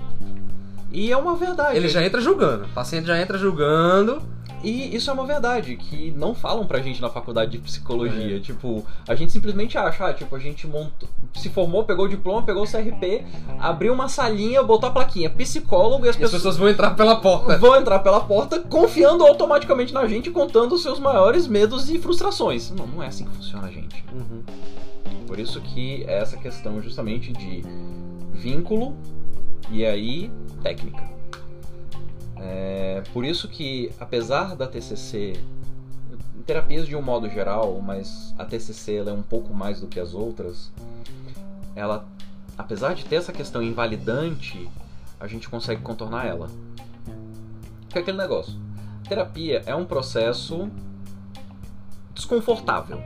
E 0.94 1.12
é 1.12 1.18
uma 1.18 1.36
verdade. 1.36 1.76
Ele 1.76 1.90
já 1.90 2.06
entra 2.06 2.22
julgando. 2.22 2.66
O 2.66 2.70
paciente 2.70 3.08
já 3.08 3.20
entra 3.20 3.38
julgando. 3.38 4.22
E 4.64 4.96
isso 4.96 5.10
é 5.10 5.14
uma 5.14 5.26
verdade, 5.26 5.76
que 5.76 6.12
não 6.12 6.34
falam 6.34 6.66
pra 6.66 6.80
gente 6.80 7.02
na 7.02 7.10
faculdade 7.10 7.52
de 7.52 7.58
psicologia. 7.58 8.38
É. 8.38 8.40
Tipo, 8.40 8.86
a 9.06 9.14
gente 9.14 9.34
simplesmente 9.34 9.78
acha, 9.78 10.06
ah, 10.06 10.14
tipo, 10.14 10.34
a 10.34 10.40
gente 10.40 10.66
montou, 10.66 11.10
se 11.34 11.50
formou, 11.50 11.84
pegou 11.84 12.06
o 12.06 12.08
diploma, 12.08 12.44
pegou 12.44 12.64
o 12.64 12.66
CRP, 12.66 13.26
abriu 13.60 13.92
uma 13.92 14.08
salinha, 14.08 14.64
botou 14.64 14.88
a 14.88 14.94
plaquinha 14.94 15.30
psicólogo 15.30 16.06
e 16.06 16.10
as 16.10 16.16
E 16.16 16.24
as 16.24 16.32
pessoas 16.32 16.42
pessoas 16.44 16.58
vão 16.58 16.70
entrar 16.70 16.92
pela 16.92 17.18
porta. 17.18 17.58
vão 17.58 17.76
entrar 17.76 18.00
pela 18.00 18.22
porta 18.22 18.62
confiando 18.62 19.26
automaticamente 19.26 19.94
na 19.94 20.08
gente, 20.08 20.32
contando 20.32 20.76
os 20.76 20.82
seus 20.82 20.98
maiores 20.98 21.46
medos 21.46 21.90
e 21.90 22.00
frustrações. 22.00 22.72
Não, 22.72 22.88
não 22.88 23.04
é 23.04 23.08
assim 23.08 23.26
que 23.26 23.36
funciona, 23.36 23.70
gente. 23.70 24.06
Uhum. 24.14 24.44
Por 25.28 25.40
isso 25.40 25.60
que 25.60 26.06
é 26.08 26.20
essa 26.20 26.38
questão 26.38 26.82
justamente 26.82 27.34
de 27.34 27.66
vínculo 28.32 28.96
e 29.70 29.86
aí 29.86 30.32
técnica. 30.64 31.04
É, 32.38 33.04
por 33.14 33.24
isso 33.24 33.48
que, 33.48 33.92
apesar 34.00 34.56
da 34.56 34.66
TCC, 34.66 35.40
terapias 36.46 36.88
de 36.88 36.96
um 36.96 37.02
modo 37.02 37.30
geral, 37.30 37.80
mas 37.82 38.34
a 38.38 38.46
TCC 38.46 38.98
é 38.98 39.12
um 39.12 39.22
pouco 39.22 39.54
mais 39.54 39.80
do 39.80 39.88
que 39.88 40.00
as 40.00 40.14
outras, 40.14 40.72
ela, 41.76 42.06
apesar 42.58 42.96
de 42.96 43.06
ter 43.06 43.18
essa 43.18 43.32
questão 43.32 43.62
invalidante, 43.62 44.70
a 45.20 45.28
gente 45.28 45.50
consegue 45.50 45.82
contornar 45.82 46.26
ela. 46.26 46.50
Que 47.90 48.00
é 48.00 48.02
aquele 48.02 48.18
negócio. 48.18 48.60
Terapia 49.08 49.62
é 49.66 49.76
um 49.76 49.86
processo 49.86 50.70
desconfortável. 52.14 53.02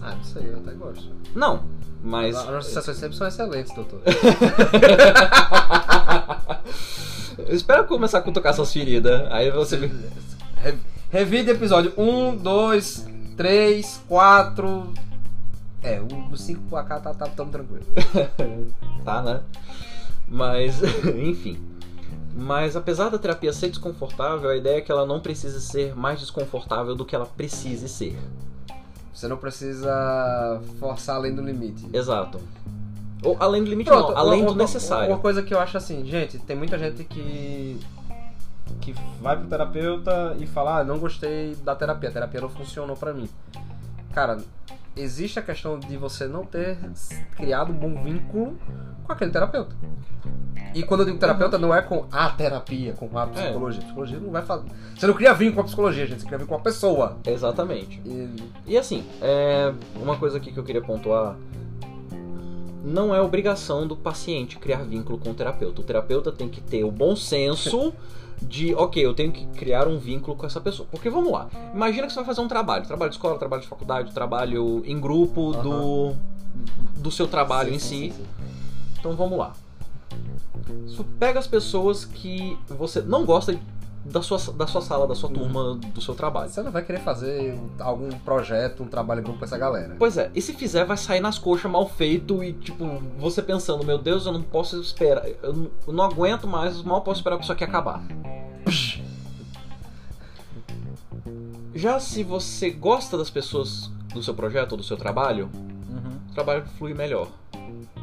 Ah, 0.00 0.14
não 0.14 0.24
sei, 0.24 0.50
eu 0.50 0.58
até 0.58 0.72
gosto. 0.72 1.10
Não, 1.34 1.64
mas 2.06 2.36
As 2.36 2.46
nossas 2.46 2.72
sessões 2.72 2.96
sempre 2.98 3.16
são 3.16 3.26
excelentes, 3.26 3.74
doutor. 3.74 4.00
Espero 7.48 7.84
começar 7.86 8.18
a 8.18 8.22
cutucar 8.22 8.54
suas 8.54 8.72
feridas. 8.72 9.26
Aí 9.30 9.50
você. 9.50 9.90
Re- 10.56 10.78
Revide 11.10 11.50
episódio 11.50 11.92
1, 11.96 12.36
2, 12.36 13.06
3, 13.36 14.00
4. 14.08 14.94
É, 15.82 16.00
o 16.00 16.04
do 16.06 16.36
5 16.36 16.62
pra 16.70 16.82
cá 16.84 17.00
tá, 17.00 17.12
tá 17.14 17.26
tamo 17.26 17.50
tranquilo. 17.50 17.84
tá, 19.04 19.22
né? 19.22 19.40
Mas, 20.28 20.80
enfim. 21.16 21.58
Mas 22.34 22.76
apesar 22.76 23.08
da 23.08 23.18
terapia 23.18 23.52
ser 23.52 23.68
desconfortável, 23.68 24.50
a 24.50 24.56
ideia 24.56 24.78
é 24.78 24.80
que 24.80 24.92
ela 24.92 25.06
não 25.06 25.20
precise 25.20 25.60
ser 25.60 25.94
mais 25.96 26.20
desconfortável 26.20 26.94
do 26.94 27.04
que 27.04 27.14
ela 27.14 27.26
precise 27.26 27.88
ser. 27.88 28.18
Você 29.16 29.28
não 29.28 29.38
precisa 29.38 30.60
forçar 30.78 31.16
além 31.16 31.34
do 31.34 31.40
limite. 31.40 31.88
Exato. 31.90 32.38
Ou 33.24 33.34
além 33.40 33.64
do 33.64 33.70
limite, 33.70 33.88
Pronto, 33.88 34.10
não, 34.12 34.18
além 34.18 34.42
uma- 34.42 34.52
do 34.52 34.58
necessário. 34.58 35.08
Uma 35.08 35.18
coisa 35.18 35.42
que 35.42 35.54
eu 35.54 35.58
acho 35.58 35.74
assim, 35.78 36.04
gente, 36.04 36.38
tem 36.38 36.54
muita 36.54 36.78
gente 36.78 37.02
que 37.04 37.80
que 38.80 38.94
vai 39.22 39.36
pro 39.36 39.46
terapeuta 39.48 40.36
e 40.38 40.46
fala, 40.46 40.80
ah, 40.80 40.84
não 40.84 40.98
gostei 40.98 41.54
da 41.64 41.74
terapia, 41.74 42.08
a 42.10 42.12
terapia 42.12 42.40
não 42.40 42.48
funcionou 42.50 42.94
pra 42.96 43.12
mim. 43.14 43.28
Cara, 44.12 44.38
existe 44.96 45.38
a 45.38 45.42
questão 45.42 45.78
de 45.78 45.96
você 45.96 46.26
não 46.26 46.44
ter 46.44 46.78
criado 47.36 47.70
um 47.70 47.74
bom 47.74 48.02
vínculo 48.02 48.58
com 49.04 49.12
aquele 49.12 49.30
terapeuta. 49.30 49.74
E 50.74 50.82
quando 50.82 51.00
eu 51.00 51.06
digo 51.06 51.18
terapeuta, 51.18 51.58
não 51.58 51.74
é 51.74 51.80
com 51.80 52.06
a 52.10 52.28
terapia, 52.30 52.92
com 52.94 53.06
a 53.18 53.26
psicologia. 53.26 53.82
Psicologia 53.82 54.18
não 54.18 54.30
vai 54.30 54.42
fazer. 54.42 54.68
Você 54.94 55.06
não 55.06 55.14
cria 55.14 55.32
vínculo 55.32 55.54
com 55.56 55.60
a 55.62 55.64
psicologia, 55.64 56.06
gente. 56.06 56.20
Você 56.20 56.26
cria 56.26 56.38
vínculo 56.38 56.58
com 56.58 56.60
a 56.60 56.64
pessoa. 56.64 57.16
Exatamente. 57.24 58.00
E 58.04 58.36
E 58.66 58.76
assim, 58.76 59.06
é, 59.22 59.72
uma 59.94 60.18
coisa 60.18 60.38
aqui 60.38 60.52
que 60.52 60.58
eu 60.58 60.64
queria 60.64 60.82
pontuar. 60.82 61.36
Não 62.86 63.12
é 63.12 63.20
obrigação 63.20 63.84
do 63.84 63.96
paciente 63.96 64.58
criar 64.58 64.84
vínculo 64.84 65.18
com 65.18 65.30
o 65.30 65.34
terapeuta. 65.34 65.80
O 65.80 65.84
terapeuta 65.84 66.30
tem 66.30 66.48
que 66.48 66.60
ter 66.60 66.84
o 66.84 66.90
bom 66.90 67.16
senso 67.16 67.92
de, 68.40 68.72
ok, 68.76 69.04
eu 69.04 69.12
tenho 69.12 69.32
que 69.32 69.44
criar 69.46 69.88
um 69.88 69.98
vínculo 69.98 70.36
com 70.36 70.46
essa 70.46 70.60
pessoa. 70.60 70.86
Porque 70.88 71.10
vamos 71.10 71.32
lá, 71.32 71.48
imagina 71.74 72.06
que 72.06 72.12
você 72.12 72.20
vai 72.20 72.26
fazer 72.26 72.40
um 72.40 72.48
trabalho, 72.48 72.86
trabalho 72.86 73.10
de 73.10 73.16
escola, 73.16 73.36
trabalho 73.38 73.62
de 73.62 73.68
faculdade, 73.68 74.12
trabalho 74.12 74.84
em 74.86 75.00
grupo 75.00 75.52
do, 75.52 76.14
do 76.96 77.10
seu 77.10 77.26
trabalho 77.26 77.74
em 77.74 77.78
si. 77.80 78.12
Então 78.98 79.16
vamos 79.16 79.36
lá. 79.36 79.52
Isso 80.86 81.04
pega 81.18 81.40
as 81.40 81.46
pessoas 81.46 82.04
que 82.04 82.56
você 82.68 83.00
não 83.00 83.24
gosta 83.24 83.58
da 84.10 84.22
sua, 84.22 84.38
da 84.52 84.66
sua 84.66 84.80
sala, 84.80 85.06
da 85.06 85.14
sua 85.14 85.28
turma, 85.28 85.74
do 85.74 86.00
seu 86.00 86.14
trabalho. 86.14 86.48
Você 86.48 86.62
não 86.62 86.70
vai 86.70 86.84
querer 86.84 87.00
fazer 87.00 87.58
algum 87.78 88.08
projeto, 88.20 88.82
um 88.82 88.88
trabalho 88.88 89.22
grupo 89.22 89.38
com 89.38 89.44
essa 89.44 89.58
galera. 89.58 89.96
Pois 89.98 90.16
é, 90.16 90.30
e 90.34 90.40
se 90.40 90.52
fizer, 90.52 90.84
vai 90.84 90.96
sair 90.96 91.20
nas 91.20 91.38
coxas 91.38 91.70
mal 91.70 91.88
feito 91.88 92.42
e, 92.42 92.52
tipo, 92.52 92.84
você 93.18 93.42
pensando, 93.42 93.84
meu 93.84 93.98
Deus, 93.98 94.26
eu 94.26 94.32
não 94.32 94.42
posso 94.42 94.80
esperar, 94.80 95.26
eu 95.42 95.52
não, 95.52 95.70
eu 95.86 95.92
não 95.92 96.04
aguento 96.04 96.46
mais, 96.46 96.82
mal 96.82 97.00
posso 97.02 97.20
esperar 97.20 97.36
pra 97.36 97.44
isso 97.44 97.52
aqui 97.52 97.64
acabar. 97.64 98.02
Psh. 98.64 99.02
Já 101.74 102.00
se 102.00 102.22
você 102.22 102.70
gosta 102.70 103.18
das 103.18 103.28
pessoas 103.28 103.90
do 104.14 104.22
seu 104.22 104.32
projeto 104.32 104.72
ou 104.72 104.78
do 104.78 104.84
seu 104.84 104.96
trabalho, 104.96 105.50
o 106.30 106.34
trabalho 106.34 106.64
flui 106.78 106.94
melhor. 106.94 107.28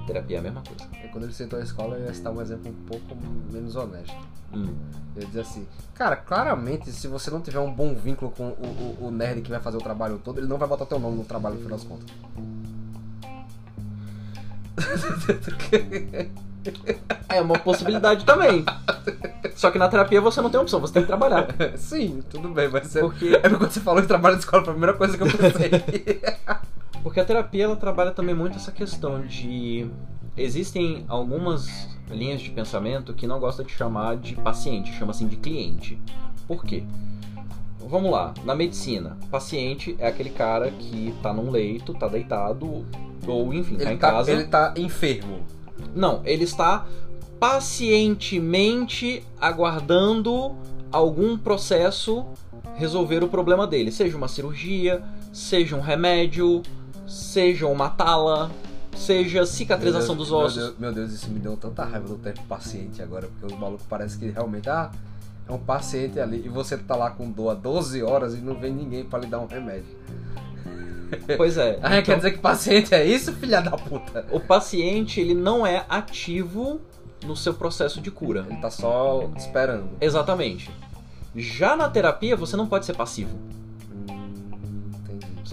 Terapia 0.05 0.37
é 0.37 0.39
a 0.39 0.43
mesma 0.43 0.61
coisa. 0.61 0.83
E 1.03 1.07
quando 1.09 1.23
ele 1.23 1.33
sentou 1.33 1.59
a 1.59 1.63
escola, 1.63 1.95
eu 1.97 2.05
ia 2.05 2.13
citar 2.13 2.33
um 2.33 2.41
exemplo 2.41 2.69
um 2.71 2.85
pouco 2.87 3.15
menos 3.51 3.75
honesto. 3.75 4.13
Hum. 4.53 4.73
Eu 5.15 5.21
ia 5.21 5.27
dizer 5.27 5.41
assim, 5.41 5.65
cara, 5.93 6.15
claramente, 6.15 6.91
se 6.91 7.07
você 7.07 7.29
não 7.31 7.39
tiver 7.41 7.59
um 7.59 7.71
bom 7.71 7.93
vínculo 7.95 8.31
com 8.31 8.49
o, 8.49 8.97
o- 9.01 9.07
o 9.07 9.11
nerd 9.11 9.41
que 9.41 9.49
vai 9.49 9.59
fazer 9.61 9.77
o 9.77 9.81
trabalho 9.81 10.19
todo, 10.23 10.39
ele 10.39 10.47
não 10.47 10.57
vai 10.57 10.67
botar 10.67 10.85
teu 10.85 10.99
nome 10.99 11.17
no 11.17 11.23
trabalho 11.23 11.55
no 11.55 11.61
final 11.61 11.77
das 11.77 11.87
contas. 11.87 12.07
É 17.29 17.41
uma 17.41 17.57
possibilidade 17.59 18.25
também. 18.25 18.65
Só 19.55 19.71
que 19.71 19.77
na 19.77 19.87
terapia 19.89 20.21
você 20.21 20.41
não 20.41 20.49
tem 20.49 20.59
opção, 20.59 20.79
você 20.79 20.93
tem 20.93 21.01
que 21.03 21.07
trabalhar. 21.07 21.47
Sim, 21.77 22.21
tudo 22.29 22.49
bem, 22.49 22.69
mas 22.69 22.87
você... 22.87 22.99
Porque, 23.01 23.35
É 23.41 23.49
quando 23.49 23.69
você 23.71 23.79
falou 23.79 24.01
de 24.01 24.07
trabalho 24.07 24.35
de 24.35 24.41
escola, 24.43 24.63
foi 24.63 24.71
a 24.71 24.75
primeira 24.75 24.97
coisa 24.97 25.17
que 25.17 25.23
eu 25.23 25.27
pensei. 25.27 26.21
porque 27.03 27.19
a 27.19 27.25
terapia 27.25 27.65
ela 27.65 27.75
trabalha 27.75 28.11
também 28.11 28.33
muito 28.33 28.55
essa 28.55 28.71
questão 28.71 29.21
de. 29.21 29.85
Existem 30.35 31.05
algumas 31.07 31.67
linhas 32.09 32.41
de 32.41 32.49
pensamento 32.49 33.13
que 33.13 33.27
não 33.27 33.39
gosta 33.39 33.63
de 33.63 33.71
chamar 33.71 34.17
de 34.17 34.35
paciente, 34.35 34.91
chama 34.93 35.11
assim 35.11 35.27
de 35.27 35.35
cliente. 35.35 35.99
Por 36.47 36.63
quê? 36.65 36.83
Vamos 37.87 38.09
lá, 38.09 38.33
na 38.45 38.55
medicina, 38.55 39.17
paciente 39.29 39.95
é 39.99 40.07
aquele 40.07 40.29
cara 40.29 40.71
que 40.71 41.13
tá 41.21 41.33
num 41.33 41.51
leito, 41.51 41.93
tá 41.93 42.07
deitado, 42.07 42.85
ou 43.27 43.53
enfim, 43.53 43.75
tá 43.75 43.83
ele, 43.83 43.93
em 43.93 43.97
tá, 43.97 44.11
casa. 44.11 44.31
ele 44.31 44.45
tá 44.45 44.73
enfermo. 44.77 45.41
Não, 45.93 46.21
ele 46.23 46.45
está 46.45 46.87
pacientemente 47.39 49.21
aguardando 49.39 50.55
algum 50.91 51.37
processo 51.37 52.25
resolver 52.75 53.23
o 53.23 53.27
problema 53.27 53.67
dele, 53.67 53.91
seja 53.91 54.15
uma 54.15 54.29
cirurgia, 54.29 55.03
seja 55.31 55.75
um 55.75 55.81
remédio, 55.81 56.63
seja 57.07 57.67
uma 57.67 57.89
tala, 57.89 58.51
seja 58.95 59.45
cicatrização 59.45 60.15
Deus, 60.15 60.29
dos 60.29 60.31
ossos. 60.31 60.55
Meu 60.55 60.65
Deus, 60.65 60.79
meu 60.79 60.93
Deus, 60.93 61.11
isso 61.11 61.29
me 61.29 61.39
deu 61.39 61.57
tanta 61.57 61.83
raiva 61.83 62.07
do 62.07 62.17
termo 62.17 62.43
paciente 62.45 63.01
agora, 63.01 63.27
porque 63.27 63.53
os 63.53 63.59
malucos 63.59 63.85
parecem 63.85 64.19
que 64.19 64.29
realmente, 64.29 64.69
ah, 64.69 64.91
é 65.47 65.51
um 65.51 65.57
paciente 65.57 66.19
ali, 66.19 66.45
e 66.45 66.49
você 66.49 66.77
tá 66.77 66.95
lá 66.95 67.11
com 67.11 67.29
dor 67.29 67.49
há 67.49 67.53
12 67.53 68.01
horas 68.01 68.33
e 68.33 68.37
não 68.37 68.55
vem 68.55 68.73
ninguém 68.73 69.03
pra 69.03 69.19
lhe 69.19 69.27
dar 69.27 69.39
um 69.39 69.47
remédio. 69.47 69.95
Pois 71.37 71.59
é. 71.59 71.77
Ah, 71.83 71.99
então, 71.99 72.05
quer 72.05 72.15
dizer 72.17 72.31
que 72.31 72.39
paciente 72.39 72.95
é 72.95 73.05
isso, 73.05 73.33
filha 73.33 73.61
da 73.61 73.71
puta? 73.71 74.25
o 74.31 74.39
paciente 74.39 75.19
ele 75.19 75.35
não 75.35 75.63
é 75.63 75.85
ativo 75.87 76.81
no 77.23 77.35
seu 77.35 77.53
processo 77.53 78.01
de 78.01 78.09
cura. 78.09 78.45
Ele 78.49 78.59
tá 78.59 78.71
só 78.71 79.29
esperando. 79.37 79.89
Exatamente. 80.01 80.71
Já 81.35 81.75
na 81.75 81.89
terapia 81.89 82.35
você 82.35 82.55
não 82.55 82.67
pode 82.67 82.85
ser 82.85 82.95
passivo. 82.95 83.37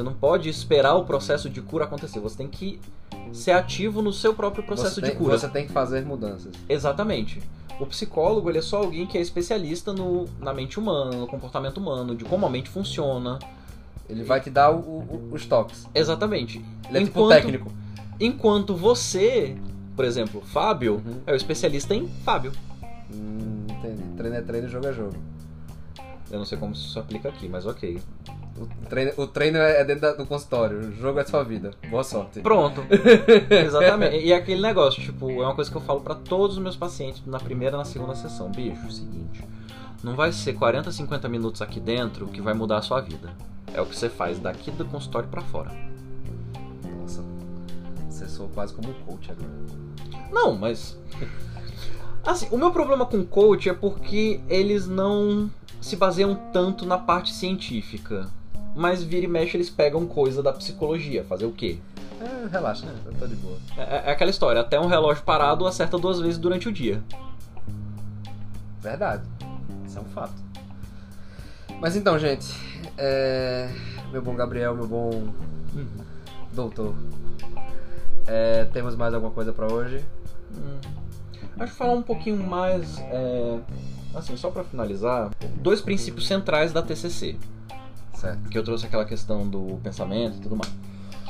Você 0.01 0.05
não 0.05 0.15
pode 0.15 0.49
esperar 0.49 0.95
o 0.95 1.05
processo 1.05 1.51
de 1.51 1.61
cura 1.61 1.85
acontecer. 1.85 2.21
Você 2.21 2.35
tem 2.39 2.49
que 2.49 2.81
ser 3.35 3.51
ativo 3.51 4.01
no 4.01 4.15
seu 4.15 4.33
próprio 4.33 4.65
processo 4.65 4.95
você 4.95 5.01
de 5.03 5.09
tem, 5.09 5.17
cura. 5.17 5.37
Você 5.39 5.47
tem 5.47 5.67
que 5.67 5.73
fazer 5.73 6.07
mudanças. 6.07 6.55
Exatamente. 6.67 7.43
O 7.79 7.85
psicólogo 7.85 8.49
ele 8.49 8.59
é 8.59 8.63
só 8.63 8.79
alguém 8.79 9.07
que 9.07 9.19
é 9.19 9.21
especialista 9.21 9.93
no, 9.93 10.25
na 10.39 10.55
mente 10.55 10.79
humana, 10.81 11.11
no 11.15 11.27
comportamento 11.27 11.77
humano, 11.77 12.15
de 12.17 12.25
como 12.25 12.47
a 12.47 12.51
mente 12.51 12.71
funciona. 12.71 13.39
Ele 14.09 14.25
vai 14.25 14.41
te 14.41 14.49
dar 14.49 14.71
o- 14.71 14.79
o- 14.79 15.29
os 15.33 15.45
toques. 15.45 15.87
Exatamente. 15.95 16.65
Ele 16.89 16.99
é 16.99 17.05
tipo 17.05 17.21
Enquanto- 17.21 17.29
técnico. 17.43 17.73
Enquanto 18.19 18.75
você, 18.75 19.55
por 19.95 20.07
exemplo, 20.07 20.41
Fábio, 20.41 21.03
Uhum. 21.05 21.21
é 21.27 21.33
o 21.33 21.37
especialista 21.37 21.95
em 21.95 22.09
Fábio. 22.25 22.53
Hum, 23.13 23.67
entendi. 23.69 24.03
Treino 24.17 24.37
é 24.37 24.41
treino, 24.41 24.67
jogo 24.67 24.87
é 24.87 24.93
jogo. 24.95 25.17
Eu 26.31 26.39
não 26.39 26.47
sei 26.47 26.57
como 26.57 26.73
isso 26.73 26.89
se 26.91 26.99
aplica 26.99 27.29
aqui, 27.29 27.49
mas 27.51 27.67
ok. 27.67 28.01
O 28.61 28.67
treino, 28.89 29.13
o 29.17 29.27
treino 29.27 29.59
é 29.59 29.83
dentro 29.85 30.03
da- 30.03 30.13
do 30.13 30.27
consultório, 30.27 30.79
o 30.81 30.93
jogo 30.93 31.19
é 31.19 31.25
sua 31.25 31.43
vida. 31.43 31.71
Boa 31.89 32.05
sorte. 32.05 32.41
Pronto. 32.41 32.85
Exatamente. 33.51 34.17
E 34.19 34.33
é 34.33 34.37
aquele 34.37 34.61
negócio, 34.61 35.03
tipo, 35.03 35.31
é 35.31 35.47
uma 35.47 35.55
coisa 35.55 35.71
que 35.71 35.77
eu 35.77 35.81
falo 35.81 36.01
pra 36.03 36.15
todos 36.15 36.57
os 36.59 36.63
meus 36.63 36.77
pacientes 36.77 37.23
na 37.25 37.39
primeira 37.39 37.77
e 37.77 37.79
na 37.79 37.85
segunda 37.87 38.15
sessão. 38.15 38.51
Bicho, 38.51 38.83
é 38.85 38.87
o 38.87 38.91
seguinte, 38.93 39.45
não 40.05 40.15
vai 40.15 40.31
ser 40.33 40.53
40, 40.55 40.93
50 40.93 41.29
minutos 41.29 41.63
aqui 41.63 41.81
dentro 41.81 42.27
que 42.27 42.41
vai 42.43 42.53
mudar 42.53 42.79
a 42.79 42.83
sua 42.83 43.01
vida. 43.01 43.31
É 43.73 43.81
o 43.81 43.87
que 43.87 43.97
você 43.97 44.09
faz 44.11 44.39
daqui 44.39 44.71
do 44.71 44.85
consultório 44.85 45.29
pra 45.29 45.41
fora. 45.43 45.71
Nossa, 47.01 47.25
você 48.11 48.29
soa 48.29 48.49
quase 48.49 48.75
como 48.75 48.91
um 48.91 48.95
coach 49.07 49.31
agora. 49.31 49.49
Não, 50.31 50.55
mas. 50.55 50.99
Assim, 52.25 52.47
o 52.51 52.59
meu 52.59 52.71
problema 52.73 53.07
com 53.07 53.25
coach 53.25 53.69
é 53.71 53.73
porque 53.73 54.41
eles 54.49 54.87
não 54.87 55.49
se 55.81 55.97
baseiam 55.97 56.35
tanto 56.53 56.85
na 56.85 56.99
parte 56.99 57.33
científica. 57.33 58.29
Mas 58.75 59.03
vira 59.03 59.25
e 59.25 59.29
mexe 59.29 59.57
eles 59.57 59.68
pegam 59.68 60.07
coisa 60.07 60.43
da 60.43 60.53
psicologia. 60.53 61.25
Fazer 61.25 61.47
o 61.47 61.53
quê? 61.53 61.79
É, 62.21 62.49
relaxa, 62.49 62.87
eu 63.05 63.14
tô 63.14 63.27
de 63.27 63.35
boa. 63.37 63.57
É, 63.77 64.09
é 64.09 64.12
aquela 64.12 64.31
história, 64.31 64.61
até 64.61 64.79
um 64.79 64.87
relógio 64.87 65.23
parado 65.25 65.66
acerta 65.66 65.99
duas 65.99 66.21
vezes 66.21 66.39
durante 66.39 66.68
o 66.68 66.73
dia. 66.73 67.03
Verdade. 68.81 69.23
Isso 69.87 69.99
é 69.99 70.03
um 70.03 70.05
fato. 70.07 70.35
Mas 71.81 71.97
então, 71.97 72.18
gente, 72.18 72.47
é, 72.99 73.71
meu 74.12 74.21
bom 74.21 74.35
Gabriel, 74.35 74.75
meu 74.75 74.87
bom 74.87 75.33
doutor, 76.53 76.95
é, 78.27 78.64
temos 78.66 78.95
mais 78.95 79.14
alguma 79.14 79.33
coisa 79.33 79.53
pra 79.53 79.66
hoje? 79.73 80.05
Hum. 80.53 80.79
Acho 81.59 81.73
que 81.73 81.79
falar 81.79 81.95
um 81.95 82.03
pouquinho 82.03 82.37
mais, 82.37 82.99
é, 82.99 83.59
assim, 84.14 84.37
só 84.37 84.51
pra 84.51 84.62
finalizar, 84.62 85.31
dois 85.57 85.81
princípios 85.81 86.27
centrais 86.27 86.73
da 86.73 86.83
TCC, 86.83 87.37
Certo. 88.21 88.49
que 88.51 88.59
eu 88.59 88.62
trouxe 88.62 88.87
aquela 88.87 89.05
questão 89.05 89.47
do 89.49 89.79
pensamento 89.83 90.37
e 90.37 90.41
tudo 90.41 90.57
mais. 90.57 90.73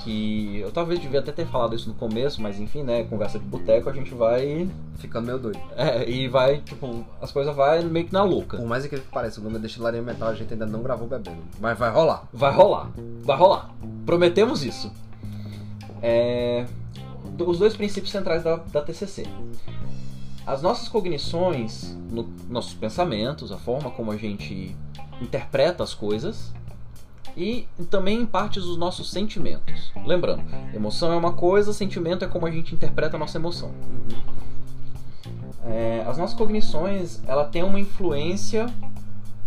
Que 0.02 0.58
eu 0.60 0.72
talvez 0.72 0.98
devia 0.98 1.20
até 1.20 1.30
ter 1.30 1.46
falado 1.46 1.76
isso 1.76 1.86
no 1.88 1.94
começo, 1.94 2.40
mas 2.40 2.58
enfim, 2.58 2.82
né, 2.82 3.04
conversa 3.04 3.38
de 3.38 3.44
boteco, 3.44 3.88
a 3.88 3.92
gente 3.92 4.14
vai 4.14 4.68
Ficando 4.96 5.26
meio 5.26 5.38
doido. 5.38 5.58
É, 5.76 6.08
e 6.08 6.28
vai, 6.28 6.58
tipo, 6.58 7.04
as 7.22 7.32
coisas 7.32 7.54
vai 7.56 7.82
meio 7.82 8.06
que 8.06 8.12
na 8.12 8.22
louca. 8.22 8.58
Por 8.58 8.66
mais 8.66 8.86
que 8.86 8.98
pareça, 8.98 9.40
o 9.40 9.44
nome 9.44 9.54
da 9.56 9.62
destilaria 9.62 10.02
metal 10.02 10.28
a 10.28 10.34
gente 10.34 10.52
ainda 10.52 10.66
não 10.66 10.82
gravou 10.82 11.08
bebendo. 11.08 11.38
Mas 11.58 11.78
vai 11.78 11.90
rolar. 11.90 12.28
Vai 12.32 12.52
rolar, 12.52 12.90
vai 13.22 13.36
rolar. 13.36 13.70
Prometemos 14.04 14.62
isso. 14.62 14.92
É, 16.02 16.66
os 17.46 17.58
dois 17.58 17.74
princípios 17.76 18.10
centrais 18.12 18.42
da, 18.42 18.56
da 18.56 18.82
TCC. 18.82 19.24
As 20.46 20.60
nossas 20.62 20.88
cognições, 20.88 21.96
no- 22.10 22.28
nossos 22.48 22.74
pensamentos, 22.74 23.52
a 23.52 23.56
forma 23.56 23.90
como 23.90 24.10
a 24.10 24.16
gente 24.16 24.74
interpreta 25.20 25.82
as 25.82 25.94
coisas 25.94 26.52
e 27.36 27.66
também 27.90 28.20
em 28.20 28.26
partes 28.26 28.64
os 28.64 28.76
nossos 28.76 29.10
sentimentos. 29.10 29.92
Lembrando, 30.04 30.42
emoção 30.74 31.12
é 31.12 31.16
uma 31.16 31.32
coisa, 31.32 31.72
sentimento 31.72 32.24
é 32.24 32.28
como 32.28 32.46
a 32.46 32.50
gente 32.50 32.74
interpreta 32.74 33.16
a 33.16 33.18
nossa 33.18 33.38
emoção. 33.38 33.72
É, 35.64 36.04
as 36.06 36.18
nossas 36.18 36.36
cognições, 36.36 37.20
ela 37.26 37.44
tem 37.44 37.62
uma 37.62 37.78
influência 37.78 38.66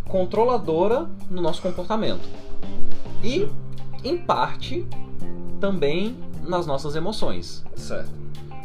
controladora 0.08 1.10
no 1.30 1.42
nosso 1.42 1.62
comportamento. 1.62 2.28
E, 3.24 3.48
em 4.04 4.18
parte, 4.18 4.86
também 5.60 6.16
nas 6.46 6.66
nossas 6.66 6.96
emoções. 6.96 7.64
Certo. 7.76 8.12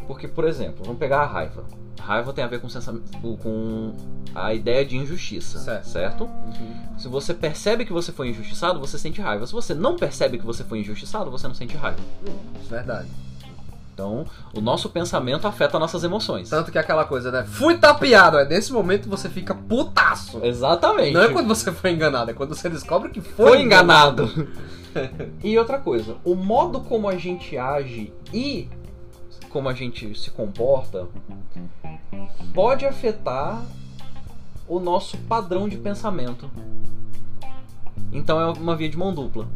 Porque, 0.07 0.27
por 0.27 0.45
exemplo, 0.45 0.85
vamos 0.85 0.99
pegar 0.99 1.21
a 1.21 1.27
raiva. 1.27 1.65
Raiva 2.01 2.33
tem 2.33 2.45
a 2.45 2.47
ver 2.47 2.61
com, 2.61 2.69
com 3.37 3.93
a 4.35 4.55
ideia 4.55 4.85
de 4.85 4.97
injustiça, 4.97 5.59
Certo. 5.59 5.89
certo? 5.89 6.31
Se 6.97 7.09
você 7.09 7.35
percebe 7.35 7.85
que 7.85 7.93
você 7.93 8.13
foi 8.13 8.31
injustiçado, 8.31 8.79
você 8.81 8.99
sente 8.99 9.21
raiva. 9.21 9.47
Se 9.47 9.53
você 9.53 9.75
não 9.75 9.97
percebe 9.97 10.39
que 10.39 10.47
você 10.47 10.65
foi 10.65 10.81
injustiçado, 10.81 11.31
você 11.31 11.47
não 11.47 11.55
sente 11.55 11.77
raiva. 11.77 11.99
Verdade. 12.69 13.09
Então, 13.99 14.27
o 14.55 14.61
nosso 14.61 14.89
pensamento 14.91 15.49
afeta 15.49 15.77
nossas 15.77 16.05
emoções. 16.05 16.49
Tanto 16.49 16.71
que 16.71 16.79
é 16.79 16.81
aquela 16.81 17.05
coisa, 17.05 17.33
né? 17.33 17.45
Fui 17.45 17.77
tapeado. 17.79 18.39
É 18.39 18.45
nesse 18.45 18.73
momento 18.73 19.09
você 19.09 19.29
fica 19.29 19.57
putaço. 19.57 20.39
Exatamente. 20.45 21.13
Não 21.15 21.23
é 21.23 21.29
quando 21.33 21.49
você 21.49 21.73
foi 21.73 21.91
enganado, 21.91 22.31
é 22.31 22.35
quando 22.35 22.55
você 22.55 22.69
descobre 22.69 23.11
que 23.11 23.21
foi, 23.21 23.49
foi 23.49 23.61
enganado. 23.63 24.49
e 25.43 25.59
outra 25.59 25.81
coisa, 25.81 26.15
o 26.25 26.37
modo 26.37 26.79
como 26.81 27.09
a 27.09 27.17
gente 27.17 27.59
age 27.59 28.13
e 28.33 28.69
como 29.49 29.69
a 29.69 29.75
gente 29.75 30.19
se 30.19 30.31
comporta 30.31 31.09
pode 32.55 32.87
afetar 32.87 33.65
o 34.67 34.79
nosso 34.79 35.17
padrão 35.19 35.69
de 35.69 35.77
pensamento. 35.77 36.51
Então 38.13 38.41
é 38.41 38.51
uma 38.53 38.77
via 38.77 38.89
de 38.89 38.97
mão 38.97 39.15
dupla. 39.15 39.49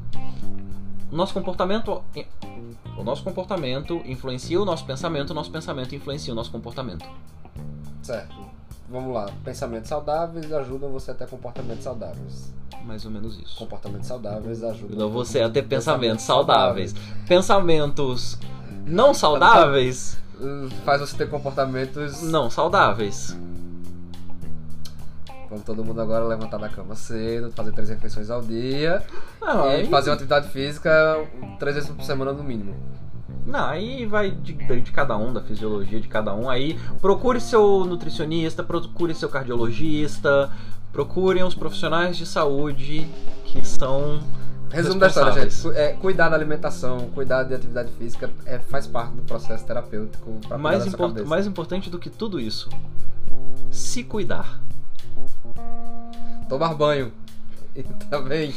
O 1.10 1.16
nosso 1.16 1.34
comportamento 1.34 2.02
o 2.96 3.02
nosso 3.02 3.24
comportamento 3.24 4.02
influencia 4.04 4.60
o 4.60 4.64
nosso 4.64 4.84
pensamento, 4.84 5.30
o 5.30 5.34
nosso 5.34 5.50
pensamento 5.50 5.94
influencia 5.94 6.32
o 6.32 6.36
nosso 6.36 6.50
comportamento. 6.50 7.06
Certo. 8.02 8.34
Vamos 8.88 9.14
lá. 9.14 9.30
Pensamentos 9.44 9.88
saudáveis 9.88 10.52
ajudam 10.52 10.90
você 10.90 11.12
a 11.12 11.14
ter 11.14 11.26
comportamentos 11.26 11.84
saudáveis. 11.84 12.52
Mais 12.84 13.04
ou 13.04 13.10
menos 13.10 13.38
isso. 13.38 13.56
Comportamentos 13.56 14.08
saudáveis 14.08 14.62
ajudam 14.62 14.88
Ajudam 14.88 15.10
você 15.10 15.40
a 15.40 15.48
ter 15.48 15.62
pensamentos 15.62 16.24
saudáveis. 16.24 16.94
Pensamentos 17.26 18.38
não 18.86 19.14
saudáveis, 19.14 20.18
Faz 20.84 21.00
você 21.00 21.16
ter 21.16 21.28
comportamentos. 21.30 22.20
não 22.22 22.50
saudáveis. 22.50 23.36
Vamos 25.48 25.64
todo 25.64 25.84
mundo 25.84 26.00
agora 26.00 26.24
levantar 26.24 26.56
da 26.58 26.68
cama 26.68 26.94
cedo, 26.96 27.52
fazer 27.52 27.72
três 27.72 27.90
refeições 27.90 28.30
ao 28.30 28.40
dia 28.40 29.02
Não, 29.40 29.66
e 29.66 29.74
aí, 29.74 29.86
fazer 29.86 30.08
uma 30.08 30.14
atividade 30.14 30.48
física 30.48 30.90
três 31.58 31.74
vezes 31.76 31.90
por 31.90 32.02
semana 32.04 32.32
no 32.32 32.42
mínimo. 32.42 32.74
não, 33.46 33.66
aí 33.66 34.06
vai 34.06 34.30
de, 34.30 34.54
de 34.54 34.90
cada 34.92 35.14
um, 35.16 35.30
da 35.32 35.42
fisiologia 35.42 36.00
de 36.00 36.08
cada 36.08 36.34
um. 36.34 36.48
Aí 36.48 36.78
procure 37.02 37.38
seu 37.38 37.84
nutricionista, 37.84 38.62
procure 38.64 39.14
seu 39.14 39.28
cardiologista, 39.28 40.50
procurem 40.90 41.44
os 41.44 41.54
profissionais 41.54 42.16
de 42.16 42.24
saúde 42.24 43.06
que 43.44 43.62
são 43.64 44.20
Resumo 44.72 44.98
da 45.00 45.06
história, 45.08 45.48
gente. 45.50 45.76
é, 45.76 45.92
cuidar 45.92 46.28
da 46.30 46.36
alimentação, 46.36 47.10
cuidar 47.14 47.42
de 47.44 47.54
atividade 47.54 47.90
física 47.98 48.30
é, 48.46 48.58
faz 48.58 48.86
parte 48.86 49.12
do 49.12 49.22
processo 49.22 49.64
terapêutico. 49.66 50.32
Cuidar 50.40 50.58
Mais, 50.58 50.78
da 50.78 50.84
sua 50.84 50.94
impor- 50.94 51.08
cabeça. 51.08 51.26
mais 51.26 51.46
importante 51.46 51.90
do 51.90 51.98
que 51.98 52.08
tudo 52.10 52.40
isso, 52.40 52.70
se 53.70 54.02
cuidar. 54.02 54.60
Tomar 56.48 56.74
banho. 56.74 57.12
Também. 58.10 58.54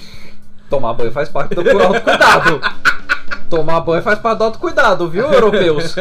Tomar 0.70 0.93
banho 0.93 1.11
faz 1.11 1.30
parte 1.30 1.53
do 1.55 1.61
autocuidado. 1.61 2.61
Tomar 3.49 3.82
banho 3.82 4.01
faz 4.01 4.20
parte 4.20 4.38
do 4.39 4.43
autocuidado, 4.45 5.09
viu, 5.09 5.24
europeus? 5.32 5.93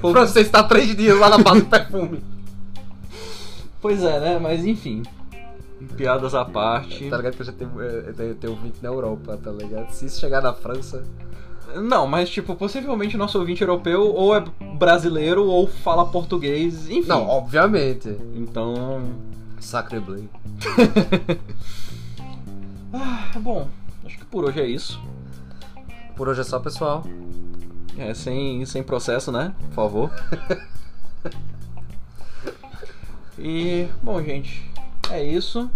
Pra 0.00 0.26
você 0.26 0.40
estar 0.40 0.64
três 0.64 0.94
dias 0.96 1.18
lá 1.18 1.28
na 1.30 1.38
base 1.38 1.60
do 1.62 1.66
perfume. 1.66 2.22
Pois 3.80 4.02
é, 4.02 4.20
né? 4.20 4.38
Mas 4.40 4.64
enfim. 4.64 5.02
Piadas 6.02 6.34
à 6.34 6.44
parte. 6.44 7.08
Tá 7.08 7.16
ligado 7.16 7.36
que 7.36 7.42
eu 7.42 7.46
já 7.46 7.52
tenho, 7.52 7.80
eu 7.80 8.12
tenho, 8.12 8.28
eu 8.30 8.34
tenho 8.34 8.52
ouvinte 8.54 8.82
na 8.82 8.88
Europa, 8.88 9.38
tá 9.40 9.52
ligado? 9.52 9.88
Se 9.92 10.06
isso 10.06 10.18
chegar 10.18 10.42
na 10.42 10.52
França. 10.52 11.04
Não, 11.76 12.08
mas 12.08 12.28
tipo, 12.28 12.56
possivelmente 12.56 13.16
nosso 13.16 13.38
ouvinte 13.38 13.62
europeu 13.62 14.12
ou 14.12 14.34
é 14.34 14.44
brasileiro 14.74 15.46
ou 15.46 15.68
fala 15.68 16.04
português, 16.04 16.90
enfim. 16.90 17.06
Não, 17.06 17.28
obviamente. 17.28 18.08
Então. 18.34 19.14
Sacre 19.60 20.00
bleu. 20.00 20.28
Ah, 22.94 23.30
bom, 23.38 23.68
acho 24.04 24.18
que 24.18 24.24
por 24.26 24.44
hoje 24.44 24.60
é 24.60 24.66
isso. 24.66 25.00
Por 26.14 26.28
hoje 26.28 26.42
é 26.42 26.44
só, 26.44 26.58
pessoal. 26.58 27.02
É, 27.96 28.12
sem, 28.12 28.66
sem 28.66 28.82
processo, 28.82 29.32
né? 29.32 29.54
Por 29.68 29.74
favor. 29.74 30.10
e, 33.38 33.88
bom, 34.02 34.22
gente, 34.22 34.71
é 35.10 35.22
isso. 35.22 35.70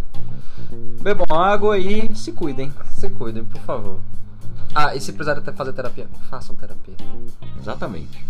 Bebam 1.00 1.36
água 1.36 1.78
e 1.78 2.14
se 2.14 2.32
cuidem. 2.32 2.72
Se 2.90 3.08
cuidem, 3.10 3.44
por 3.44 3.60
favor. 3.62 4.00
Ah, 4.74 4.94
e 4.94 5.00
se 5.00 5.12
precisarem 5.12 5.42
até 5.42 5.52
fazer 5.52 5.72
terapia, 5.72 6.06
façam 6.28 6.54
terapia. 6.54 6.94
Exatamente. 7.58 8.24